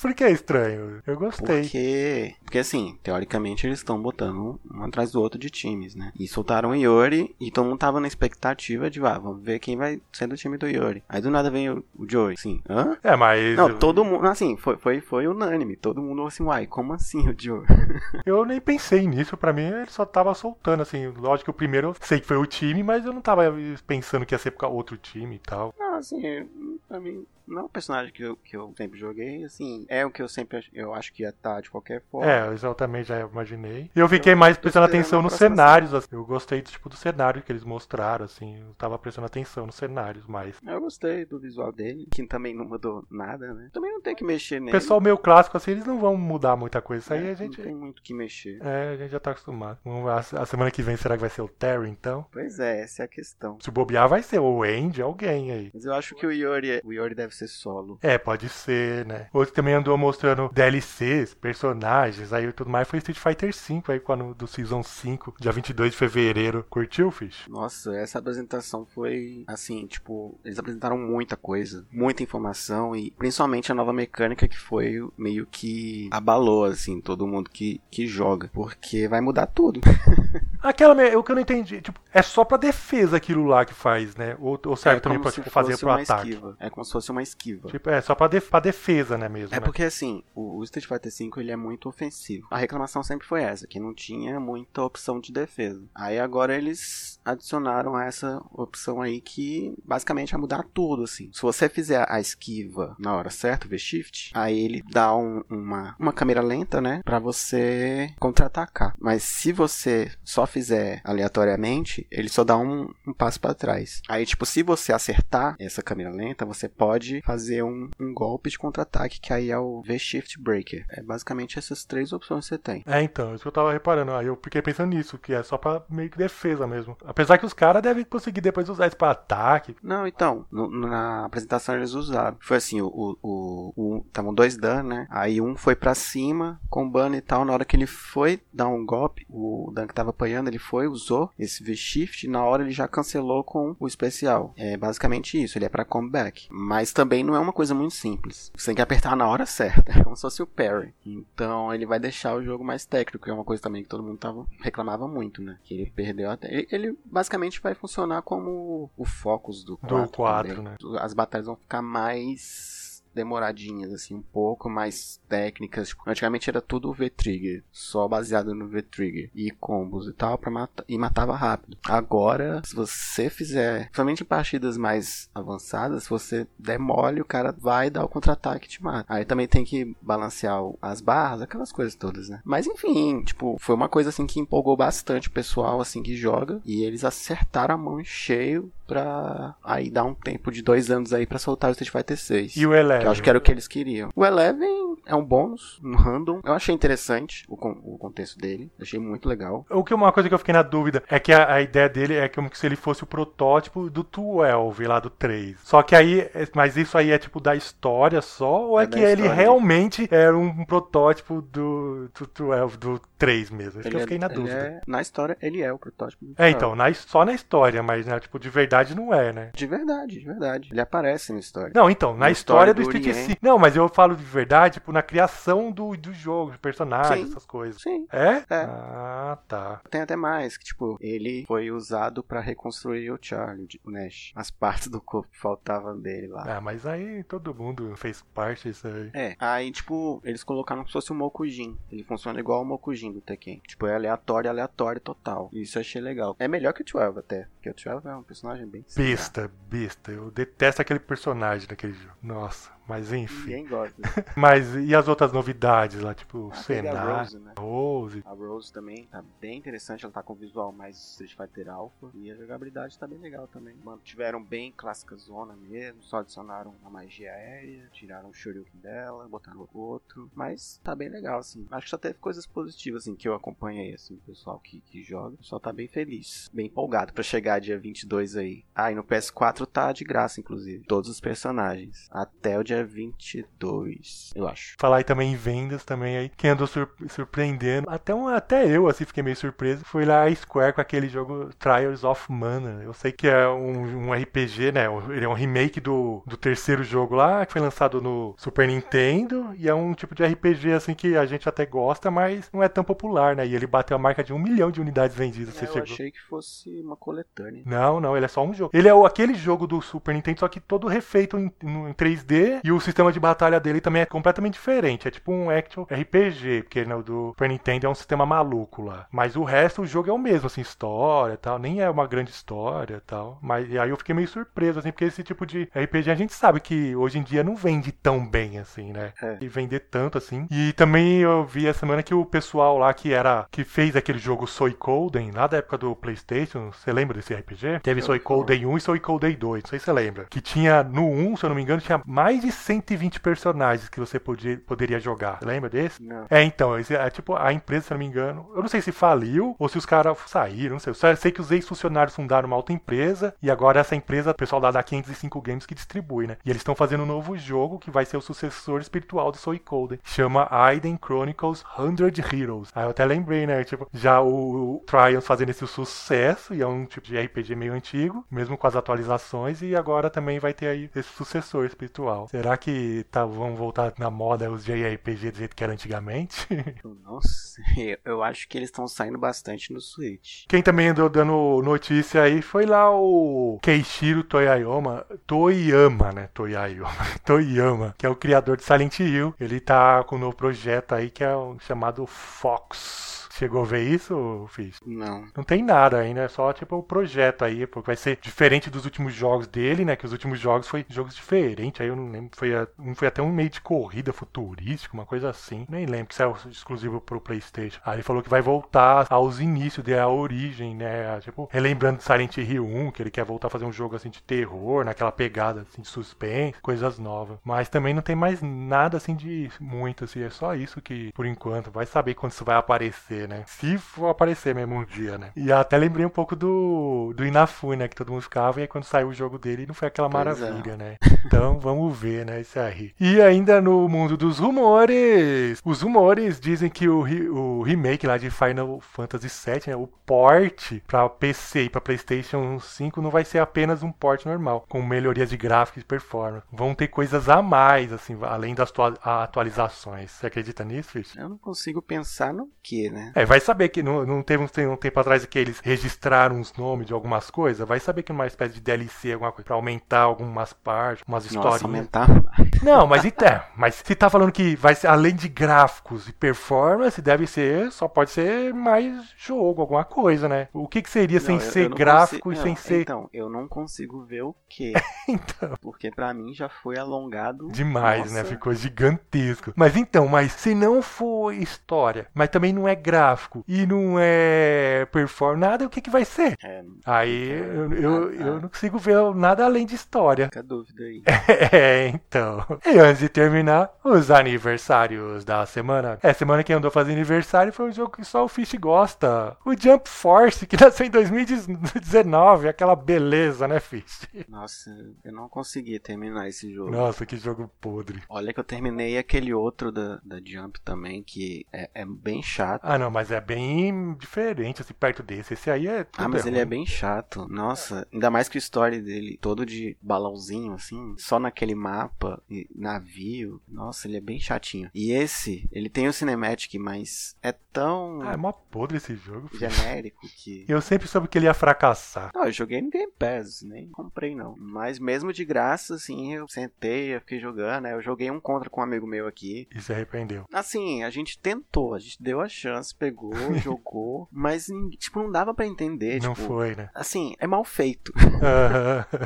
Por 0.00 0.14
que 0.14 0.24
é 0.24 0.30
estranho? 0.30 1.02
Eu 1.06 1.16
gostei. 1.16 1.62
Porque, 1.62 2.34
porque 2.44 2.58
assim, 2.58 2.98
teoricamente 3.02 3.66
eles 3.66 3.78
estão 3.78 4.00
botando 4.00 4.58
um 4.72 4.82
atrás 4.82 5.12
do 5.12 5.20
outro 5.20 5.38
de 5.38 5.50
times, 5.50 5.94
né? 5.94 6.12
E 6.18 6.28
soltaram 6.28 6.70
o 6.70 6.74
Yori 6.74 7.34
e 7.40 7.50
todo 7.50 7.66
mundo 7.66 7.78
tava 7.78 8.00
na 8.00 8.06
expectativa 8.06 8.88
de, 8.90 9.00
ah, 9.00 9.18
vamos 9.18 9.42
ver 9.42 9.58
quem 9.58 9.76
vai 9.76 10.00
ser 10.12 10.26
do 10.26 10.36
time 10.36 10.56
do 10.56 10.66
Yori. 10.66 11.02
Aí 11.08 11.20
do 11.20 11.30
nada 11.30 11.50
vem 11.50 11.70
o, 11.70 11.84
o 11.96 12.08
Joey, 12.08 12.34
assim, 12.38 12.62
hã? 12.68 12.96
É, 13.02 13.16
mas 13.16 13.56
Não, 13.56 13.76
todo 13.78 14.04
mundo, 14.04 14.26
assim, 14.26 14.56
foi, 14.56 14.76
foi, 14.76 15.00
foi 15.00 15.26
unânime. 15.26 15.46
Todo 15.76 16.02
mundo 16.02 16.26
assim, 16.26 16.42
uai, 16.42 16.66
como 16.66 16.92
assim 16.92 17.28
o 17.28 17.34
Joey? 17.36 17.64
eu 18.26 18.44
nem 18.44 18.60
pensei 18.60 19.06
nisso. 19.06 19.36
Pra 19.36 19.52
mim, 19.52 19.62
ele 19.62 19.86
só 19.86 20.04
tava 20.04 20.34
soltando, 20.34 20.82
assim. 20.82 21.06
Lógico 21.08 21.44
que 21.44 21.50
o 21.50 21.54
primeiro 21.54 21.88
eu 21.88 21.96
sei 22.00 22.20
que 22.20 22.26
foi 22.26 22.36
o 22.36 22.46
time, 22.46 22.82
mas 22.82 23.04
eu 23.04 23.12
não 23.12 23.20
tava 23.20 23.44
pensando 23.86 24.26
que 24.26 24.34
ia 24.34 24.38
ser 24.38 24.50
pra 24.50 24.68
outro 24.68 24.96
time 24.96 25.36
e 25.36 25.38
tal. 25.38 25.74
Não, 25.78 25.94
assim, 25.94 26.48
pra 26.88 27.00
mim, 27.00 27.24
não 27.46 27.62
é 27.62 27.64
um 27.64 27.68
personagem 27.68 28.12
que 28.12 28.22
eu, 28.22 28.36
que 28.36 28.56
eu 28.56 28.72
sempre 28.76 28.98
joguei, 28.98 29.44
assim, 29.44 29.86
é 29.88 30.04
o 30.04 30.10
que 30.10 30.22
eu 30.22 30.28
sempre 30.28 30.64
eu 30.72 30.94
acho 30.94 31.12
que 31.12 31.22
ia 31.22 31.30
estar 31.30 31.60
de 31.60 31.70
qualquer 31.70 32.02
forma. 32.10 32.30
É, 32.30 32.46
eu 32.62 32.74
também 32.74 33.04
já 33.04 33.20
imaginei. 33.20 33.90
E 33.94 33.98
eu 33.98 34.08
fiquei 34.08 34.34
mais 34.34 34.56
tô 34.56 34.62
prestando 34.62 34.86
atenção 34.86 35.22
nos 35.22 35.34
cenários. 35.34 35.94
assim. 35.94 36.08
Eu 36.12 36.24
gostei 36.24 36.62
tipo, 36.62 36.88
do 36.88 36.96
cenário 36.96 37.42
que 37.42 37.52
eles 37.52 37.64
mostraram, 37.64 38.24
assim. 38.24 38.58
Eu 38.58 38.74
tava 38.74 38.98
prestando 38.98 39.26
atenção 39.26 39.66
nos 39.66 39.74
cenários 39.74 40.26
mais. 40.26 40.56
Eu 40.66 40.80
gostei 40.80 41.24
do 41.24 41.38
visual 41.38 41.72
dele, 41.72 42.06
que 42.10 42.26
também 42.26 42.54
não 42.54 42.64
mudou 42.64 43.04
nada, 43.10 43.52
né? 43.54 43.70
Também 43.72 43.92
não 43.92 44.00
tem 44.00 44.14
que 44.14 44.24
mexer 44.24 44.60
nele. 44.60 44.72
pessoal 44.72 45.00
meio 45.00 45.18
clássico, 45.18 45.56
assim, 45.56 45.72
eles 45.72 45.86
não 45.86 45.98
vão 45.98 46.16
mudar 46.16 46.56
muita 46.56 46.80
coisa. 46.80 47.02
Isso 47.02 47.12
aí 47.14 47.28
É, 47.28 47.30
a 47.30 47.34
gente. 47.34 47.58
Não 47.58 47.64
tem 47.64 47.74
muito 47.74 47.98
o 48.00 48.02
que 48.02 48.14
mexer. 48.14 48.58
É, 48.62 48.92
a 48.92 48.96
gente 48.96 49.10
já 49.10 49.20
tá 49.20 49.30
acostumado. 49.30 49.78
A, 49.84 50.42
a 50.42 50.46
semana 50.46 50.70
que 50.70 50.82
vem 50.82 50.96
será 50.96 51.14
que 51.14 51.20
vai 51.20 51.30
ser 51.30 51.42
o 51.42 51.48
Terry, 51.48 51.88
então? 51.88 52.26
Pois 52.32 52.58
é, 52.58 52.82
essa 52.82 53.02
é 53.02 53.04
a 53.04 53.08
questão. 53.08 53.58
Se 53.60 53.70
bobear, 53.70 54.08
vai 54.08 54.22
ser 54.22 54.38
o 54.38 54.62
Andy, 54.62 55.02
alguém 55.02 55.52
aí. 55.52 55.70
Mas 55.72 55.84
eu 55.84 55.94
acho 55.94 56.14
que 56.14 56.26
o 56.26 56.32
Yori, 56.32 56.80
o 56.84 56.92
Yori 56.92 57.14
deve 57.14 57.34
ser 57.36 57.48
solo. 57.48 57.98
É, 58.02 58.18
pode 58.18 58.48
ser, 58.48 59.06
né? 59.06 59.28
Outro 59.32 59.54
também 59.54 59.74
andou 59.74 59.96
mostrando 59.96 60.50
DLCs, 60.52 61.34
personagens, 61.34 62.32
aí 62.32 62.52
tudo 62.52 62.70
mais. 62.70 62.88
Foi 62.88 62.98
Street 62.98 63.18
Fighter 63.18 63.52
V 63.52 63.92
aí, 63.92 64.00
quando, 64.00 64.34
do 64.34 64.46
Season 64.46 64.82
5, 64.82 65.34
dia 65.40 65.52
22 65.52 65.92
de 65.92 65.96
fevereiro. 65.96 66.64
Curtiu, 66.68 67.10
Fish? 67.10 67.46
Nossa, 67.48 67.94
essa 67.96 68.18
apresentação 68.18 68.86
foi 68.86 69.44
assim, 69.46 69.86
tipo, 69.86 70.38
eles 70.44 70.58
apresentaram 70.58 70.98
muita 70.98 71.36
coisa, 71.36 71.86
muita 71.92 72.22
informação 72.22 72.94
e 72.94 73.10
principalmente 73.12 73.70
a 73.70 73.74
nova 73.74 73.92
mecânica 73.92 74.48
que 74.48 74.58
foi 74.58 75.06
meio 75.16 75.46
que 75.46 76.08
abalou 76.10 76.64
assim 76.64 77.00
todo 77.00 77.26
mundo 77.26 77.50
que, 77.50 77.80
que 77.90 78.06
joga, 78.06 78.50
porque 78.52 79.08
vai 79.08 79.20
mudar 79.20 79.46
tudo. 79.46 79.80
Aquela, 80.68 80.94
o 81.16 81.22
que 81.22 81.30
eu 81.30 81.34
não 81.34 81.42
entendi, 81.42 81.80
tipo, 81.80 82.00
é 82.12 82.22
só 82.22 82.44
pra 82.44 82.56
defesa 82.56 83.16
aquilo 83.16 83.44
lá 83.44 83.64
que 83.64 83.74
faz, 83.74 84.16
né? 84.16 84.36
Ou, 84.40 84.58
ou 84.66 84.76
serve 84.76 84.98
é 84.98 85.00
também 85.00 85.20
pra 85.20 85.30
tipo, 85.32 85.48
fazer 85.50 85.76
pro 85.78 85.90
ataque? 85.90 86.28
esquiva. 86.30 86.56
É 86.58 86.68
como 86.70 86.84
se 86.84 86.92
fosse 86.92 87.10
uma 87.10 87.22
esquiva. 87.22 87.68
Tipo, 87.68 87.90
é 87.90 88.00
só 88.00 88.14
pra, 88.14 88.26
def 88.28 88.48
pra 88.48 88.60
defesa, 88.60 89.16
né, 89.18 89.28
mesmo, 89.28 89.54
É 89.54 89.60
né? 89.60 89.64
porque 89.64 89.82
assim, 89.82 90.22
o, 90.34 90.58
o 90.58 90.64
Street 90.64 90.86
Fighter 90.86 91.12
V 91.12 91.30
ele 91.40 91.52
é 91.52 91.56
muito 91.56 91.88
ofensivo. 91.88 92.46
A 92.50 92.56
reclamação 92.58 93.02
sempre 93.02 93.26
foi 93.26 93.42
essa, 93.42 93.66
que 93.66 93.78
não 93.80 93.94
tinha 93.94 94.38
muita 94.40 94.82
opção 94.82 95.20
de 95.20 95.32
defesa. 95.32 95.82
Aí 95.94 96.18
agora 96.18 96.54
eles 96.56 97.20
adicionaram 97.24 97.98
essa 97.98 98.40
opção 98.52 99.00
aí 99.02 99.20
que 99.20 99.74
basicamente 99.84 100.32
vai 100.32 100.40
mudar 100.40 100.64
tudo, 100.72 101.02
assim. 101.04 101.30
Se 101.32 101.42
você 101.42 101.68
fizer 101.68 102.04
a 102.08 102.20
esquiva 102.20 102.94
na 102.98 103.14
hora 103.14 103.30
certa, 103.30 103.66
o 103.66 103.70
V-Shift, 103.70 104.30
aí 104.34 104.58
ele 104.64 104.82
dá 104.90 105.14
um- 105.16 105.42
uma, 105.48 105.94
uma 105.98 106.12
câmera 106.12 106.40
lenta, 106.42 106.80
né, 106.80 107.00
pra 107.04 107.18
você 107.18 108.10
contra-atacar. 108.18 108.94
Mas 109.00 109.22
se 109.22 109.52
você 109.52 110.10
só 110.24 110.46
fizer 110.56 111.02
aleatoriamente, 111.04 112.06
ele 112.10 112.30
só 112.30 112.42
dá 112.42 112.56
um, 112.56 112.88
um 113.06 113.12
passo 113.12 113.38
pra 113.38 113.52
trás. 113.52 114.00
Aí, 114.08 114.24
tipo, 114.24 114.46
se 114.46 114.62
você 114.62 114.90
acertar 114.90 115.54
essa 115.60 115.82
câmera 115.82 116.10
lenta, 116.10 116.46
você 116.46 116.66
pode 116.66 117.20
fazer 117.22 117.62
um, 117.62 117.90
um 118.00 118.14
golpe 118.14 118.48
de 118.48 118.58
contra-ataque, 118.58 119.20
que 119.20 119.34
aí 119.34 119.50
é 119.50 119.58
o 119.58 119.82
V-Shift 119.82 120.40
Breaker. 120.40 120.86
É 120.88 121.02
basicamente 121.02 121.58
essas 121.58 121.84
três 121.84 122.10
opções 122.12 122.44
que 122.44 122.48
você 122.54 122.58
tem. 122.58 122.82
É, 122.86 123.02
então, 123.02 123.34
isso 123.34 123.42
que 123.42 123.48
eu 123.48 123.52
tava 123.52 123.70
reparando. 123.72 124.12
Aí 124.12 124.26
eu 124.26 124.38
fiquei 124.42 124.62
pensando 124.62 124.94
nisso, 124.94 125.18
que 125.18 125.34
é 125.34 125.42
só 125.42 125.58
pra 125.58 125.82
meio 125.90 126.08
que 126.08 126.16
defesa 126.16 126.66
mesmo. 126.66 126.96
Apesar 127.04 127.36
que 127.36 127.44
os 127.44 127.52
caras 127.52 127.82
devem 127.82 128.04
conseguir 128.04 128.40
depois 128.40 128.68
usar 128.70 128.86
isso 128.86 128.96
pra 128.96 129.10
ataque. 129.10 129.76
Não, 129.82 130.06
então, 130.06 130.46
no- 130.50 130.70
na 130.70 131.26
apresentação 131.26 131.74
eles 131.76 131.92
usaram. 131.92 132.38
Foi 132.40 132.56
assim, 132.56 132.80
o. 132.80 132.86
o, 133.22 133.72
o, 133.76 134.04
estavam 134.06 134.32
dois 134.32 134.56
Dan, 134.56 134.82
né? 134.84 135.06
Aí 135.10 135.38
um 135.40 135.54
foi 135.54 135.76
pra 135.76 135.94
cima, 135.94 136.58
combando 136.70 137.16
e 137.16 137.20
tal. 137.20 137.44
Na 137.44 137.52
hora 137.52 137.64
que 137.64 137.76
ele 137.76 137.86
foi 137.86 138.40
dar 138.52 138.68
um 138.68 138.86
golpe, 138.86 139.26
o 139.28 139.70
Dan 139.74 139.86
que 139.86 139.94
tava 139.94 140.10
apanhando, 140.10 140.35
ele 140.48 140.58
foi, 140.58 140.86
usou 140.86 141.30
esse 141.38 141.62
V-Shift. 141.62 142.28
Na 142.28 142.44
hora 142.44 142.62
ele 142.62 142.72
já 142.72 142.86
cancelou 142.88 143.42
com 143.44 143.76
o 143.78 143.86
especial. 143.86 144.52
É 144.56 144.76
basicamente 144.76 145.42
isso, 145.42 145.58
ele 145.58 145.64
é 145.64 145.68
pra 145.68 145.84
comeback. 145.84 146.48
Mas 146.50 146.92
também 146.92 147.22
não 147.24 147.34
é 147.34 147.38
uma 147.38 147.52
coisa 147.52 147.74
muito 147.74 147.94
simples. 147.94 148.50
Você 148.54 148.66
tem 148.66 148.74
que 148.74 148.82
apertar 148.82 149.16
na 149.16 149.26
hora 149.28 149.46
certa. 149.46 149.86
É 149.96 150.04
como 150.04 150.14
se 150.14 150.22
fosse 150.22 150.42
o 150.42 150.46
parry. 150.46 150.94
Então 151.04 151.72
ele 151.72 151.86
vai 151.86 151.98
deixar 151.98 152.34
o 152.34 152.42
jogo 152.42 152.62
mais 152.62 152.84
técnico, 152.84 153.24
que 153.24 153.30
é 153.30 153.34
uma 153.34 153.44
coisa 153.44 153.62
também 153.62 153.82
que 153.82 153.88
todo 153.88 154.02
mundo 154.02 154.18
tava, 154.18 154.46
reclamava 154.60 155.08
muito, 155.08 155.40
né? 155.40 155.58
Que 155.64 155.74
ele 155.74 155.90
perdeu 155.90 156.30
até. 156.30 156.52
Ele, 156.52 156.68
ele 156.70 156.98
basicamente 157.04 157.60
vai 157.60 157.74
funcionar 157.74 158.20
como 158.22 158.90
o 158.96 159.04
Focus 159.04 159.64
do 159.64 159.76
4. 159.78 160.02
Do 160.02 160.08
4, 160.08 160.54
também. 160.56 160.64
né? 160.64 160.76
As 161.00 161.14
batalhas 161.14 161.46
vão 161.46 161.56
ficar 161.56 161.80
mais 161.80 162.75
demoradinhas, 163.16 163.92
assim, 163.92 164.14
um 164.14 164.22
pouco 164.22 164.68
mais 164.68 165.20
técnicas. 165.28 165.88
Tipo, 165.88 166.02
antigamente 166.06 166.48
era 166.48 166.60
tudo 166.60 166.92
V-Trigger, 166.92 167.64
só 167.72 168.06
baseado 168.06 168.54
no 168.54 168.68
V-Trigger 168.68 169.30
e 169.34 169.50
combos 169.50 170.06
e 170.06 170.12
tal, 170.12 170.38
pra 170.38 170.50
matar, 170.50 170.84
e 170.86 170.96
matava 170.96 171.34
rápido. 171.34 171.76
Agora, 171.84 172.62
se 172.64 172.76
você 172.76 173.28
fizer, 173.28 173.84
principalmente 173.86 174.22
em 174.22 174.26
partidas 174.26 174.76
mais 174.76 175.28
avançadas, 175.34 176.04
se 176.04 176.10
você 176.10 176.46
demole, 176.58 177.20
o 177.20 177.24
cara 177.24 177.52
vai 177.58 177.90
dar 177.90 178.04
o 178.04 178.08
contra-ataque 178.08 178.66
e 178.66 178.70
te 178.70 178.82
mata. 178.82 179.12
Aí 179.12 179.24
também 179.24 179.48
tem 179.48 179.64
que 179.64 179.96
balancear 180.00 180.60
as 180.80 181.00
barras, 181.00 181.40
aquelas 181.40 181.72
coisas 181.72 181.94
todas, 181.94 182.28
né? 182.28 182.40
Mas 182.44 182.66
enfim, 182.66 183.22
tipo, 183.22 183.56
foi 183.58 183.74
uma 183.74 183.88
coisa 183.88 184.10
assim 184.10 184.26
que 184.26 184.38
empolgou 184.38 184.76
bastante 184.76 185.28
o 185.28 185.32
pessoal 185.32 185.80
assim 185.80 186.02
que 186.02 186.14
joga 186.14 186.60
e 186.64 186.84
eles 186.84 187.04
acertaram 187.04 187.74
a 187.74 187.78
mão 187.78 187.98
em 187.98 188.04
cheio 188.04 188.70
pra 188.86 189.54
aí 189.62 189.90
dar 189.90 190.04
um 190.04 190.14
tempo 190.14 190.50
de 190.50 190.62
dois 190.62 190.90
anos 190.90 191.12
aí 191.12 191.26
pra 191.26 191.38
soltar 191.38 191.70
o 191.70 191.72
Street 191.72 191.90
Fighter 191.90 192.16
6. 192.16 192.56
E 192.56 192.66
o 192.66 192.74
Eleven. 192.74 193.00
Que 193.00 193.06
eu 193.06 193.10
acho 193.10 193.22
que 193.22 193.28
era 193.28 193.38
o 193.38 193.40
que 193.42 193.50
eles 193.50 193.68
queriam. 193.68 194.10
O 194.14 194.24
Eleven, 194.24 194.96
é 195.06 195.14
um 195.14 195.24
bônus, 195.24 195.80
um 195.82 195.94
random. 195.94 196.40
Eu 196.44 196.52
achei 196.52 196.74
interessante 196.74 197.44
o, 197.48 197.54
o 197.54 197.98
contexto 197.98 198.38
dele. 198.38 198.70
Achei 198.80 198.98
muito 198.98 199.28
legal. 199.28 199.64
O 199.70 199.84
que 199.84 199.94
uma 199.94 200.12
coisa 200.12 200.28
que 200.28 200.34
eu 200.34 200.38
fiquei 200.38 200.54
na 200.54 200.62
dúvida 200.62 201.02
é 201.08 201.18
que 201.18 201.32
a, 201.32 201.54
a 201.54 201.60
ideia 201.62 201.88
dele 201.88 202.14
é 202.14 202.28
como 202.28 202.50
se 202.52 202.66
ele 202.66 202.76
fosse 202.76 203.02
o 203.04 203.06
protótipo 203.06 203.88
do 203.90 204.02
12 204.02 204.84
lá 204.84 205.00
do 205.00 205.10
3. 205.10 205.56
Só 205.62 205.82
que 205.82 205.94
aí, 205.94 206.20
é- 206.20 206.48
mas 206.54 206.76
isso 206.76 206.96
aí 206.96 207.10
é 207.10 207.18
tipo 207.18 207.40
da 207.40 207.54
história 207.54 208.20
só 208.22 208.66
ou 208.68 208.80
é, 208.80 208.84
É 208.84 208.86
que 208.86 208.98
ele 208.98 209.28
realmente 209.28 210.08
era 210.10 210.36
um 210.36 210.64
protótipo 210.64 211.42
do, 211.42 212.08
do 212.18 212.26
12, 212.34 212.76
do 212.78 213.00
3 213.18 213.50
mesmo? 213.50 213.80
Isso 213.80 213.88
que 213.88 213.94
eu 213.96 213.98
Ele 213.98 214.00
fiquei 214.00 214.16
é- 214.16 214.20
na 214.20 214.28
dúvida. 214.28 214.54
é- 214.56 214.80
na 214.86 215.00
história, 215.00 215.36
ele 215.40 215.62
é 215.62 215.72
o 215.72 215.78
protótipo. 215.78 216.24
do 216.24 216.32
É, 216.32 216.44
12. 216.52 216.56
então, 216.56 216.74
na, 216.76 216.92
só 216.94 217.24
na 217.24 217.32
história, 217.32 217.82
mas 217.82 218.06
né, 218.06 218.18
tipo, 218.20 218.38
de 218.38 218.48
verdade 218.50 218.94
não 218.94 219.12
é, 219.12 219.32
né? 219.32 219.50
De 219.54 219.66
verdade, 219.66 220.18
de 220.18 220.24
verdade. 220.24 220.68
Ele 220.70 220.80
aparece 220.80 221.32
na 221.32 221.38
história. 221.38 221.72
Não, 221.74 221.88
então, 221.90 222.12
na, 222.12 222.20
Na 222.26 222.30
história, 222.30 222.70
história 222.70 222.74
do 222.74 222.82
do 222.82 222.96
Street 222.96 223.16
Oriente. 223.16 223.38
Não, 223.42 223.58
mas 223.58 223.76
eu 223.76 223.88
falo 223.88 224.14
de 224.16 224.22
verdade, 224.24 224.74
tipo, 224.74 224.92
na 224.92 225.02
criação 225.02 225.70
do, 225.70 225.96
do 225.96 226.12
jogo, 226.12 226.52
de 226.52 226.58
personagens, 226.58 227.26
Sim. 227.26 227.30
essas 227.30 227.46
coisas. 227.46 227.80
Sim. 227.82 228.06
É? 228.12 228.42
É. 228.50 228.64
Ah, 228.68 229.38
tá. 229.48 229.80
Tem 229.90 230.00
até 230.00 230.16
mais, 230.16 230.56
que 230.56 230.64
tipo, 230.64 230.96
ele 231.00 231.44
foi 231.46 231.70
usado 231.70 232.22
pra 232.22 232.40
reconstruir 232.40 233.10
o 233.10 233.18
Charlie, 233.20 233.68
o 233.84 233.90
Nash. 233.90 234.32
As 234.34 234.50
partes 234.50 234.88
do 234.88 235.00
corpo 235.00 235.28
que 235.30 235.38
faltavam 235.38 235.98
dele 235.98 236.28
lá. 236.28 236.56
Ah, 236.56 236.60
mas 236.60 236.86
aí 236.86 237.22
todo 237.24 237.54
mundo 237.54 237.94
fez 237.96 238.22
parte 238.34 238.68
disso 238.68 238.86
aí. 238.88 239.10
É, 239.14 239.36
aí 239.38 239.70
tipo, 239.70 240.20
eles 240.24 240.42
colocaram 240.44 240.80
como 240.82 240.88
se 240.88 240.92
fosse 240.92 241.12
um 241.12 241.16
Mokujin. 241.16 241.76
Ele 241.90 242.02
funciona 242.02 242.38
igual 242.40 242.62
o 242.62 242.64
Mokujin 242.64 243.05
do 243.12 243.20
Tekken. 243.20 243.60
Tipo, 243.66 243.86
é 243.86 243.94
aleatório, 243.94 244.50
aleatório 244.50 245.00
total. 245.00 245.50
Isso 245.52 245.78
eu 245.78 245.80
achei 245.80 246.00
legal. 246.00 246.36
É 246.38 246.48
melhor 246.48 246.72
que 246.72 246.82
o 246.82 246.84
12 246.84 247.18
até, 247.18 247.46
porque 247.54 247.70
o 247.70 247.74
12 247.74 248.08
é 248.08 248.14
um 248.14 248.22
personagem 248.22 248.66
bem. 248.66 248.84
Besta, 248.96 249.50
besta. 249.68 250.12
Eu 250.12 250.30
detesto 250.30 250.82
aquele 250.82 251.00
personagem 251.00 251.68
daquele 251.68 251.94
jogo. 251.94 252.16
Nossa, 252.22 252.70
mas 252.88 253.12
enfim. 253.12 253.40
Ninguém 253.42 253.66
gosta. 253.66 253.96
Mas 254.36 254.74
e 254.74 254.94
as 254.94 255.08
outras 255.08 255.32
novidades 255.32 256.00
lá, 256.00 256.14
tipo, 256.14 256.50
Ah, 256.52 256.62
teve 256.66 256.88
a 256.88 256.92
cenário, 256.92 257.18
Rose, 257.18 257.38
né? 257.38 257.52
Rose. 257.58 258.22
A 258.24 258.32
Rose 258.32 258.72
também 258.72 259.06
tá 259.06 259.22
bem 259.40 259.58
interessante, 259.58 260.04
ela 260.04 260.12
tá 260.12 260.22
com 260.22 260.34
visual 260.34 260.72
mais 260.72 260.96
Street 261.12 261.34
Fighter 261.34 261.70
Alpha 261.70 262.10
e 262.14 262.30
a 262.30 262.34
jogabilidade 262.34 262.98
tá 262.98 263.06
bem 263.06 263.18
legal 263.18 263.46
também. 263.48 263.74
Mantiveram 263.82 264.42
bem 264.42 264.72
clássica 264.76 265.16
zona 265.16 265.54
mesmo, 265.56 266.02
só 266.02 266.18
adicionaram 266.18 266.74
a 266.84 266.90
magia 266.90 267.30
aérea, 267.32 267.88
tiraram 267.92 268.28
o 268.28 268.34
Shoryuken 268.34 268.80
dela, 268.80 269.26
botaram 269.28 269.66
outro, 269.72 270.30
mas 270.34 270.80
tá 270.82 270.94
bem 270.94 271.08
legal 271.08 271.38
assim. 271.38 271.66
Acho 271.70 271.84
que 271.84 271.90
só 271.90 271.98
teve 271.98 272.14
coisas 272.14 272.46
positivas 272.46 273.02
assim 273.02 273.14
que 273.16 273.28
eu 273.28 273.34
acompanhei 273.34 273.94
assim, 273.94 274.14
o 274.14 274.26
pessoal 274.26 274.58
que, 274.58 274.80
que 274.80 275.02
joga, 275.02 275.36
só 275.40 275.58
tá 275.58 275.72
bem 275.72 275.88
feliz, 275.88 276.50
bem 276.52 276.66
empolgado 276.66 277.12
pra 277.12 277.22
chegar 277.22 277.60
dia 277.60 277.78
22 277.78 278.36
aí. 278.36 278.64
Ah, 278.74 278.92
e 278.92 278.94
no 278.94 279.04
PS4 279.04 279.66
tá 279.66 279.92
de 279.92 280.04
graça 280.04 280.40
inclusive, 280.40 280.84
todos 280.84 281.08
os 281.10 281.20
personagens, 281.20 282.06
até 282.10 282.58
o 282.58 282.64
dia 282.64 282.75
22, 282.84 284.32
eu 284.34 284.46
acho. 284.48 284.74
Falar 284.78 284.98
aí 284.98 285.04
também 285.04 285.32
em 285.32 285.36
vendas 285.36 285.84
também 285.84 286.16
aí, 286.16 286.28
que 286.30 286.46
andou 286.48 286.66
sur- 286.66 286.88
surpreendendo. 287.08 287.88
Até, 287.88 288.14
um, 288.14 288.28
até 288.28 288.66
eu, 288.68 288.88
assim, 288.88 289.04
fiquei 289.04 289.22
meio 289.22 289.36
surpreso. 289.36 289.84
Foi 289.84 290.04
lá 290.04 290.24
a 290.24 290.34
Square 290.34 290.72
com 290.74 290.80
aquele 290.80 291.08
jogo 291.08 291.50
Trials 291.58 292.04
of 292.04 292.30
Mana. 292.30 292.82
Eu 292.82 292.92
sei 292.92 293.12
que 293.12 293.26
é 293.28 293.48
um, 293.48 294.08
um 294.08 294.12
RPG, 294.12 294.72
né? 294.72 294.86
Ele 295.10 295.24
é 295.24 295.28
um 295.28 295.32
remake 295.34 295.80
do, 295.80 296.22
do 296.26 296.36
terceiro 296.36 296.82
jogo 296.82 297.14
lá, 297.14 297.44
que 297.46 297.52
foi 297.52 297.60
lançado 297.62 298.00
no 298.00 298.34
Super 298.38 298.66
Nintendo. 298.68 299.52
E 299.56 299.68
é 299.68 299.74
um 299.74 299.94
tipo 299.94 300.14
de 300.14 300.24
RPG, 300.24 300.72
assim, 300.72 300.94
que 300.94 301.16
a 301.16 301.26
gente 301.26 301.48
até 301.48 301.64
gosta, 301.66 302.10
mas 302.10 302.48
não 302.52 302.62
é 302.62 302.68
tão 302.68 302.84
popular, 302.84 303.36
né? 303.36 303.46
E 303.46 303.54
ele 303.54 303.66
bateu 303.66 303.96
a 303.96 304.00
marca 304.00 304.22
de 304.24 304.32
um 304.32 304.38
milhão 304.38 304.70
de 304.70 304.80
unidades 304.80 305.16
vendidas. 305.16 305.54
Você 305.54 305.64
É, 305.64 305.68
eu 305.68 305.72
chegou. 305.72 305.92
achei 305.94 306.10
que 306.10 306.20
fosse 306.22 306.80
uma 306.80 306.96
coletânea. 306.96 307.62
Não, 307.64 308.00
não, 308.00 308.16
ele 308.16 308.24
é 308.24 308.28
só 308.28 308.44
um 308.44 308.52
jogo. 308.54 308.70
Ele 308.74 308.88
é 308.88 309.06
aquele 309.06 309.34
jogo 309.34 309.66
do 309.66 309.80
Super 309.80 310.14
Nintendo, 310.14 310.40
só 310.40 310.48
que 310.48 310.60
todo 310.60 310.88
refeito 310.88 311.38
em, 311.38 311.52
em 311.62 311.92
3D 311.94 312.60
e 312.66 312.72
o 312.72 312.80
sistema 312.80 313.12
de 313.12 313.20
batalha 313.20 313.60
dele 313.60 313.80
também 313.80 314.02
é 314.02 314.06
completamente 314.06 314.54
diferente. 314.54 315.06
É 315.06 315.10
tipo 315.10 315.30
um 315.30 315.50
action 315.50 315.84
RPG, 315.84 316.64
porque 316.64 316.84
né, 316.84 316.96
o 316.96 317.02
do 317.02 317.28
Super 317.28 317.48
Nintendo 317.48 317.86
é 317.86 317.88
um 317.88 317.94
sistema 317.94 318.26
maluco 318.26 318.82
lá. 318.82 319.06
Mas 319.12 319.36
o 319.36 319.44
resto, 319.44 319.82
o 319.82 319.86
jogo 319.86 320.10
é 320.10 320.12
o 320.12 320.18
mesmo, 320.18 320.48
assim, 320.48 320.62
história 320.62 321.34
e 321.34 321.36
tal. 321.36 321.60
Nem 321.60 321.80
é 321.80 321.88
uma 321.88 322.08
grande 322.08 322.32
história 322.32 322.96
e 322.96 323.00
tal. 323.00 323.38
Mas 323.40 323.70
e 323.70 323.78
aí 323.78 323.90
eu 323.90 323.96
fiquei 323.96 324.12
meio 324.12 324.26
surpreso, 324.26 324.80
assim, 324.80 324.90
porque 324.90 325.04
esse 325.04 325.22
tipo 325.22 325.46
de 325.46 325.68
RPG 325.76 326.10
a 326.10 326.16
gente 326.16 326.34
sabe 326.34 326.58
que 326.58 326.96
hoje 326.96 327.20
em 327.20 327.22
dia 327.22 327.44
não 327.44 327.54
vende 327.54 327.92
tão 327.92 328.26
bem, 328.26 328.58
assim, 328.58 328.92
né? 328.92 329.12
É. 329.22 329.38
E 329.40 329.46
vender 329.46 329.86
tanto 329.88 330.18
assim. 330.18 330.48
E 330.50 330.72
também 330.72 331.18
eu 331.18 331.44
vi 331.44 331.68
essa 331.68 331.78
semana 331.78 332.02
que 332.02 332.14
o 332.14 332.24
pessoal 332.24 332.78
lá 332.78 332.92
que 332.92 333.12
era 333.12 333.46
que 333.48 333.62
fez 333.62 333.94
aquele 333.94 334.18
jogo 334.18 334.44
Soicoden, 334.44 335.30
lá 335.30 335.46
da 335.46 335.58
época 335.58 335.78
do 335.78 335.94
PlayStation, 335.94 336.72
você 336.72 336.92
lembra 336.92 337.16
desse 337.16 337.32
RPG? 337.32 337.78
Teve 337.84 338.02
Soicoden 338.02 338.66
1 338.66 338.76
e 338.76 338.80
Soicoden 338.80 339.36
2, 339.36 339.62
não 339.62 339.70
sei 339.70 339.78
se 339.78 339.84
você 339.84 339.92
lembra. 339.92 340.26
Que 340.28 340.40
tinha 340.40 340.82
no 340.82 341.08
1, 341.08 341.36
se 341.36 341.44
eu 341.44 341.48
não 341.48 341.54
me 341.54 341.62
engano, 341.62 341.80
tinha 341.80 342.02
mais 342.04 342.40
de 342.40 342.55
120 342.56 343.20
personagens 343.20 343.88
que 343.88 344.00
você 344.00 344.18
podia, 344.18 344.56
poderia 344.58 344.98
jogar. 344.98 345.38
Lembra 345.42 345.70
desse? 345.70 346.02
Não. 346.02 346.26
É, 346.30 346.42
então, 346.42 346.76
é 346.76 347.10
tipo 347.10 347.34
a 347.36 347.52
empresa, 347.52 347.86
se 347.86 347.90
não 347.90 347.98
me 347.98 348.06
engano, 348.06 348.48
eu 348.54 348.62
não 348.62 348.68
sei 348.68 348.80
se 348.80 348.92
faliu 348.92 349.54
ou 349.58 349.68
se 349.68 349.78
os 349.78 349.86
caras 349.86 350.16
saíram, 350.26 350.74
não 350.74 350.80
sei. 350.80 350.90
Eu 350.90 350.94
só 350.94 351.14
sei 351.14 351.30
que 351.30 351.40
os 351.40 351.50
ex-funcionários 351.50 352.14
fundaram 352.14 352.46
uma 352.46 352.56
outra 352.56 352.74
empresa 352.74 353.34
e 353.42 353.50
agora 353.50 353.80
essa 353.80 353.96
empresa, 353.96 354.30
o 354.30 354.34
pessoal 354.34 354.60
lá 354.60 354.70
da 354.70 354.82
505 354.82 355.40
Games 355.40 355.66
que 355.66 355.74
distribui, 355.74 356.26
né? 356.26 356.36
E 356.44 356.50
eles 356.50 356.60
estão 356.60 356.74
fazendo 356.74 357.02
um 357.02 357.06
novo 357.06 357.36
jogo 357.36 357.78
que 357.78 357.90
vai 357.90 358.04
ser 358.04 358.16
o 358.16 358.20
sucessor 358.20 358.80
espiritual 358.80 359.30
do 359.30 359.36
Soicoden. 359.36 359.98
Chama 360.04 360.48
Aiden 360.50 360.98
Chronicles 361.02 361.64
100 361.76 362.40
Heroes. 362.40 362.70
Aí 362.74 362.84
eu 362.84 362.90
até 362.90 363.04
lembrei, 363.04 363.46
né? 363.46 363.62
Tipo, 363.64 363.88
já 363.92 364.20
o, 364.20 364.76
o 364.76 364.84
Trials 364.86 365.26
fazendo 365.26 365.50
esse 365.50 365.66
sucesso 365.66 366.54
e 366.54 366.62
é 366.62 366.66
um 366.66 366.86
tipo 366.86 367.06
de 367.06 367.18
RPG 367.18 367.54
meio 367.54 367.72
antigo, 367.72 368.24
mesmo 368.30 368.56
com 368.56 368.66
as 368.66 368.76
atualizações 368.76 369.62
e 369.62 369.74
agora 369.74 370.10
também 370.10 370.38
vai 370.38 370.52
ter 370.52 370.68
aí 370.68 370.90
esse 370.94 371.08
sucessor 371.10 371.64
espiritual. 371.64 372.28
Será 372.28 372.45
que 372.54 373.06
tá, 373.10 373.24
vão 373.24 373.56
voltar 373.56 373.94
na 373.98 374.10
moda 374.10 374.50
os 374.50 374.62
JRPG 374.62 375.30
do 375.30 375.38
jeito 375.38 375.56
que 375.56 375.64
era 375.64 375.72
antigamente? 375.72 376.46
Eu 376.84 376.94
não 377.02 377.18
sei. 377.22 377.96
Eu 378.04 378.22
acho 378.22 378.46
que 378.46 378.58
eles 378.58 378.68
estão 378.68 378.86
saindo 378.86 379.16
bastante 379.16 379.72
no 379.72 379.80
Switch. 379.80 380.44
Quem 380.46 380.62
também 380.62 380.88
andou 380.88 381.08
dando 381.08 381.62
notícia 381.62 382.22
aí 382.22 382.42
foi 382.42 382.66
lá 382.66 382.90
o 382.90 383.58
Keishiro 383.62 384.22
Toyama, 384.22 385.06
Toyama, 385.26 386.12
né? 386.12 386.28
Toyama, 386.34 386.90
Toyama, 387.24 387.94
que 387.96 388.04
é 388.04 388.08
o 388.10 388.16
criador 388.16 388.58
de 388.58 388.64
Silent 388.64 389.00
Hill. 389.00 389.34
Ele 389.40 389.58
tá 389.60 390.04
com 390.04 390.16
um 390.16 390.18
novo 390.18 390.36
projeto 390.36 390.94
aí 390.94 391.08
que 391.08 391.24
é 391.24 391.32
chamado 391.60 392.06
Fox. 392.06 393.15
Chegou 393.38 393.62
a 393.62 393.66
ver 393.66 393.82
isso, 393.82 394.46
Fiz? 394.48 394.80
Não. 394.86 395.26
Não 395.36 395.44
tem 395.44 395.62
nada 395.62 395.98
ainda, 395.98 396.22
é 396.22 396.28
só 396.28 396.52
tipo 396.52 396.76
o 396.76 396.82
projeto 396.82 397.44
aí, 397.44 397.66
porque 397.66 397.86
vai 397.86 397.96
ser 397.96 398.18
diferente 398.22 398.70
dos 398.70 398.84
últimos 398.84 399.12
jogos 399.14 399.46
dele, 399.46 399.84
né? 399.84 399.94
Que 399.94 400.06
os 400.06 400.12
últimos 400.12 400.38
jogos 400.40 400.66
foi 400.68 400.86
jogos 400.88 401.14
diferentes, 401.14 401.80
aí 401.80 401.88
eu 401.88 401.96
não 401.96 402.10
lembro, 402.10 402.30
foi, 402.36 402.54
a- 402.54 402.66
foi 402.94 403.08
até 403.08 403.20
um 403.20 403.30
meio 403.32 403.50
de 403.50 403.60
corrida 403.60 404.12
futurístico, 404.12 404.96
uma 404.96 405.04
coisa 405.04 405.28
assim. 405.28 405.66
Nem 405.68 405.84
lembro 405.86 406.06
que 406.08 406.14
saiu 406.14 406.34
exclusivo 406.50 407.00
pro 407.00 407.20
PlayStation. 407.20 407.80
Aí 407.84 407.96
ele 407.96 408.02
falou 408.02 408.22
que 408.22 408.28
vai 408.30 408.40
voltar 408.40 409.06
aos 409.10 409.38
inícios, 409.40 409.84
de 409.84 409.94
a 409.98 410.08
origem, 410.08 410.74
né? 410.74 411.20
Tipo, 411.20 411.48
relembrando 411.52 412.02
Silent 412.02 412.36
Hill 412.38 412.64
1, 412.64 412.90
que 412.90 413.02
ele 413.02 413.10
quer 413.10 413.24
voltar 413.24 413.48
a 413.48 413.50
fazer 413.50 413.64
um 413.66 413.72
jogo 413.72 413.96
assim 413.96 414.08
de 414.10 414.22
terror, 414.22 414.84
naquela 414.84 415.12
pegada 415.12 415.62
assim 415.62 415.82
de 415.82 415.88
suspense, 415.88 416.60
coisas 416.62 416.98
novas. 416.98 417.38
Mas 417.44 417.68
também 417.68 417.92
não 417.94 418.02
tem 418.02 418.16
mais 418.16 418.40
nada 418.42 418.96
assim 418.96 419.14
de 419.14 419.50
muito, 419.60 420.04
assim, 420.04 420.22
é 420.22 420.30
só 420.30 420.54
isso 420.54 420.80
que, 420.80 421.12
por 421.12 421.26
enquanto, 421.26 421.70
vai 421.70 421.86
saber 421.86 422.14
quando 422.14 422.32
isso 422.32 422.44
vai 422.44 422.56
aparecer, 422.56 423.25
né? 423.26 423.42
Se 423.46 423.78
for 423.78 424.08
aparecer 424.08 424.54
mesmo 424.54 424.74
um 424.76 424.84
dia, 424.84 425.16
né? 425.18 425.30
E 425.36 425.50
até 425.52 425.76
lembrei 425.76 426.04
um 426.06 426.10
pouco 426.10 426.34
do, 426.36 427.12
do 427.16 427.24
Inafune, 427.24 427.76
né? 427.76 427.88
Que 427.88 427.96
todo 427.96 428.12
mundo 428.12 428.22
ficava, 428.22 428.58
e 428.58 428.62
aí 428.62 428.68
quando 428.68 428.84
saiu 428.84 429.08
o 429.08 429.14
jogo 429.14 429.38
dele 429.38 429.66
não 429.66 429.74
foi 429.74 429.88
aquela 429.88 430.08
Pois 430.08 430.40
é. 430.40 430.40
maravilha, 430.50 430.76
né? 430.76 430.96
Então 431.24 431.58
vamos 431.60 431.96
ver, 431.98 432.24
né? 432.24 432.40
Isso 432.40 432.58
aí. 432.58 432.92
E 433.00 433.20
ainda 433.20 433.60
no 433.60 433.88
mundo 433.88 434.16
dos 434.16 434.38
rumores, 434.38 435.60
os 435.64 435.82
rumores 435.82 436.38
dizem 436.40 436.68
que 436.70 436.88
o, 436.88 437.00
o 437.34 437.62
remake 437.62 438.06
lá 438.06 438.16
de 438.18 438.30
Final 438.30 438.80
Fantasy 438.80 439.28
VII, 439.28 439.62
né? 439.68 439.76
O 439.76 439.86
port 439.86 440.72
pra 440.86 441.08
PC 441.08 441.64
e 441.64 441.70
pra 441.70 441.80
PlayStation 441.80 442.58
5 442.60 443.00
não 443.02 443.10
vai 443.10 443.24
ser 443.24 443.38
apenas 443.38 443.82
um 443.82 443.90
port 443.92 444.24
normal, 444.24 444.64
com 444.68 444.82
melhorias 444.82 445.30
de 445.30 445.36
gráficos 445.36 445.82
e 445.82 445.86
performance. 445.86 446.46
Vão 446.52 446.74
ter 446.74 446.88
coisas 446.88 447.28
a 447.28 447.42
mais, 447.42 447.92
assim, 447.92 448.16
além 448.22 448.54
das 448.54 448.70
tua- 448.70 448.94
atualizações. 449.02 450.10
Você 450.10 450.26
acredita 450.26 450.64
nisso, 450.64 450.90
Fish? 450.90 451.16
Eu 451.16 451.28
não 451.28 451.38
consigo 451.38 451.82
pensar 451.82 452.32
no 452.32 452.48
que, 452.62 452.88
né? 452.90 453.12
É, 453.16 453.24
vai 453.24 453.40
saber 453.40 453.70
que 453.70 453.82
não, 453.82 454.04
não 454.04 454.22
teve 454.22 454.42
um, 454.44 454.72
um 454.72 454.76
tempo 454.76 455.00
atrás 455.00 455.24
que 455.24 455.38
eles 455.38 455.58
registraram 455.60 456.38
os 456.38 456.52
nomes 456.52 456.86
de 456.86 456.92
algumas 456.92 457.30
coisas. 457.30 457.66
Vai 457.66 457.80
saber 457.80 458.02
que 458.02 458.12
numa 458.12 458.26
espécie 458.26 458.52
de 458.56 458.60
DLC, 458.60 459.14
alguma 459.14 459.32
coisa, 459.32 459.46
pra 459.46 459.56
aumentar 459.56 460.00
algumas 460.00 460.52
partes, 460.52 461.02
umas 461.08 461.24
Nossa, 461.32 461.56
historinhas. 461.56 461.64
aumentar 461.64 462.08
mais. 462.08 462.62
Não, 462.62 462.86
mas 462.86 463.06
então, 463.06 463.40
mas 463.56 463.76
se 463.76 463.94
tá 463.94 464.10
falando 464.10 464.30
que 464.30 464.54
vai 464.56 464.74
ser 464.74 464.88
além 464.88 465.14
de 465.14 465.28
gráficos 465.30 466.06
e 466.06 466.12
performance, 466.12 467.00
deve 467.00 467.26
ser, 467.26 467.72
só 467.72 467.88
pode 467.88 468.10
ser 468.10 468.52
mais 468.52 468.92
jogo, 469.16 469.62
alguma 469.62 469.84
coisa, 469.84 470.28
né? 470.28 470.48
O 470.52 470.68
que 470.68 470.82
que 470.82 470.90
seria 470.90 471.18
sem 471.18 471.36
Não, 471.38 471.42
eu- 471.44 471.50
ser 471.50 471.70
eu 471.70 471.74
gráfico 471.74 472.30
e 472.30 472.36
sem 472.36 472.48
não, 472.52 472.56
ser 472.56 472.82
Então, 472.82 473.08
eu 473.14 473.30
não 473.30 473.48
consigo 473.48 474.04
ver 474.04 474.24
o 474.24 474.36
que. 474.46 474.74
então, 475.08 475.54
Porque 475.62 475.90
pra 475.90 476.12
mim 476.12 476.34
já 476.34 476.50
foi 476.50 476.78
alongado. 476.78 477.48
demais, 477.50 478.12
né? 478.12 478.18
Nossa. 478.20 478.34
Ficou 478.34 478.52
gigantesco. 478.52 479.54
Mas 479.56 479.74
então, 479.74 480.06
mas 480.06 480.32
se 480.32 480.54
não 480.54 480.82
for 480.82 481.32
história, 481.32 482.08
mas 482.12 482.28
também 482.28 482.52
não 482.52 482.68
é 482.68 482.74
gráfico 482.74 483.05
e 483.46 483.66
não 483.66 483.96
é 483.98 484.86
performance, 484.90 485.40
nada, 485.40 485.66
o 485.66 485.70
que 485.70 485.80
que 485.80 485.90
vai 485.90 486.04
ser? 486.04 486.36
É, 486.42 486.64
Aí 486.84 487.30
eu, 487.30 487.72
eu, 487.72 488.12
eu 488.12 488.36
ah. 488.36 488.40
não 488.40 488.48
consigo 488.48 488.78
ver 488.78 488.96
nada 489.14 489.44
além 489.44 489.66
de 489.66 489.74
história. 489.74 490.26
fica 490.26 490.40
a 490.40 490.42
dúvida 490.42 490.84
aí. 490.84 491.02
É, 491.52 491.88
então. 491.88 492.44
e 492.64 492.78
antes 492.78 493.00
de 493.00 493.08
terminar, 493.08 493.70
os 493.84 494.10
aniversários 494.10 495.24
da 495.24 495.44
semana. 495.46 495.98
É, 496.02 496.12
semana 496.12 496.42
que 496.42 496.52
andou 496.52 496.70
fazendo 496.70 496.94
aniversário 496.94 497.52
foi 497.52 497.68
um 497.68 497.72
jogo 497.72 497.92
que 497.96 498.04
só 498.04 498.24
o 498.24 498.28
Fish 498.28 498.54
gosta. 498.54 499.36
O 499.44 499.52
Jump 499.56 499.88
Force, 499.88 500.46
que 500.46 500.56
nasceu 500.62 500.86
em 500.86 500.90
2019. 500.90 502.48
Aquela 502.48 502.74
beleza, 502.74 503.46
né, 503.46 503.60
Fish? 503.60 504.08
Nossa, 504.28 504.70
eu 505.04 505.12
não 505.12 505.28
consegui 505.28 505.78
terminar 505.78 506.28
esse 506.28 506.52
jogo. 506.52 506.70
Nossa, 506.70 507.04
que 507.04 507.16
jogo 507.16 507.50
podre. 507.60 508.02
Olha 508.08 508.32
que 508.32 508.40
eu 508.40 508.44
terminei 508.44 508.98
aquele 508.98 509.32
outro 509.32 509.70
da, 509.70 510.00
da 510.04 510.20
Jump 510.24 510.60
também, 510.60 511.02
que 511.02 511.46
é, 511.52 511.70
é 511.74 511.84
bem 511.84 512.22
chato. 512.22 512.60
Ah, 512.62 512.78
não, 512.78 512.90
mas 512.96 513.10
é 513.10 513.20
bem 513.20 513.92
diferente, 513.94 514.62
assim, 514.62 514.72
perto 514.72 515.02
desse. 515.02 515.34
Esse 515.34 515.50
aí 515.50 515.66
é. 515.66 515.86
Ah, 515.98 516.08
mas 516.08 516.24
ele 516.24 516.38
é 516.38 516.46
bem 516.46 516.64
chato. 516.64 517.28
Nossa, 517.28 517.86
ainda 517.92 518.10
mais 518.10 518.26
que 518.26 518.38
o 518.38 518.40
story 518.40 518.80
dele, 518.80 519.18
todo 519.20 519.44
de 519.44 519.76
balãozinho, 519.82 520.54
assim, 520.54 520.94
só 520.96 521.18
naquele 521.18 521.54
mapa, 521.54 522.22
e 522.30 522.48
navio. 522.54 523.38
Nossa, 523.46 523.86
ele 523.86 523.98
é 523.98 524.00
bem 524.00 524.18
chatinho. 524.18 524.70
E 524.74 524.92
esse, 524.92 525.46
ele 525.52 525.68
tem 525.68 525.86
o 525.88 525.92
Cinematic, 525.92 526.54
mas 526.54 527.14
é 527.22 527.32
tão 527.32 528.00
Ah, 528.02 528.14
é 528.14 528.16
mó 528.16 528.32
podre 528.32 528.78
esse 528.78 528.94
jogo. 528.96 529.28
filho. 529.28 529.50
genérico 529.50 530.06
que. 530.16 530.46
Eu 530.48 530.62
sempre 530.62 530.88
soube 530.88 531.06
que 531.08 531.18
ele 531.18 531.26
ia 531.26 531.34
fracassar. 531.34 532.10
Não, 532.14 532.24
eu 532.24 532.32
joguei 532.32 532.62
no 532.62 532.70
Game 532.70 532.92
Pass, 532.98 533.42
nem 533.42 533.68
comprei 533.68 534.14
não. 534.14 534.34
Mas 534.38 534.78
mesmo 534.78 535.12
de 535.12 535.24
graça, 535.24 535.74
assim, 535.74 536.14
eu 536.14 536.26
sentei, 536.28 536.94
eu 536.94 537.00
fiquei 537.00 537.20
jogando, 537.20 537.64
né? 537.64 537.74
Eu 537.74 537.82
joguei 537.82 538.10
um 538.10 538.18
contra 538.20 538.48
com 538.48 538.62
um 538.62 538.64
amigo 538.64 538.86
meu 538.86 539.06
aqui. 539.06 539.46
E 539.54 539.60
se 539.60 539.72
arrependeu. 539.72 540.24
Assim, 540.32 540.82
a 540.82 540.88
gente 540.88 541.18
tentou, 541.18 541.74
a 541.74 541.78
gente 541.78 542.02
deu 542.02 542.20
a 542.20 542.28
chance, 542.28 542.74
pegou, 542.78 543.12
jogou, 543.42 544.08
mas, 544.10 544.46
tipo, 544.78 545.02
não 545.02 545.10
dava 545.10 545.34
pra 545.34 545.46
entender, 545.46 546.00
Não 546.02 546.14
tipo... 546.14 546.26
foi, 546.26 546.54
né? 546.54 546.70
Assim, 546.74 547.14
é 547.18 547.26
mal 547.26 547.44
feito. 547.44 547.92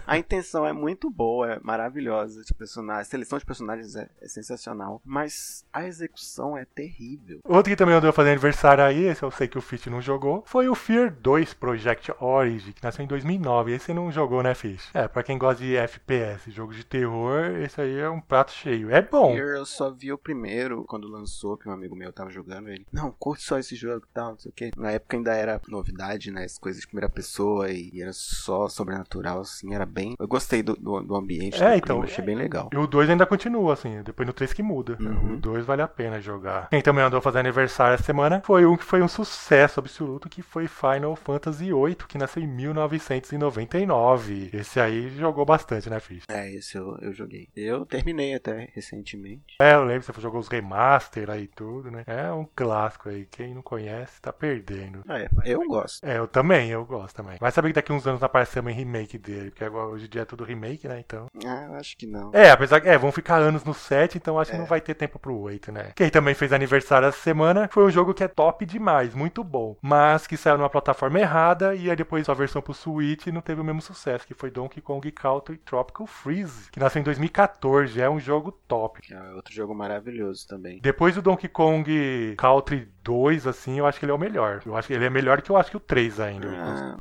A 0.07 0.19
intenção 0.19 0.67
é 0.67 0.73
muito 0.73 1.11
boa, 1.11 1.55
é 1.55 1.61
maravilhosa 1.63 2.43
de 2.43 2.53
personagens. 2.55 3.07
A 3.07 3.11
seleção 3.11 3.39
de 3.39 3.45
personagens 3.45 3.97
é, 3.97 4.09
é 4.21 4.29
sensacional. 4.29 5.01
Mas 5.05 5.65
a 5.73 5.87
execução 5.87 6.57
é 6.57 6.65
terrível. 6.65 7.41
Outro 7.45 7.71
que 7.71 7.77
também 7.77 7.95
andou 7.95 8.13
fazendo 8.13 8.33
aniversário 8.33 8.85
aí, 8.85 9.05
esse 9.05 9.23
eu 9.23 9.31
sei 9.31 9.49
que 9.49 9.59
o 9.59 9.63
Fish 9.63 9.87
não 9.87 10.01
jogou, 10.01 10.43
foi 10.47 10.69
o 10.69 10.75
Fear 10.75 11.15
2 11.21 11.55
Project 11.55 12.13
Origin, 12.21 12.73
que 12.73 12.83
nasceu 12.83 13.05
em 13.05 13.09
2009. 13.09 13.73
Esse 13.73 13.95
não 13.95 14.11
jogou, 14.11 14.43
né, 14.43 14.55
Fish? 14.55 14.91
É, 14.95 15.07
pra 15.09 15.23
quem 15.23 15.39
gosta 15.39 15.63
de 15.63 15.77
FPS, 15.77 16.51
jogo 16.51 16.75
de 16.75 16.85
terror, 16.85 17.57
esse 17.63 17.81
aí 17.81 17.99
é 17.99 18.09
um 18.09 18.21
prato 18.21 18.53
cheio. 18.53 18.91
É 18.91 19.03
bom. 19.03 19.35
Fear 19.35 19.57
eu 19.57 19.67
só 19.67 19.91
vi 19.91 20.13
o 20.13 20.19
primeiro 20.19 20.85
quando 20.85 21.09
lançou, 21.09 21.57
que 21.57 21.69
um 21.69 21.73
amigo 21.73 21.95
meu 21.95 22.13
tava 22.13 22.31
jogando 22.31 22.69
ele. 22.69 22.87
Não, 22.93 23.11
curte 23.13 23.45
só 23.45 23.59
esse 23.61 23.77
jogo 23.77 24.05
e 24.09 24.15
tal, 24.15 24.33
não 24.33 24.39
sei 24.39 24.51
o 24.51 24.55
que. 24.55 24.71
Na 24.77 24.93
época 24.93 25.17
ainda 25.17 25.35
era 25.35 25.61
novidade, 25.69 26.31
né? 26.31 26.45
As 26.45 26.59
coisas 26.59 26.81
de 26.81 26.87
primeira 26.87 27.09
pessoa 27.09 27.71
e, 27.71 27.91
e 27.93 28.03
era 28.03 28.13
só 28.13 28.69
sobrenatural, 28.69 29.41
assim, 29.41 29.75
era 29.75 29.87
bem. 29.87 30.15
Eu 30.19 30.29
gostei 30.29 30.63
do, 30.63 30.75
do, 30.75 31.01
do 31.01 31.17
ambiente, 31.17 31.63
É, 31.63 31.71
do 31.71 31.77
então, 31.77 31.97
clima, 31.97 32.05
achei 32.05 32.25
bem 32.25 32.37
legal. 32.37 32.71
E 32.73 32.77
o 32.77 32.87
2 32.87 33.11
ainda 33.11 33.27
continua, 33.27 33.75
assim, 33.75 34.03
depois 34.03 34.27
no 34.27 34.33
3 34.33 34.53
que 34.53 34.63
muda. 34.63 34.97
Uhum. 35.01 35.35
O 35.35 35.37
2 35.37 35.65
vale 35.65 35.83
a 35.83 35.89
pena 35.89 36.21
jogar. 36.21 36.69
Quem 36.69 36.83
também 36.83 37.05
andou 37.05 37.21
fazendo 37.21 37.41
aniversário 37.41 37.95
essa 37.95 38.03
semana 38.03 38.43
foi 38.45 38.67
um 38.67 38.77
que 38.77 38.85
foi 38.85 39.03
um 39.03 39.09
sucesso 39.09 39.81
absoluto, 39.81 40.29
que 40.29 40.43
foi 40.43 40.67
Final 40.67 41.15
Fantasy 41.17 41.67
VIII, 41.67 41.97
que 42.09 42.19
nasceu 42.19 42.43
em 42.43 42.47
1999. 42.47 44.51
Esse 44.53 44.81
aí 44.81 45.11
jogou 45.11 45.45
bastante, 45.45 45.89
né, 45.89 46.01
Fish? 46.01 46.25
É, 46.29 46.51
esse 46.53 46.77
eu, 46.77 46.97
eu 47.01 47.13
joguei. 47.13 47.49
Eu 47.55 47.85
terminei 47.85 48.35
até 48.35 48.71
recentemente. 48.75 49.57
É, 49.61 49.75
eu 49.75 49.85
lembro, 49.85 50.03
você 50.03 50.21
jogou 50.21 50.41
os 50.41 50.49
remaster 50.49 51.31
aí 51.31 51.45
e 51.45 51.49
tudo, 51.49 51.91
né? 51.91 52.05
É 52.07 52.33
um 52.33 52.47
clássico 52.55 53.09
aí. 53.09 53.27
Quem 53.27 53.50
não 53.55 53.63
conhece, 53.63 54.21
tá 54.21 54.33
perdendo. 54.33 55.03
É, 55.09 55.29
eu 55.45 55.65
gosto. 55.67 56.05
É, 56.07 56.19
eu 56.19 56.27
também, 56.27 56.71
eu 56.71 56.85
gosto 56.85 57.17
também. 57.17 57.37
Vai 57.41 57.51
saber 57.51 57.69
que 57.69 57.75
daqui 57.75 57.93
uns 57.93 58.07
anos 58.07 58.23
aparecer 58.23 58.61
também 58.61 58.75
remake 58.75 59.17
dele, 59.19 59.51
porque 59.51 59.65
agora 59.65 59.87
hoje 59.89 60.07
em 60.07 60.09
dia 60.09 60.23
é 60.23 60.25
tudo 60.25 60.45
remake, 60.45 60.87
né? 60.87 61.01
Então. 61.01 61.27
Ah, 61.47 61.65
eu 61.71 61.75
acho 61.75 61.97
que 61.97 62.07
não. 62.07 62.31
É, 62.33 62.51
apesar 62.51 62.81
que 62.81 62.89
é, 62.89 62.99
vão 62.99 63.11
ficar 63.13 63.37
anos 63.37 63.65
no 63.65 63.73
7, 63.75 64.19
então 64.19 64.39
acho 64.39 64.51
que 64.51 64.57
É. 64.57 64.61
não 64.61 64.67
vai 64.67 64.81
ter 64.81 64.95
tempo 64.95 65.19
pro 65.19 65.37
8, 65.39 65.73
né? 65.73 65.93
Quem 65.97 66.11
também 66.11 66.35
fez 66.35 66.53
aniversário 66.53 67.09
essa 67.09 67.19
semana 67.19 67.69
foi 67.73 67.85
um 67.85 67.91
jogo 67.91 68.13
que 68.15 68.23
é 68.25 68.29
top 68.29 68.65
demais, 68.67 69.15
muito 69.15 69.43
bom. 69.43 69.77
Mas 69.81 70.27
que 70.27 70.37
saiu 70.37 70.59
numa 70.59 70.69
plataforma 70.71 71.19
errada 71.19 71.75
e 71.75 71.89
aí 71.91 71.97
depois 71.97 72.29
a 72.29 72.35
versão 72.35 72.61
pro 72.63 72.75
Switch 72.75 73.27
não 73.29 73.41
teve 73.41 73.61
o 73.61 73.65
mesmo 73.65 73.81
sucesso, 73.81 74.27
que 74.27 74.35
foi 74.35 74.51
Donkey 74.51 74.81
Kong 74.81 75.11
Country 75.13 75.57
Tropical 75.59 76.07
Freeze, 76.07 76.71
que 76.71 76.79
nasceu 76.81 77.01
em 77.01 77.05
2014, 77.05 78.01
é 78.01 78.09
um 78.11 78.21
jogo 78.21 78.53
top. 78.53 79.01
Que 79.01 79.15
é 79.15 79.33
outro 79.35 79.53
jogo 79.55 79.75
maravilhoso 79.75 80.47
também. 80.47 80.81
Depois 80.83 81.15
do 81.15 81.23
Donkey 81.23 81.49
Kong 81.49 82.35
Country 82.37 82.89
2, 83.03 83.47
assim, 83.47 83.79
eu 83.79 83.87
acho 83.87 83.99
que 83.99 84.05
ele 84.05 84.13
é 84.13 84.15
o 84.15 84.19
melhor. 84.19 84.63
Eu 84.65 84.77
acho 84.77 84.89
que 84.89 84.95
ele 84.95 85.05
é 85.05 85.11
melhor 85.11 85.41
que 85.43 85.51
eu 85.51 85.57
acho 85.57 85.71
que 85.71 85.77
o 85.77 85.81
3 85.81 86.21
ainda. 86.21 86.49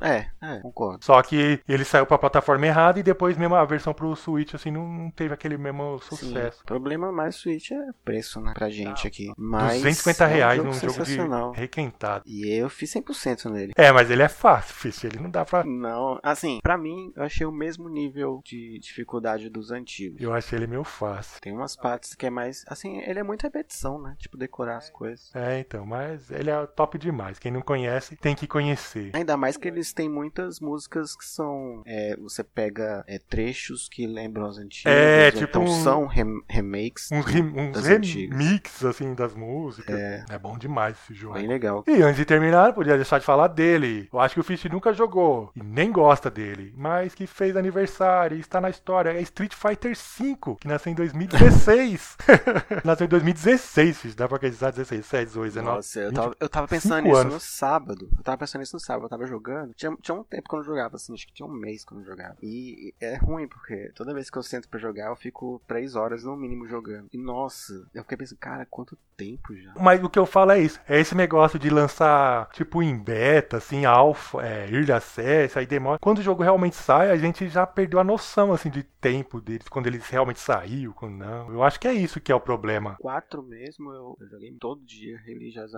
Ah, 0.00 0.08
é, 0.08 0.30
é, 0.42 0.58
concordo. 0.60 1.04
Só 1.04 1.20
que 1.22 1.60
ele 1.68 1.84
saiu 1.84 2.06
pra 2.06 2.18
plataforma 2.18 2.66
errada 2.66 2.98
e 2.98 3.02
depois 3.02 3.36
mesmo 3.36 3.54
a 3.54 3.64
versão 3.64 3.92
pro 3.92 4.14
Switch, 4.16 4.54
assim, 4.54 4.70
não 4.70 5.10
teve 5.10 5.34
aquele 5.34 5.56
mesmo 5.56 5.98
sucesso. 6.00 6.58
Sim. 6.58 6.62
O 6.62 6.66
problema 6.66 7.12
mais 7.12 7.36
Switch 7.36 7.70
é 7.70 7.90
preço, 8.04 8.40
né? 8.40 8.52
Pra 8.54 8.70
gente 8.70 9.06
aqui. 9.06 9.32
Mas 9.36 9.82
250 9.82 10.24
é 10.24 10.26
um 10.26 10.30
reais 10.30 10.56
jogo 10.56 10.68
num 10.68 10.74
jogo 10.74 11.04
de 11.04 11.60
requentado. 11.60 12.24
E 12.26 12.48
eu 12.48 12.68
fiz 12.68 12.92
100% 12.92 13.50
nele. 13.50 13.72
É, 13.76 13.92
mas 13.92 14.10
ele 14.10 14.22
é 14.22 14.28
fácil, 14.28 14.74
Fish. 14.74 15.04
Ele 15.04 15.18
não 15.18 15.30
dá 15.30 15.44
pra. 15.44 15.64
Não, 15.64 16.18
assim, 16.22 16.60
pra 16.62 16.76
mim, 16.76 17.12
eu 17.16 17.22
achei 17.22 17.46
o 17.46 17.52
mesmo 17.52 17.88
nível 17.88 18.40
de 18.44 18.78
dificuldade 18.78 19.48
dos 19.48 19.70
antigos. 19.70 20.20
Eu 20.20 20.32
achei 20.32 20.58
ele 20.58 20.66
meio 20.66 20.84
fácil. 20.84 21.40
Tem 21.40 21.52
umas 21.52 21.76
partes 21.76 22.14
que 22.14 22.26
é 22.26 22.30
mais. 22.30 22.64
Assim, 22.68 22.98
ele 22.98 23.18
é 23.18 23.22
muita 23.22 23.46
repetição, 23.46 24.00
né? 24.00 24.14
Tipo, 24.18 24.36
decorar 24.36 24.76
as 24.76 24.90
coisas. 24.90 25.30
É, 25.34 25.60
então, 25.60 25.84
mas 25.90 26.30
ele 26.30 26.48
é 26.50 26.66
top 26.66 26.96
demais. 26.98 27.38
Quem 27.38 27.50
não 27.50 27.60
conhece, 27.60 28.14
tem 28.16 28.34
que 28.36 28.46
conhecer. 28.46 29.10
Ainda 29.12 29.36
mais 29.36 29.56
que 29.56 29.66
eles 29.68 29.92
têm 29.92 30.08
muitas 30.08 30.60
músicas 30.60 31.16
que 31.16 31.24
são. 31.26 31.82
é, 31.84 32.16
você 32.16 32.44
pega 32.44 33.02
é, 33.08 33.18
trechos 33.18 33.88
que 33.88 34.06
lembram 34.06 34.46
as 34.46 34.56
antigas. 34.58 34.92
É, 34.94 35.26
ou 35.26 35.32
tipo 35.32 35.44
então 35.44 35.64
um- 35.64 35.82
são 35.82 36.06
rem- 36.06 36.42
remakes 36.48 37.10
Uns, 37.10 37.24
rem- 37.26 37.52
uns 37.58 37.84
remix, 37.84 38.84
assim, 38.84 39.14
das 39.14 39.34
músicas. 39.34 39.98
É. 39.98 40.24
É 40.30 40.38
bom 40.38 40.56
demais 40.56 40.96
esse 41.02 41.14
jogo. 41.14 41.34
Bem 41.34 41.48
legal. 41.48 41.82
E 41.86 42.02
antes 42.02 42.16
de 42.16 42.24
terminar, 42.24 42.72
podia 42.72 42.96
deixar 42.96 43.18
de 43.18 43.24
falar 43.24 43.48
dele. 43.48 44.08
Eu 44.12 44.20
acho 44.20 44.34
que 44.34 44.40
o 44.40 44.44
Fish 44.44 44.64
nunca 44.66 44.92
jogou 44.92 45.50
e 45.56 45.62
nem 45.62 45.90
gosta 45.90 46.30
dele, 46.30 46.72
mas 46.76 47.14
que 47.14 47.26
fez 47.26 47.56
aniversário 47.56 48.36
e 48.36 48.40
está 48.40 48.60
na 48.60 48.70
história. 48.70 49.10
É 49.10 49.20
Street 49.22 49.54
Fighter 49.54 49.96
V, 49.96 50.36
que 50.60 50.68
nasceu 50.68 50.92
em 50.92 50.94
2016. 50.94 52.16
nasceu 52.84 53.06
em 53.06 53.08
2016, 53.08 53.98
Fish. 53.98 54.14
Dá 54.14 54.28
pra 54.28 54.36
acreditar 54.36 54.70
16, 54.70 55.00
17, 55.02 55.26
18, 55.26 55.52
19. 55.54 55.79
Nossa, 55.80 56.00
eu 56.00 56.08
20. 56.10 56.16
tava, 56.16 56.36
eu 56.38 56.48
tava 56.48 56.68
pensando 56.68 57.04
nisso 57.04 57.16
anos. 57.16 57.34
no 57.34 57.40
sábado. 57.40 58.08
Eu 58.16 58.22
tava 58.22 58.38
pensando 58.38 58.60
nisso 58.60 58.76
no 58.76 58.80
sábado, 58.80 59.06
eu 59.06 59.08
tava 59.08 59.26
jogando. 59.26 59.72
Tinha, 59.74 59.96
tinha 60.00 60.14
um 60.14 60.22
tempo 60.22 60.48
que 60.48 60.54
eu 60.54 60.58
não 60.58 60.64
jogava, 60.64 60.96
assim, 60.96 61.14
acho 61.14 61.26
que 61.26 61.32
tinha 61.32 61.46
um 61.46 61.52
mês 61.52 61.84
que 61.84 61.92
eu 61.92 61.98
não 61.98 62.04
jogava. 62.04 62.36
E 62.42 62.94
é 63.00 63.16
ruim, 63.16 63.48
porque 63.48 63.90
toda 63.94 64.14
vez 64.14 64.30
que 64.30 64.36
eu 64.36 64.42
sento 64.42 64.68
pra 64.68 64.78
jogar, 64.78 65.08
eu 65.08 65.16
fico 65.16 65.60
três 65.66 65.94
horas 65.94 66.24
no 66.24 66.36
mínimo 66.36 66.68
jogando. 66.68 67.08
E 67.12 67.18
nossa, 67.18 67.72
eu 67.94 68.02
fiquei 68.02 68.18
pensando, 68.18 68.38
cara, 68.38 68.66
quanto 68.66 68.96
tempo 69.16 69.54
já. 69.54 69.72
Mas 69.78 70.02
o 70.02 70.08
que 70.08 70.18
eu 70.18 70.26
falo 70.26 70.52
é 70.52 70.60
isso. 70.60 70.80
É 70.88 70.98
esse 70.98 71.14
negócio 71.14 71.58
de 71.58 71.68
lançar, 71.70 72.48
tipo, 72.52 72.82
em 72.82 72.96
beta, 72.98 73.58
assim, 73.58 73.84
alfa, 73.84 74.42
é, 74.42 74.70
early 74.70 74.92
access, 74.92 75.58
aí 75.58 75.66
demora. 75.66 75.98
Quando 75.98 76.18
o 76.18 76.22
jogo 76.22 76.42
realmente 76.42 76.76
sai, 76.76 77.10
a 77.10 77.16
gente 77.16 77.48
já 77.48 77.66
perdeu 77.66 77.98
a 78.00 78.04
noção, 78.04 78.52
assim, 78.52 78.70
de 78.70 78.82
tempo 78.82 79.40
deles, 79.40 79.68
quando 79.68 79.86
eles 79.86 80.06
realmente 80.08 80.40
saiu, 80.40 80.92
quando 80.92 81.16
não. 81.16 81.52
Eu 81.52 81.62
acho 81.62 81.80
que 81.80 81.88
é 81.88 81.92
isso 81.92 82.20
que 82.20 82.32
é 82.32 82.34
o 82.34 82.40
problema. 82.40 82.96
Quatro 82.98 83.42
mesmo, 83.42 83.90
eu, 83.92 84.16
eu 84.20 84.28
joguei 84.28 84.52
todo 84.58 84.84
dia 84.84 85.18
religiosamente. 85.18 85.69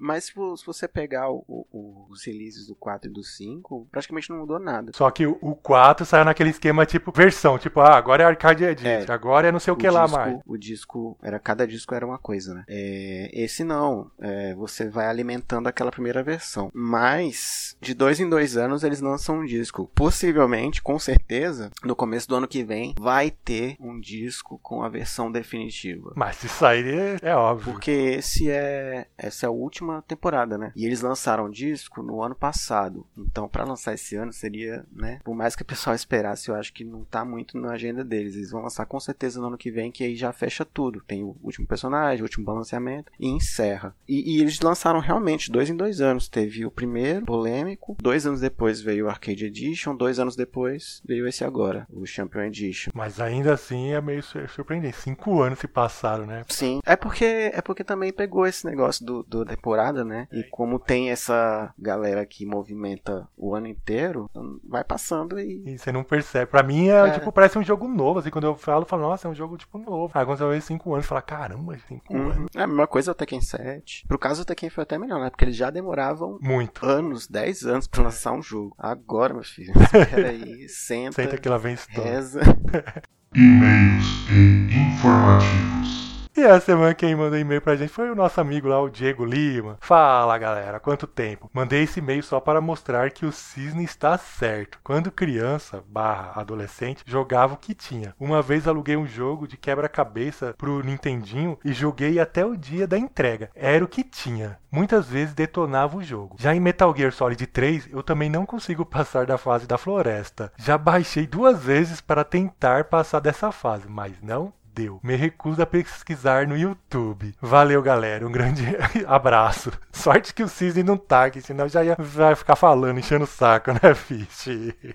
Mas 0.00 0.24
se, 0.24 0.32
se 0.32 0.66
você 0.66 0.86
pegar 0.88 1.30
o- 1.30 1.44
o- 1.48 2.06
os 2.10 2.24
releases 2.24 2.66
do 2.66 2.74
4 2.74 3.10
e 3.10 3.12
do 3.12 3.22
5, 3.22 3.86
praticamente 3.90 4.30
não 4.30 4.38
mudou 4.38 4.58
nada. 4.58 4.92
Só 4.94 5.10
que 5.10 5.26
o, 5.26 5.38
o 5.40 5.54
4 5.54 6.04
saiu 6.06 6.24
naquele 6.24 6.50
esquema, 6.50 6.84
tipo, 6.86 7.12
versão, 7.12 7.58
tipo, 7.58 7.80
ah, 7.80 7.96
agora 7.96 8.22
é 8.22 8.26
Arcade 8.26 8.64
Edit, 8.64 8.86
É. 8.86 9.04
agora 9.10 9.48
é 9.48 9.52
não 9.52 9.60
sei 9.60 9.72
o 9.72 9.76
que 9.76 9.88
lá 9.88 10.04
disco, 10.04 10.18
mais. 10.18 10.38
O 10.46 10.56
disco, 10.56 11.18
era 11.22 11.38
cada 11.38 11.66
disco 11.66 11.94
era 11.94 12.06
uma 12.06 12.18
coisa, 12.18 12.54
né? 12.54 12.64
É, 12.68 13.30
esse 13.32 13.64
não, 13.64 14.10
é, 14.20 14.54
você 14.54 14.88
vai 14.88 15.06
alimentando 15.06 15.66
aquela 15.68 15.90
primeira 15.90 16.22
versão. 16.22 16.70
Mas, 16.74 17.76
de 17.80 17.94
dois 17.94 18.20
em 18.20 18.28
dois 18.28 18.56
anos, 18.56 18.82
eles 18.84 19.00
lançam 19.00 19.40
um 19.40 19.44
disco. 19.44 19.90
Possivelmente, 19.94 20.82
com 20.82 20.98
certeza, 20.98 21.70
no 21.84 21.96
começo 21.96 22.28
do 22.28 22.34
ano 22.36 22.48
que 22.48 22.62
vem, 22.62 22.94
vai 22.98 23.30
ter 23.30 23.76
um 23.80 23.98
disco 24.00 24.58
com 24.62 24.82
a 24.82 24.88
versão 24.88 25.30
definitiva. 25.30 26.12
Mas 26.16 26.36
se 26.36 26.48
sair, 26.48 27.18
é, 27.22 27.30
é 27.30 27.36
óbvio. 27.36 27.72
Porque 27.72 27.90
esse 27.90 28.50
é 28.50 29.06
essa 29.30 29.46
é 29.46 29.48
a 29.48 29.50
última 29.52 30.02
temporada, 30.02 30.58
né? 30.58 30.72
E 30.76 30.84
eles 30.84 31.00
lançaram 31.00 31.44
o 31.46 31.50
disco 31.50 32.02
no 32.02 32.22
ano 32.22 32.34
passado. 32.34 33.06
Então, 33.16 33.48
pra 33.48 33.64
lançar 33.64 33.94
esse 33.94 34.16
ano 34.16 34.32
seria, 34.32 34.84
né? 34.92 35.20
Por 35.24 35.34
mais 35.34 35.56
que 35.56 35.62
o 35.62 35.66
pessoal 35.66 35.94
esperasse, 35.96 36.48
eu 36.48 36.54
acho 36.54 36.72
que 36.72 36.84
não 36.84 37.04
tá 37.04 37.24
muito 37.24 37.56
na 37.58 37.72
agenda 37.72 38.04
deles. 38.04 38.34
Eles 38.36 38.50
vão 38.50 38.62
lançar 38.62 38.84
com 38.86 38.98
certeza 39.00 39.40
no 39.40 39.46
ano 39.46 39.58
que 39.58 39.70
vem, 39.70 39.90
que 39.90 40.04
aí 40.04 40.14
já 40.16 40.32
fecha 40.32 40.64
tudo. 40.64 41.00
Tem 41.06 41.22
o 41.22 41.36
último 41.42 41.66
personagem, 41.66 42.20
o 42.22 42.24
último 42.24 42.44
balanceamento 42.44 43.10
e 43.18 43.28
encerra. 43.28 43.94
E, 44.08 44.36
e 44.36 44.40
eles 44.40 44.60
lançaram 44.60 45.00
realmente 45.00 45.50
dois 45.50 45.70
em 45.70 45.76
dois 45.76 46.00
anos. 46.00 46.28
Teve 46.28 46.66
o 46.66 46.70
primeiro, 46.70 47.24
polêmico. 47.24 47.96
Dois 48.00 48.26
anos 48.26 48.40
depois 48.40 48.80
veio 48.80 49.06
o 49.06 49.08
Arcade 49.08 49.46
Edition. 49.46 49.94
Dois 49.94 50.18
anos 50.18 50.36
depois 50.36 51.02
veio 51.06 51.26
esse 51.26 51.44
agora, 51.44 51.86
o 51.90 52.04
Champion 52.06 52.42
Edition. 52.42 52.90
Mas 52.94 53.20
ainda 53.20 53.54
assim 53.54 53.92
é 53.92 54.00
meio 54.00 54.22
sur- 54.22 54.48
surpreendente. 54.50 54.96
Cinco 54.96 55.40
anos 55.42 55.58
se 55.58 55.68
passaram, 55.68 56.26
né? 56.26 56.44
Sim, 56.48 56.80
é 56.84 56.96
porque 56.96 57.24
é 57.24 57.60
porque 57.62 57.84
também 57.84 58.12
pegou 58.12 58.46
esse 58.46 58.64
negócio 58.66 59.04
do, 59.04 59.19
do, 59.28 59.44
do 59.44 59.44
temporada, 59.44 60.04
né? 60.04 60.26
E 60.32 60.44
como 60.44 60.78
tem 60.78 61.10
essa 61.10 61.72
galera 61.78 62.24
que 62.26 62.44
movimenta 62.46 63.26
o 63.36 63.54
ano 63.54 63.66
inteiro, 63.66 64.28
vai 64.68 64.84
passando 64.84 65.38
e. 65.38 65.62
E 65.66 65.78
você 65.78 65.90
não 65.92 66.02
percebe. 66.04 66.50
Pra 66.50 66.62
mim, 66.62 66.88
é, 66.88 67.08
É. 67.08 67.10
tipo, 67.10 67.32
parece 67.32 67.58
um 67.58 67.62
jogo 67.64 67.86
novo. 67.88 68.18
Assim, 68.20 68.30
quando 68.30 68.44
eu 68.44 68.54
falo, 68.54 68.82
eu 68.82 68.86
falo, 68.86 69.02
nossa, 69.02 69.26
é 69.28 69.30
um 69.30 69.34
jogo, 69.34 69.56
tipo, 69.56 69.78
novo. 69.78 70.10
Aí 70.14 70.24
quando 70.24 70.38
você 70.38 70.48
vê 70.48 70.60
5 70.60 70.92
anos, 70.92 71.04
você 71.04 71.08
fala, 71.08 71.22
caramba, 71.22 71.76
5 71.88 72.14
Uhum. 72.14 72.30
anos. 72.30 72.46
É 72.54 72.62
a 72.62 72.66
mesma 72.66 72.86
coisa 72.86 73.12
o 73.12 73.14
Tekken 73.14 73.40
7. 73.40 74.06
Pro 74.06 74.18
caso, 74.18 74.42
o 74.42 74.44
Tekken 74.44 74.70
foi 74.70 74.82
até 74.82 74.98
melhor, 74.98 75.20
né? 75.20 75.30
Porque 75.30 75.44
eles 75.44 75.56
já 75.56 75.70
demoravam 75.70 76.38
Muito. 76.40 76.84
anos, 76.84 77.26
10 77.28 77.64
anos 77.64 77.86
pra 77.86 78.02
lançar 78.02 78.32
um 78.32 78.42
jogo. 78.42 78.74
Agora, 78.78 79.34
meu 79.34 79.44
filho, 79.44 79.72
espera 79.80 80.28
aí, 80.30 80.68
senta, 80.68 81.12
Senta 81.22 81.38
que 81.38 81.48
lá 81.48 81.58
vem 81.58 81.74
história. 81.74 82.02
reza. 82.10 82.40
E-mails 83.32 84.04
e 84.30 84.74
informativos. 84.74 86.09
E 86.40 86.42
essa 86.42 86.64
semana 86.64 86.94
quem 86.94 87.14
mandou 87.14 87.38
e-mail 87.38 87.60
pra 87.60 87.76
gente 87.76 87.92
foi 87.92 88.08
o 88.08 88.14
nosso 88.14 88.40
amigo 88.40 88.66
lá, 88.66 88.80
o 88.80 88.88
Diego 88.88 89.26
Lima. 89.26 89.76
Fala 89.78 90.38
galera, 90.38 90.80
quanto 90.80 91.06
tempo? 91.06 91.50
Mandei 91.52 91.82
esse 91.82 91.98
e-mail 91.98 92.22
só 92.22 92.40
para 92.40 92.62
mostrar 92.62 93.10
que 93.10 93.26
o 93.26 93.30
Cisne 93.30 93.84
está 93.84 94.16
certo. 94.16 94.78
Quando 94.82 95.12
criança, 95.12 95.84
barra 95.86 96.40
adolescente, 96.40 97.02
jogava 97.04 97.52
o 97.52 97.58
que 97.58 97.74
tinha. 97.74 98.14
Uma 98.18 98.40
vez 98.40 98.66
aluguei 98.66 98.96
um 98.96 99.06
jogo 99.06 99.46
de 99.46 99.58
quebra-cabeça 99.58 100.54
pro 100.56 100.82
Nintendinho 100.82 101.58
e 101.62 101.74
joguei 101.74 102.18
até 102.18 102.42
o 102.42 102.56
dia 102.56 102.86
da 102.86 102.96
entrega. 102.96 103.50
Era 103.54 103.84
o 103.84 103.88
que 103.88 104.02
tinha. 104.02 104.58
Muitas 104.72 105.08
vezes 105.08 105.34
detonava 105.34 105.98
o 105.98 106.02
jogo. 106.02 106.36
Já 106.38 106.54
em 106.54 106.60
Metal 106.60 106.94
Gear 106.96 107.12
Solid 107.12 107.46
3, 107.46 107.90
eu 107.92 108.02
também 108.02 108.30
não 108.30 108.46
consigo 108.46 108.86
passar 108.86 109.26
da 109.26 109.36
fase 109.36 109.66
da 109.66 109.76
floresta. 109.76 110.50
Já 110.56 110.78
baixei 110.78 111.26
duas 111.26 111.62
vezes 111.62 112.00
para 112.00 112.24
tentar 112.24 112.84
passar 112.84 113.20
dessa 113.20 113.52
fase, 113.52 113.86
mas 113.86 114.14
não 114.22 114.54
deu. 114.74 115.00
Me 115.02 115.14
recuso 115.16 115.60
a 115.62 115.66
pesquisar 115.66 116.46
no 116.46 116.56
YouTube. 116.56 117.34
Valeu, 117.40 117.82
galera. 117.82 118.26
Um 118.26 118.32
grande 118.32 118.64
abraço. 119.06 119.70
Sorte 119.92 120.32
que 120.34 120.42
o 120.42 120.48
Cisne 120.48 120.82
não 120.82 120.96
tá 120.96 121.24
aqui, 121.24 121.40
senão 121.40 121.68
já 121.68 121.84
ia 121.84 121.96
vai 121.98 122.34
ficar 122.34 122.56
falando, 122.56 122.98
enchendo 122.98 123.24
o 123.24 123.28
saco, 123.28 123.72
né, 123.82 123.94
Fish? 123.94 124.48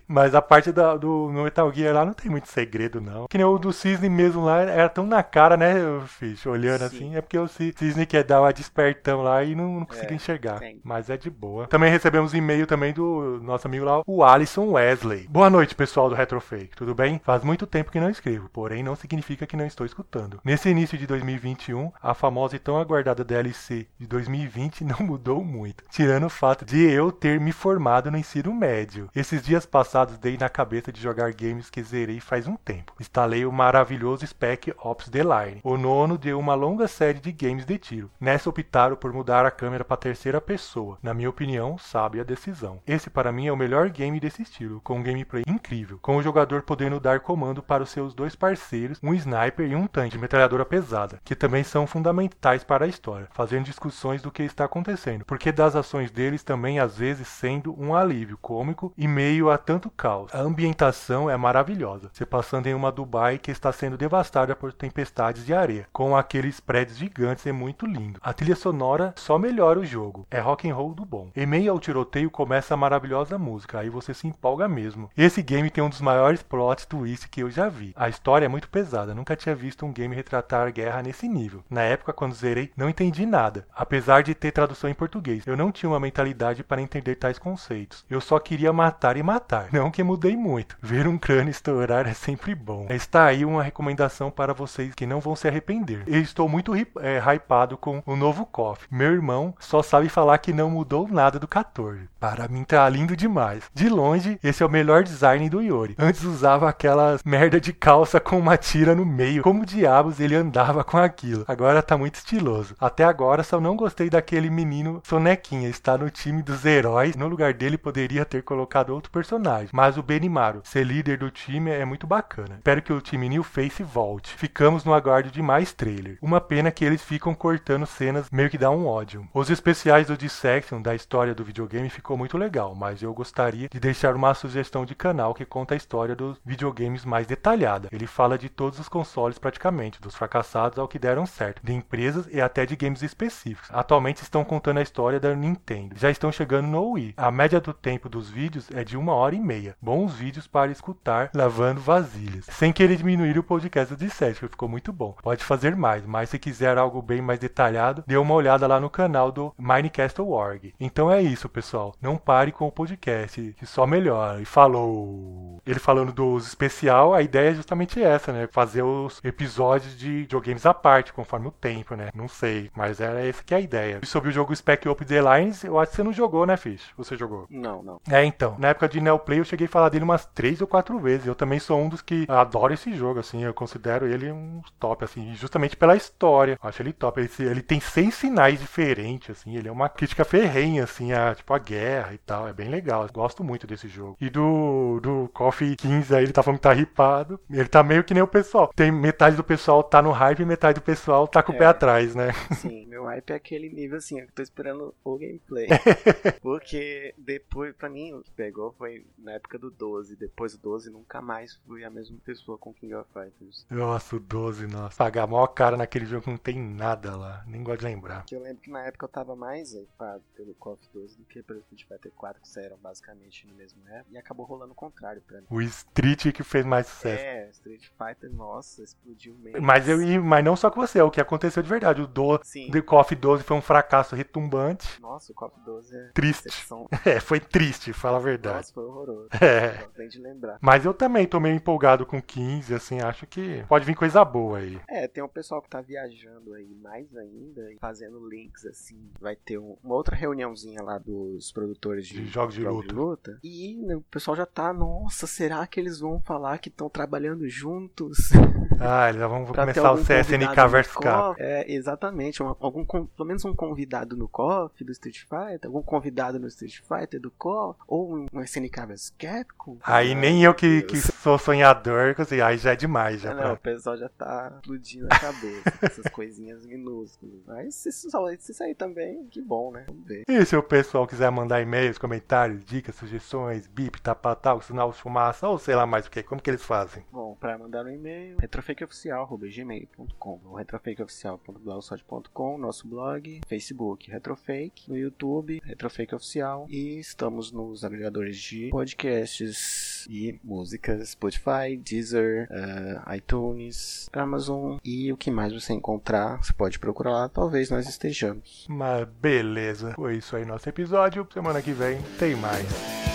Mas 0.07 0.33
a 0.35 0.41
parte 0.41 0.71
da- 0.71 0.95
do 0.95 1.29
no 1.31 1.43
Metal 1.43 1.71
Gear 1.73 1.93
lá 1.93 2.05
não 2.05 2.13
tem 2.13 2.29
muito 2.31 2.47
segredo, 2.47 2.99
não. 3.01 3.27
Que 3.27 3.37
nem 3.37 3.45
o 3.45 3.57
do 3.57 3.71
Cisne 3.73 4.09
mesmo 4.09 4.43
lá, 4.45 4.61
era 4.61 4.89
tão 4.89 5.05
na 5.05 5.21
cara, 5.23 5.55
né, 5.57 5.75
Fish? 6.07 6.45
Olhando 6.45 6.79
Sim. 6.81 6.85
assim, 6.85 7.15
é 7.15 7.21
porque 7.21 7.37
o 7.37 7.47
Ci- 7.47 7.73
Cisne 7.77 8.05
quer 8.05 8.23
dar 8.23 8.41
uma 8.41 8.53
despertão 8.53 9.21
lá 9.21 9.43
e 9.43 9.55
não, 9.55 9.79
não 9.79 9.85
consegue 9.85 10.13
É, 10.13 10.15
enxergar. 10.15 10.59
tem. 10.59 10.79
Mas 10.83 11.09
é 11.09 11.17
de 11.17 11.29
boa. 11.29 11.67
Também 11.67 11.91
recebemos 11.91 12.33
e-mail 12.33 12.65
também 12.67 12.93
do 12.93 13.39
nosso 13.43 13.67
amigo 13.67 13.85
lá, 13.85 14.01
o 14.05 14.23
Alisson 14.23 14.71
Wesley. 14.71 15.27
Boa 15.29 15.49
noite, 15.49 15.75
pessoal 15.75 16.09
do 16.09 16.15
Retrofake. 16.15 16.75
Tudo 16.75 16.93
bem? 16.95 17.19
Faz 17.23 17.43
muito 17.43 17.65
tempo 17.67 17.91
que 17.91 17.99
não 17.99 18.09
escrevo, 18.09 18.49
porém 18.49 18.83
não 18.83 18.95
significa 18.95 19.45
que 19.45 19.57
não 19.57 19.64
estou 19.65 19.85
escutando. 19.85 20.39
Nesse 20.43 20.69
início 20.69 20.97
de 20.97 21.05
2021, 21.07 21.91
a 22.01 22.13
famosa 22.13 22.55
e 22.55 22.59
tão 22.59 22.77
aguardada 22.77 23.23
DLC 23.23 23.87
de 23.99 24.07
2020 24.07 24.83
não 24.85 24.99
mudou 24.99 25.43
muito, 25.43 25.83
tirando 25.89 26.25
o 26.25 26.29
fato 26.29 26.65
de 26.65 26.79
eu 26.89 27.11
ter 27.11 27.39
me 27.39 27.51
formado 27.51 28.09
no 28.09 28.17
ensino 28.17 28.53
médio. 28.53 29.09
Esses 29.15 29.43
dias 29.43 29.65
passados 29.65 30.17
dei 30.17 30.37
na 30.37 30.49
cabeça 30.49 30.91
de 30.91 31.01
jogar 31.01 31.33
games 31.33 31.69
que 31.69 31.83
zerei 31.83 32.19
faz 32.19 32.47
um 32.47 32.55
tempo. 32.55 32.93
Instalei 32.99 33.45
o 33.45 33.51
maravilhoso 33.51 34.25
Spec 34.25 34.73
Ops 34.77 35.09
The 35.09 35.23
Line, 35.23 35.61
o 35.63 35.77
nono 35.77 36.17
de 36.17 36.33
uma 36.33 36.55
longa 36.55 36.87
série 36.87 37.19
de 37.19 37.31
games 37.31 37.65
de 37.65 37.77
tiro. 37.77 38.11
Nessa 38.19 38.49
optaram 38.49 38.95
por 38.95 39.11
mudar 39.13 39.45
a 39.45 39.51
câmera 39.51 39.83
para 39.83 39.97
terceira 39.97 40.41
pessoa. 40.41 40.97
Na 41.01 41.13
minha 41.13 41.29
opinião, 41.29 41.77
sabe 41.77 42.19
a 42.19 42.23
decisão. 42.23 42.81
Esse 42.87 43.09
para 43.09 43.31
mim 43.31 43.47
é 43.47 43.51
o 43.51 43.57
melhor 43.57 43.89
game 43.89 44.19
desse 44.19 44.41
estilo, 44.41 44.81
com 44.81 44.97
um 44.97 45.03
gameplay 45.03 45.43
incrível, 45.47 45.99
com 46.01 46.17
o 46.17 46.23
jogador 46.23 46.61
podendo 46.63 46.99
dar 46.99 47.19
comando 47.19 47.61
para 47.61 47.83
os 47.83 47.89
seus 47.89 48.13
dois 48.13 48.35
parceiros, 48.35 48.99
um 49.01 49.13
sniper 49.13 49.54
e 49.63 49.75
um 49.75 49.87
tanque 49.87 50.11
de 50.11 50.19
metralhadora 50.19 50.65
pesada, 50.65 51.19
que 51.23 51.35
também 51.35 51.63
são 51.63 51.87
fundamentais 51.87 52.63
para 52.63 52.85
a 52.85 52.87
história, 52.87 53.27
fazendo 53.31 53.65
discussões 53.65 54.21
do 54.21 54.31
que 54.31 54.43
está 54.43 54.65
acontecendo, 54.65 55.25
porque 55.25 55.51
das 55.51 55.75
ações 55.75 56.11
deles 56.11 56.43
também 56.43 56.79
às 56.79 56.97
vezes 56.97 57.27
sendo 57.27 57.79
um 57.79 57.95
alívio 57.95 58.37
cômico 58.41 58.93
e 58.97 59.07
meio 59.07 59.49
a 59.49 59.57
tanto 59.57 59.89
caos. 59.89 60.33
A 60.33 60.39
ambientação 60.39 61.29
é 61.29 61.37
maravilhosa, 61.37 62.09
se 62.13 62.25
passando 62.25 62.67
em 62.67 62.73
uma 62.73 62.91
Dubai 62.91 63.37
que 63.37 63.51
está 63.51 63.71
sendo 63.71 63.97
devastada 63.97 64.55
por 64.55 64.73
tempestades 64.73 65.45
de 65.45 65.53
areia, 65.53 65.87
com 65.91 66.15
aqueles 66.15 66.59
prédios 66.59 66.97
gigantes 66.97 67.45
é 67.45 67.51
muito 67.51 67.85
lindo. 67.85 68.19
A 68.23 68.33
trilha 68.33 68.55
sonora 68.55 69.13
só 69.17 69.37
melhora 69.37 69.79
o 69.79 69.85
jogo, 69.85 70.25
é 70.31 70.39
rock 70.39 70.69
and 70.69 70.75
roll 70.75 70.93
do 70.93 71.05
bom. 71.05 71.29
Em 71.35 71.45
meio 71.45 71.71
ao 71.71 71.79
tiroteio 71.79 72.31
começa 72.31 72.73
a 72.73 72.77
maravilhosa 72.77 73.37
música, 73.37 73.79
aí 73.79 73.89
você 73.89 74.13
se 74.13 74.27
empolga 74.27 74.67
mesmo. 74.67 75.09
Esse 75.17 75.41
game 75.41 75.69
tem 75.69 75.83
um 75.83 75.89
dos 75.89 76.01
maiores 76.01 76.41
plot 76.41 76.87
twists 76.87 77.29
que 77.29 77.43
eu 77.43 77.51
já 77.51 77.69
vi. 77.69 77.93
A 77.95 78.09
história 78.09 78.45
é 78.45 78.49
muito 78.49 78.69
pesada, 78.69 79.13
nunca 79.13 79.35
tinha 79.35 79.44
visto 79.53 79.85
um 79.85 79.91
game 79.91 80.15
retratar 80.15 80.71
guerra 80.71 81.03
nesse 81.03 81.27
nível. 81.27 81.63
Na 81.69 81.81
época, 81.81 82.13
quando 82.13 82.33
zerei, 82.33 82.71
não 82.75 82.89
entendi 82.89 83.25
nada, 83.25 83.67
apesar 83.75 84.23
de 84.23 84.33
ter 84.33 84.51
tradução 84.51 84.89
em 84.89 84.93
português. 84.93 85.45
Eu 85.45 85.57
não 85.57 85.71
tinha 85.71 85.89
uma 85.89 85.99
mentalidade 85.99 86.63
para 86.63 86.81
entender 86.81 87.15
tais 87.15 87.37
conceitos. 87.37 88.05
Eu 88.09 88.21
só 88.21 88.39
queria 88.39 88.73
matar 88.73 89.17
e 89.17 89.23
matar. 89.23 89.67
Não 89.71 89.91
que 89.91 90.03
mudei 90.03 90.35
muito. 90.35 90.77
Ver 90.81 91.07
um 91.07 91.17
crânio 91.17 91.51
estourar 91.51 92.07
é 92.07 92.13
sempre 92.13 92.55
bom. 92.55 92.87
Está 92.89 93.25
aí 93.25 93.45
uma 93.45 93.61
recomendação 93.61 94.31
para 94.31 94.53
vocês 94.53 94.93
que 94.95 95.05
não 95.05 95.19
vão 95.19 95.35
se 95.35 95.47
arrepender. 95.47 96.03
Eu 96.07 96.21
estou 96.21 96.47
muito 96.47 96.73
é, 96.75 97.19
hypado 97.19 97.77
com 97.77 98.01
o 98.05 98.15
novo 98.15 98.45
KOF. 98.45 98.87
Meu 98.89 99.11
irmão 99.11 99.53
só 99.59 99.83
sabe 99.83 100.09
falar 100.09 100.37
que 100.37 100.53
não 100.53 100.69
mudou 100.69 101.07
nada 101.07 101.37
do 101.37 101.47
14. 101.47 102.07
Para 102.19 102.47
mim 102.47 102.63
tá 102.63 102.87
lindo 102.87 103.15
demais. 103.15 103.63
De 103.73 103.89
longe, 103.89 104.39
esse 104.43 104.63
é 104.63 104.65
o 104.65 104.69
melhor 104.69 105.03
design 105.03 105.49
do 105.49 105.61
Yori. 105.61 105.95
Antes 105.97 106.23
usava 106.23 106.69
aquelas 106.69 107.21
merda 107.23 107.59
de 107.59 107.73
calça 107.73 108.19
com 108.19 108.37
uma 108.37 108.57
tira 108.57 108.95
no 108.95 109.05
meio. 109.05 109.34
Como 109.41 109.65
diabos 109.65 110.19
ele 110.19 110.35
andava 110.35 110.83
com 110.83 110.97
aquilo? 110.97 111.45
Agora 111.47 111.81
tá 111.81 111.97
muito 111.97 112.15
estiloso. 112.15 112.75
Até 112.79 113.03
agora 113.03 113.43
só 113.43 113.59
não 113.59 113.75
gostei 113.75 114.09
daquele 114.09 114.49
menino 114.49 115.01
sonequinha. 115.03 115.69
Está 115.69 115.97
no 115.97 116.09
time 116.09 116.41
dos 116.41 116.65
heróis. 116.65 117.15
No 117.15 117.27
lugar 117.27 117.53
dele 117.53 117.77
poderia 117.77 118.25
ter 118.25 118.43
colocado 118.43 118.91
outro 118.91 119.11
personagem. 119.11 119.69
Mas 119.71 119.97
o 119.97 120.03
Benimaru, 120.03 120.61
ser 120.63 120.85
líder 120.85 121.17
do 121.17 121.31
time 121.31 121.71
é 121.71 121.85
muito 121.85 122.05
bacana. 122.05 122.55
Espero 122.55 122.81
que 122.81 122.93
o 122.93 123.01
time 123.01 123.29
New 123.29 123.43
Face 123.43 123.83
volte. 123.83 124.35
Ficamos 124.35 124.83
no 124.83 124.93
aguardo 124.93 125.31
de 125.31 125.41
mais 125.41 125.73
trailer. 125.73 126.17
Uma 126.21 126.39
pena 126.41 126.71
que 126.71 126.85
eles 126.85 127.03
ficam 127.03 127.33
cortando 127.33 127.85
cenas 127.85 128.29
meio 128.31 128.49
que 128.49 128.57
dá 128.57 128.69
um 128.69 128.85
ódio. 128.87 129.27
Os 129.33 129.49
especiais 129.49 130.07
do 130.07 130.17
Dissection 130.17 130.81
da 130.81 130.93
história 130.93 131.33
do 131.33 131.43
videogame 131.43 131.89
ficou 131.89 132.17
muito 132.17 132.37
legal, 132.37 132.75
mas 132.75 133.01
eu 133.01 133.13
gostaria 133.13 133.69
de 133.69 133.79
deixar 133.79 134.15
uma 134.15 134.33
sugestão 134.33 134.85
de 134.85 134.93
canal 134.93 135.33
que 135.33 135.45
conta 135.45 135.73
a 135.73 135.77
história 135.77 136.15
dos 136.15 136.37
videogames 136.45 137.05
mais 137.05 137.25
detalhada. 137.25 137.89
Ele 137.91 138.07
fala 138.07 138.37
de 138.37 138.49
todos 138.49 138.79
os 138.79 138.89
consoles 138.89 139.24
praticamente, 139.33 140.01
dos 140.01 140.15
fracassados 140.15 140.77
ao 140.77 140.87
que 140.87 140.99
deram 140.99 141.25
certo, 141.25 141.61
de 141.63 141.73
empresas 141.73 142.27
e 142.31 142.39
até 142.39 142.65
de 142.65 142.75
games 142.75 143.01
específicos. 143.01 143.69
Atualmente 143.71 144.21
estão 144.21 144.43
contando 144.43 144.77
a 144.77 144.83
história 144.83 145.19
da 145.19 145.35
Nintendo. 145.35 145.95
Já 145.97 146.09
estão 146.09 146.31
chegando 146.31 146.67
no 146.67 146.91
Wii. 146.91 147.15
A 147.17 147.31
média 147.31 147.59
do 147.59 147.73
tempo 147.73 148.07
dos 148.07 148.29
vídeos 148.29 148.69
é 148.71 148.83
de 148.83 148.97
uma 148.97 149.13
hora 149.13 149.35
e 149.35 149.39
meia. 149.39 149.75
Bons 149.81 150.13
vídeos 150.13 150.47
para 150.47 150.71
escutar 150.71 151.29
lavando 151.33 151.81
vasilhas. 151.81 152.45
Sem 152.49 152.71
querer 152.71 152.95
diminuir 152.97 153.37
o 153.37 153.43
podcast 153.43 153.93
do 153.93 153.99
Dissection, 153.99 154.47
que 154.47 154.53
ficou 154.53 154.69
muito 154.69 154.93
bom. 154.93 155.15
Pode 155.21 155.43
fazer 155.43 155.75
mais, 155.75 156.05
mas 156.05 156.29
se 156.29 156.39
quiser 156.39 156.77
algo 156.77 157.01
bem 157.01 157.21
mais 157.21 157.39
detalhado, 157.39 158.03
dê 158.05 158.17
uma 158.17 158.33
olhada 158.33 158.67
lá 158.67 158.79
no 158.79 158.89
canal 158.89 159.31
do 159.31 159.53
Minecast.org. 159.57 160.73
Então 160.79 161.11
é 161.11 161.21
isso, 161.21 161.49
pessoal. 161.49 161.95
Não 162.01 162.17
pare 162.17 162.51
com 162.51 162.67
o 162.67 162.71
podcast, 162.71 163.55
que 163.57 163.65
só 163.65 163.85
melhora. 163.85 164.41
E 164.41 164.45
falou! 164.45 165.61
Ele 165.65 165.79
falando 165.79 166.11
dos 166.11 166.47
especial, 166.47 167.13
a 167.13 167.21
ideia 167.21 167.51
é 167.51 167.55
justamente 167.55 168.01
essa, 168.01 168.31
né? 168.31 168.47
Fazer 168.51 168.83
os 168.83 169.14
episódios 169.23 169.97
de 169.97 170.21
videogames 170.21 170.65
à 170.65 170.73
parte, 170.73 171.13
conforme 171.13 171.47
o 171.47 171.51
tempo, 171.51 171.95
né? 171.95 172.09
Não 172.13 172.27
sei, 172.27 172.69
mas 172.75 172.99
era 172.99 173.25
essa 173.25 173.43
que 173.43 173.53
é 173.53 173.57
a 173.57 173.61
ideia. 173.61 173.99
E 174.01 174.05
sobre 174.05 174.29
o 174.29 174.31
jogo 174.31 174.55
Spec 174.55 174.87
Ops 174.87 175.07
The 175.07 175.21
Lines, 175.21 175.63
eu 175.63 175.79
acho 175.79 175.91
que 175.91 175.95
você 175.97 176.03
não 176.03 176.13
jogou, 176.13 176.45
né, 176.45 176.57
Fish? 176.57 176.91
Você 176.97 177.15
jogou? 177.15 177.45
Não, 177.49 177.81
não. 177.83 178.01
É, 178.09 178.23
então. 178.23 178.55
Na 178.59 178.69
época 178.69 178.89
de 178.89 179.01
Neoplay 179.01 179.39
eu 179.39 179.45
cheguei 179.45 179.67
a 179.67 179.69
falar 179.69 179.89
dele 179.89 180.03
umas 180.03 180.25
três 180.25 180.61
ou 180.61 180.67
quatro 180.67 180.99
vezes. 180.99 181.27
Eu 181.27 181.35
também 181.35 181.59
sou 181.59 181.79
um 181.79 181.89
dos 181.89 182.01
que 182.01 182.25
adoro 182.27 182.73
esse 182.73 182.93
jogo, 182.95 183.19
assim. 183.19 183.43
Eu 183.43 183.53
considero 183.53 184.07
ele 184.07 184.31
um 184.31 184.61
top, 184.79 185.03
assim. 185.03 185.33
Justamente 185.35 185.75
pela 185.75 185.95
história. 185.95 186.57
Eu 186.61 186.69
acho 186.69 186.81
ele 186.81 186.93
top. 186.93 187.19
Ele, 187.19 187.49
ele 187.49 187.61
tem 187.61 187.79
seis 187.79 188.15
sinais 188.15 188.59
diferentes, 188.59 189.29
assim. 189.29 189.55
Ele 189.55 189.67
é 189.67 189.71
uma 189.71 189.89
crítica 189.89 190.25
ferrenha, 190.25 190.83
assim, 190.83 191.13
a, 191.13 191.33
tipo, 191.35 191.53
a 191.53 191.59
guerra 191.59 192.13
e 192.13 192.17
tal. 192.17 192.47
É 192.47 192.53
bem 192.53 192.69
legal. 192.69 193.03
Eu 193.03 193.13
gosto 193.13 193.43
muito 193.43 193.67
desse 193.67 193.87
jogo. 193.87 194.17
E 194.19 194.29
do, 194.29 194.99
do 195.01 195.29
Coffee 195.33 195.75
15 195.75 196.15
aí, 196.15 196.23
ele 196.23 196.33
tá 196.33 196.43
falando 196.43 196.57
que 196.57 196.63
tá 196.63 196.73
ripado. 196.73 197.39
Ele 197.49 197.67
tá 197.67 197.83
meio 197.83 198.03
que 198.03 198.13
nem 198.13 198.23
o 198.23 198.27
pessoal. 198.27 198.71
Tem 198.75 198.91
metade 199.05 199.35
do 199.35 199.43
pessoal 199.43 199.83
tá 199.83 200.01
no 200.01 200.11
hype 200.11 200.39
e 200.41 200.45
metade 200.45 200.79
do 200.79 200.83
pessoal 200.83 201.27
tá 201.27 201.43
com 201.43 201.51
o 201.51 201.57
pé 201.57 201.65
É. 201.65 201.67
atrás, 201.67 202.15
né? 202.15 202.31
Sim, 202.55 202.85
meu 202.87 203.05
hype 203.05 203.29
é 203.31 203.35
aquele 203.35 203.69
nível 203.69 203.97
assim, 203.97 204.19
eu 204.19 204.27
tô 204.33 204.41
esperando 204.41 204.93
o 205.03 205.17
gameplay. 205.17 205.67
Porque 206.41 207.13
depois, 207.17 207.75
pra 207.75 207.89
mim, 207.89 208.13
o 208.13 208.21
que 208.21 208.31
pegou 208.31 208.71
foi 208.73 209.05
na 209.17 209.33
época 209.33 209.57
do 209.57 209.69
12. 209.69 210.15
Depois 210.15 210.53
do 210.53 210.59
12, 210.59 210.89
nunca 210.89 211.21
mais 211.21 211.55
fui 211.67 211.83
a 211.83 211.89
mesma 211.89 212.17
pessoa 212.23 212.57
com 212.57 212.73
King 212.73 212.95
of 212.95 213.09
Fighters. 213.13 213.65
Nossa, 213.69 214.15
o 214.15 214.19
12, 214.19 214.67
nossa. 214.67 214.97
Pagar 214.97 215.23
a 215.23 215.27
maior 215.27 215.47
cara 215.47 215.77
naquele 215.77 216.05
jogo 216.05 216.23
que 216.23 216.29
não 216.29 216.37
tem 216.37 216.59
nada 216.59 217.15
lá. 217.15 217.43
Nem 217.47 217.63
gosto 217.63 217.79
de 217.81 217.85
lembrar. 217.85 218.25
Que 218.25 218.35
eu 218.35 218.41
lembro 218.41 218.61
que 218.61 218.69
na 218.71 218.85
época 218.85 219.05
eu 219.05 219.09
tava 219.09 219.35
mais 219.35 219.73
hypado 219.73 220.23
pelo 220.35 220.53
Call 220.55 220.73
of 220.73 220.83
12 220.93 221.17
do 221.17 221.25
que 221.25 221.41
pelo 221.43 221.59
Street 221.59 221.83
Fighter 221.87 222.11
4, 222.11 222.41
que 222.41 222.47
saíram 222.47 222.77
basicamente 222.77 223.47
no 223.47 223.55
mesmo 223.55 223.79
época. 223.87 224.05
E 224.11 224.17
acabou 224.17 224.45
rolando 224.45 224.71
o 224.71 224.75
contrário 224.75 225.21
pra 225.25 225.39
mim. 225.41 225.47
O 225.49 225.61
Street 225.61 226.31
que 226.33 226.43
fez 226.43 226.65
mais 226.65 226.87
sucesso. 226.87 227.23
É, 227.23 227.49
Street 227.51 227.87
Fighter, 227.97 228.31
nossa, 228.33 228.83
explodiu 228.97 229.35
mesmo. 229.35 229.61
Mas, 229.61 229.87
eu, 229.87 230.23
mas 230.23 230.43
não 230.43 230.55
só 230.55 230.69
com 230.71 230.81
você, 230.81 230.99
é 230.99 231.03
o 231.03 231.11
que 231.11 231.21
aconteceu 231.21 231.61
de 231.61 231.69
verdade. 231.69 232.01
O 232.01 232.07
do, 232.07 232.39
Sim. 232.43 232.69
The 232.71 232.81
Coffee 232.81 233.17
12 233.17 233.43
foi 233.43 233.57
um 233.57 233.61
fracasso 233.61 234.15
retumbante. 234.15 234.99
Nossa, 235.01 235.31
o 235.31 235.35
COP 235.35 235.59
12 235.65 235.95
é 235.95 236.09
Triste. 236.13 236.47
exceção. 236.47 236.87
É, 237.05 237.19
foi 237.19 237.39
triste, 237.39 237.93
fala 237.93 238.17
a 238.17 238.21
verdade. 238.21 238.57
Nossa, 238.57 238.73
foi 238.73 238.83
horroroso. 238.83 239.29
É. 239.39 239.79
Não 239.81 239.89
tem 239.91 240.07
de 240.07 240.19
lembrar. 240.19 240.57
Mas 240.59 240.85
eu 240.85 240.93
também 240.93 241.27
tô 241.27 241.39
meio 241.39 241.55
empolgado 241.55 242.05
com 242.05 242.19
15, 242.21 242.73
assim, 242.73 242.99
acho 242.99 243.27
que 243.27 243.63
pode 243.67 243.85
vir 243.85 243.95
coisa 243.95 244.25
boa 244.25 244.57
aí. 244.57 244.79
É, 244.87 245.07
tem 245.07 245.23
um 245.23 245.27
pessoal 245.27 245.61
que 245.61 245.69
tá 245.69 245.81
viajando 245.81 246.53
aí 246.53 246.75
mais 246.81 247.15
ainda 247.15 247.71
e 247.71 247.77
fazendo 247.79 248.27
links 248.27 248.65
assim. 248.65 248.97
Vai 249.19 249.35
ter 249.35 249.57
um- 249.59 249.77
uma 249.83 249.93
outra 249.95 250.15
reuniãozinha 250.15 250.81
lá 250.81 250.97
dos 250.97 251.51
produtores 251.51 252.07
de, 252.07 252.21
De 252.23 252.27
jogos 252.27 252.55
de 252.55 252.63
luta. 252.63 253.37
E 253.43 253.75
né, 253.85 253.95
o 253.95 254.01
pessoal 254.01 254.35
já 254.35 254.45
tá, 254.45 254.73
nossa, 254.73 255.27
será 255.27 255.65
que 255.67 255.79
eles 255.79 255.99
vão 255.99 256.19
falar 256.21 256.57
que 256.57 256.69
estão 256.69 256.89
trabalhando 256.89 257.47
juntos? 257.47 258.31
Ah, 258.79 259.09
eles 259.09 259.19
já 259.21 259.27
vão 259.27 259.45
Pra 259.45 259.65
ter 259.65 259.79
começar 259.81 259.91
o 259.91 259.97
CSNK 260.03 260.67
vs. 260.67 260.87
KOF. 260.93 261.41
É, 261.41 261.71
exatamente. 261.71 262.41
Um- 262.43 262.55
algum, 262.59 262.85
pelo 262.85 263.27
menos 263.27 263.43
um 263.45 263.53
convidado 263.55 264.15
no 264.17 264.27
KOF 264.27 264.83
do 264.83 264.91
Street 264.91 265.19
Fighter, 265.21 265.65
algum 265.65 265.81
convidado 265.81 266.39
no 266.39 266.47
Street 266.47 266.79
Fighter 266.79 267.19
do 267.19 267.31
KOF, 267.31 267.79
ou 267.87 268.13
um, 268.15 268.25
um 268.33 268.41
SNK 268.41 268.85
vs 268.87 269.13
Capcom. 269.17 269.77
Aí 269.83 270.09
Ai, 270.09 270.15
nem 270.15 270.43
eu 270.43 270.53
que, 270.53 270.81
que 270.83 270.97
sou 270.97 271.37
sonhador, 271.37 272.15
assim, 272.17 272.41
aí 272.41 272.57
já 272.57 272.73
é 272.73 272.75
demais. 272.75 273.21
Já 273.21 273.31
Ah, 273.31 273.35
não, 273.35 273.41
pra- 273.43 273.53
o 273.53 273.57
pessoal 273.57 273.97
já 273.97 274.09
tá 274.09 274.53
explodindo 274.55 275.07
a 275.09 275.19
cabeça 275.19 275.71
com 275.71 275.85
essas 275.85 276.07
coisinhas 276.11 276.65
minúsculas. 276.65 277.35
Mas 277.47 277.75
se 277.75 277.89
isso, 277.89 278.09
se 278.39 278.63
aí 278.63 278.75
também, 278.75 279.25
que 279.27 279.41
bom, 279.41 279.71
né? 279.71 279.83
Vamos 279.87 280.05
ver. 280.05 280.23
E 280.27 280.45
se 280.45 280.55
o 280.55 280.63
pessoal 280.63 281.07
quiser 281.07 281.29
mandar 281.31 281.61
e-mails, 281.61 281.97
comentários, 281.97 282.63
dicas, 282.65 282.95
sugestões, 282.95 283.67
bip, 283.67 284.01
tapatal, 284.01 284.61
sinal 284.61 284.91
de 284.91 284.97
fumaça, 284.97 285.47
ou 285.47 285.57
sei 285.57 285.75
lá 285.75 285.85
mais 285.85 286.05
o 286.07 286.11
que, 286.11 286.23
como 286.23 286.41
que 286.41 286.49
eles 286.49 286.63
fazem? 286.63 287.03
Bom, 287.11 287.35
para 287.39 287.57
mandar 287.57 287.85
um 287.85 287.89
e-mail, 287.89 288.37
retrofakeoficial.gmail.com 288.65 290.39
ou 290.45 290.55
retrofakeoficial.blogspot.com, 290.55 292.57
nosso 292.57 292.87
blog, 292.87 293.41
Facebook 293.47 294.09
Retrofake, 294.09 294.89
no 294.89 294.97
YouTube 294.97 295.61
Retrofake 295.63 296.15
Oficial 296.15 296.65
e 296.69 296.97
estamos 296.99 297.51
nos 297.51 297.85
agregadores 297.85 298.37
de 298.37 298.69
podcasts 298.69 300.07
e 300.09 300.39
músicas, 300.43 301.09
Spotify, 301.09 301.77
Deezer, 301.77 302.47
eh, 302.49 303.17
iTunes, 303.17 304.09
Amazon 304.11 304.77
e 304.83 305.11
o 305.11 305.17
que 305.17 305.29
mais 305.29 305.53
você 305.53 305.73
encontrar, 305.73 306.43
você 306.43 306.53
pode 306.53 306.79
procurar 306.79 307.11
lá, 307.11 307.29
talvez 307.29 307.69
nós 307.69 307.87
estejamos. 307.87 308.65
Mas 308.69 309.07
beleza, 309.21 309.93
foi 309.93 310.17
isso 310.17 310.35
aí 310.35 310.43
nosso 310.45 310.67
episódio. 310.67 311.27
Semana 311.31 311.61
que 311.61 311.71
vem 311.71 312.01
tem 312.17 312.35
mais. 312.35 313.14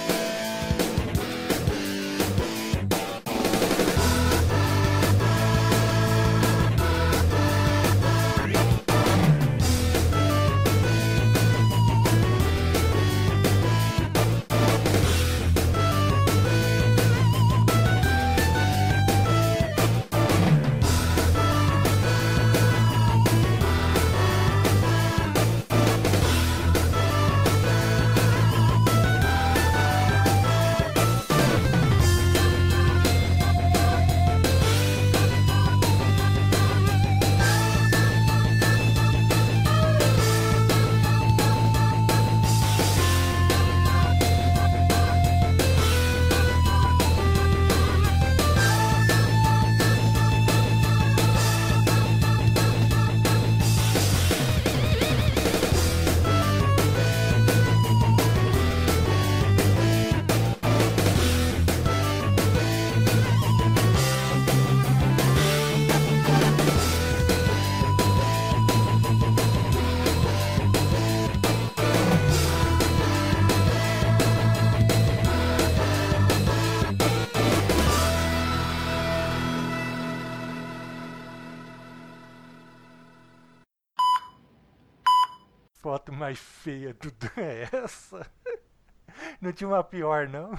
Feia 86.60 86.92
do 86.94 87.10
é 87.40 87.68
essa? 87.72 88.26
Não 89.40 89.52
tinha 89.52 89.68
uma 89.68 89.82
pior, 89.82 90.28
não? 90.28 90.52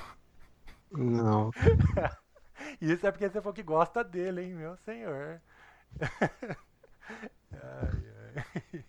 Não. 0.91 1.51
Isso 2.81 3.05
é 3.05 3.11
porque 3.11 3.29
você 3.29 3.41
falou 3.41 3.53
que 3.53 3.63
gosta 3.63 4.03
dele, 4.03 4.41
hein, 4.41 4.53
meu 4.53 4.75
senhor. 4.77 5.41
ai, 7.51 8.03
ai. 8.35 8.85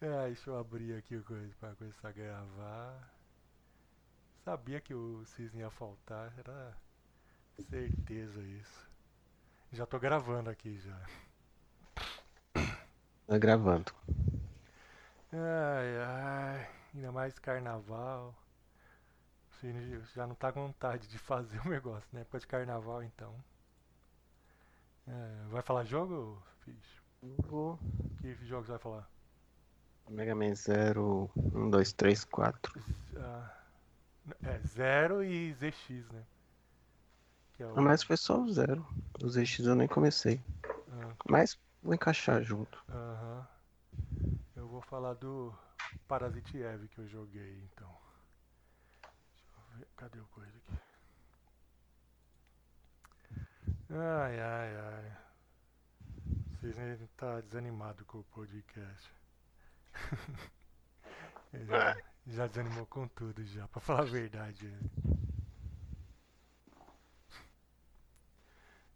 Ai, 0.00 0.26
deixa 0.32 0.50
eu 0.50 0.58
abrir 0.58 0.94
aqui 0.94 1.16
o 1.16 1.24
coisa 1.24 1.54
pra 1.60 1.74
começar 1.74 2.08
a 2.08 2.12
gravar. 2.12 3.12
Sabia 4.44 4.80
que 4.80 4.94
o 4.94 5.24
cisne 5.24 5.60
ia 5.60 5.70
faltar, 5.70 6.32
era 6.38 6.76
certeza 7.70 8.40
isso. 8.42 8.90
Já 9.72 9.86
tô 9.86 9.98
gravando 9.98 10.50
aqui 10.50 10.78
já. 10.80 11.00
Tá 13.26 13.38
gravando. 13.38 13.92
Ai, 15.32 15.98
ai, 15.98 16.68
ainda 16.94 17.10
mais 17.12 17.38
carnaval. 17.38 18.34
O 19.48 19.54
Cisne 19.54 20.00
já 20.16 20.26
não 20.26 20.34
tá 20.34 20.52
com 20.52 20.66
vontade 20.66 21.06
de 21.06 21.16
fazer 21.16 21.60
o 21.60 21.68
negócio, 21.70 22.08
né? 22.12 22.22
Época 22.22 22.40
de 22.40 22.46
carnaval, 22.48 23.04
então. 23.04 23.32
É, 25.06 25.48
vai 25.48 25.62
falar 25.62 25.84
jogo, 25.84 26.42
Fish? 26.64 27.02
Vou. 27.48 27.78
Que 28.20 28.34
jogos 28.46 28.68
vai 28.68 28.78
falar? 28.78 29.08
Mega 30.08 30.34
Man 30.34 30.54
0, 30.54 31.28
1, 31.54 31.70
2, 31.70 31.92
3, 31.92 32.24
4. 32.24 32.72
Ah, 33.16 33.50
é, 34.44 34.58
Zero 34.60 35.22
e 35.24 35.52
ZX, 35.54 36.08
né? 36.12 36.24
Que 37.56 37.62
é 37.62 37.66
o, 37.66 37.74
Mas 37.76 38.02
foi 38.02 38.16
só 38.16 38.40
o 38.40 38.50
0. 38.50 38.86
O 39.22 39.28
ZX 39.28 39.66
eu 39.66 39.74
nem 39.74 39.86
comecei. 39.88 40.40
ah, 40.92 41.14
Mas 41.28 41.58
vou 41.82 41.94
encaixar 41.94 42.42
junto. 42.42 42.82
Aham. 42.88 43.46
Vou 44.72 44.80
falar 44.80 45.12
do 45.12 45.54
Parasite 46.08 46.62
Eve 46.62 46.88
que 46.88 46.98
eu 46.98 47.06
joguei, 47.06 47.60
então. 47.62 47.94
Eu 49.54 49.78
ver. 49.78 49.86
Cadê 49.98 50.18
o 50.18 50.26
coisa 50.28 50.56
aqui? 50.56 50.72
Ai, 53.90 54.40
ai, 54.40 54.76
ai. 54.76 55.18
Vocês 56.54 56.78
ainda 56.78 57.06
tá 57.18 57.42
desanimado 57.42 58.02
com 58.06 58.20
o 58.20 58.24
podcast. 58.24 59.14
Já, 61.52 61.94
já 62.26 62.46
desanimou 62.46 62.86
com 62.86 63.06
tudo 63.08 63.44
já, 63.44 63.68
pra 63.68 63.78
falar 63.78 64.00
a 64.00 64.04
verdade. 64.04 64.74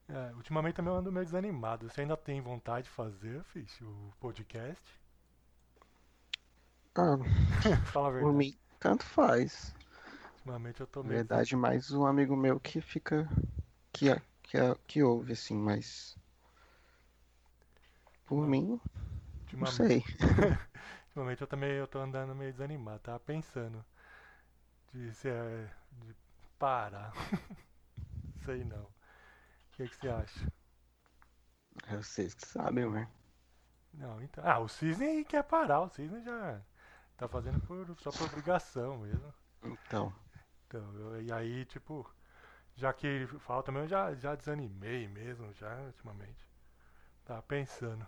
É, 0.09 0.33
ultimamente 0.37 0.77
também 0.77 0.91
eu 0.91 0.99
ando 0.99 1.13
meio 1.13 1.27
desanimado. 1.27 1.91
Você 1.91 2.01
ainda 2.01 2.17
tem 2.17 2.41
vontade 2.41 2.85
de 2.85 2.95
fazer, 2.95 3.45
Fish, 3.45 3.79
o 3.83 4.11
podcast? 4.19 5.06
Ah, 6.97 7.17
Fala 7.93 8.09
a 8.09 8.11
por 8.19 8.33
verdade. 8.33 8.33
mim, 8.33 8.57
tanto 8.81 9.05
faz. 9.05 9.75
Ultimamente 10.39 10.81
eu 10.81 10.87
tô 10.87 11.03
meio. 11.03 11.23
verdade, 11.23 11.57
mais 11.57 11.91
um 11.91 12.05
amigo 12.05 12.37
meu 12.37 12.61
que 12.61 12.81
fica. 12.83 13.27
que, 13.93 14.07
que, 14.43 14.59
que 14.87 15.03
ouve, 15.03 15.33
assim, 15.35 15.57
mas. 15.57 16.17
Por 18.27 18.47
mim, 18.47 18.81
não 19.53 19.67
sei. 19.67 20.05
ultimamente 21.09 21.41
eu 21.43 21.47
também 21.47 21.73
eu 21.73 21.87
tô 21.87 21.99
andando 21.99 22.35
meio 22.35 22.53
desanimado. 22.53 23.01
Tava 23.01 23.21
pensando 23.21 23.85
de, 24.93 25.13
se, 25.13 25.29
é, 25.29 25.71
de 25.93 26.15
parar. 26.59 27.13
sei 28.45 28.65
não. 28.65 28.85
O 28.85 28.93
que, 29.73 29.89
que 29.89 29.97
você 29.97 30.09
acha? 30.09 30.47
É 31.89 31.97
vocês 31.97 32.33
que 32.35 32.47
sabem, 32.47 32.85
ué. 32.85 33.09
Não, 33.93 34.21
então. 34.23 34.45
Ah, 34.47 34.59
o 34.61 34.69
Cisne 34.69 35.25
quer 35.25 35.43
parar. 35.45 35.81
O 35.81 35.89
Cisne 35.89 36.23
já 36.23 36.61
tá 37.17 37.29
fazendo 37.29 37.61
por, 37.61 37.97
só 37.99 38.13
por 38.13 38.25
obrigação 38.27 38.99
mesmo. 38.99 39.33
Então. 39.63 40.15
Então, 40.67 40.93
eu- 40.97 41.23
e 41.23 41.33
aí, 41.33 41.65
tipo, 41.65 42.09
Já 42.77 42.93
que 42.93 43.07
ele 43.07 43.27
fala 43.41 43.63
também, 43.63 43.83
eu 43.83 43.89
já, 43.89 44.15
já 44.17 44.35
desanimei 44.37 45.09
mesmo, 45.09 45.53
já 45.55 45.77
ultimamente. 45.83 46.47
Tava 47.25 47.43
pensando. 47.43 48.07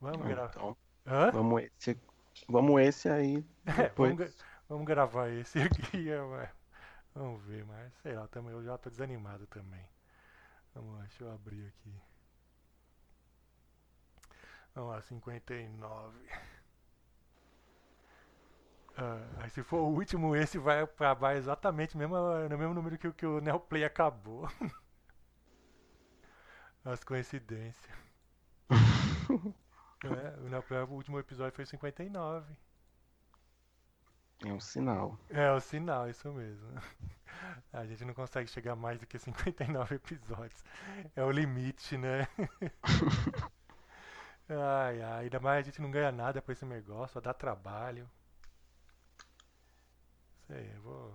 Vamos 0.00 0.26
gravar. 0.26 0.54
Então, 0.54 0.76
Hã? 1.06 1.32
vamos 1.32 1.62
esse, 1.62 2.00
vamos 2.48 2.80
esse 2.82 3.08
aí. 3.08 3.44
É, 3.66 3.88
vamos, 3.96 4.36
vamos 4.68 4.86
gravar 4.86 5.28
esse 5.30 5.58
aqui, 5.62 6.10
é. 6.10 6.50
Vamos 7.14 7.42
ver, 7.44 7.64
mas 7.66 7.92
sei 8.02 8.14
lá, 8.14 8.28
também, 8.28 8.52
eu 8.52 8.64
já 8.64 8.78
tô 8.78 8.90
desanimado 8.90 9.46
também. 9.48 9.84
Vamos 10.74 10.94
lá, 10.96 11.02
deixa 11.02 11.24
eu 11.24 11.32
abrir 11.32 11.66
aqui. 11.68 11.94
Vamos 14.74 14.90
lá, 14.90 15.02
59. 15.02 16.18
Ah, 18.98 19.48
se 19.48 19.62
for 19.62 19.78
o 19.78 19.94
último, 19.94 20.34
esse 20.36 20.58
vai 20.58 20.82
acabar 20.82 21.36
exatamente 21.36 21.96
mesmo, 21.96 22.14
no 22.48 22.58
mesmo 22.58 22.74
número 22.74 22.98
que, 22.98 23.08
o- 23.08 23.14
que 23.14 23.24
o 23.26 23.40
Neoplay 23.40 23.84
acabou. 23.84 24.46
As 26.84 27.04
coincidências. 27.04 27.96
é, 30.04 30.40
o 30.40 30.48
Neoplay, 30.48 30.82
o 30.82 30.90
último 30.92 31.18
episódio 31.18 31.54
foi 31.54 31.66
59. 31.66 32.56
É 34.44 34.52
um 34.52 34.60
sinal. 34.60 35.18
É 35.30 35.50
o 35.52 35.60
sinal, 35.60 36.08
isso 36.08 36.30
mesmo. 36.32 36.68
A 37.72 37.84
gente 37.86 38.04
não 38.04 38.14
consegue 38.14 38.48
chegar 38.50 38.74
mais 38.76 38.98
do 38.98 39.06
que 39.06 39.18
59 39.18 39.96
episódios. 39.96 40.62
É 41.16 41.22
o 41.24 41.30
limite, 41.30 41.96
né? 41.98 42.26
Ai, 44.48 45.00
ai, 45.02 45.24
ainda 45.24 45.40
mais 45.40 45.60
a 45.60 45.62
gente 45.70 45.80
não 45.80 45.90
ganha 45.90 46.10
nada 46.12 46.40
com 46.42 46.50
esse 46.52 46.64
negócio, 46.64 47.14
só 47.14 47.20
dá 47.20 47.32
trabalho. 47.34 48.08
Sei, 50.48 50.72
eu 50.74 50.80
vou, 50.80 51.14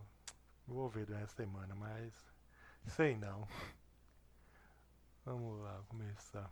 vou 0.68 0.90
ver 0.90 1.08
durante 1.08 1.24
essa 1.24 1.38
semana, 1.38 1.74
mas 1.74 2.14
sei 2.86 3.18
não. 3.18 3.48
Vamos 5.26 5.60
lá, 5.60 5.82
começar. 5.90 6.52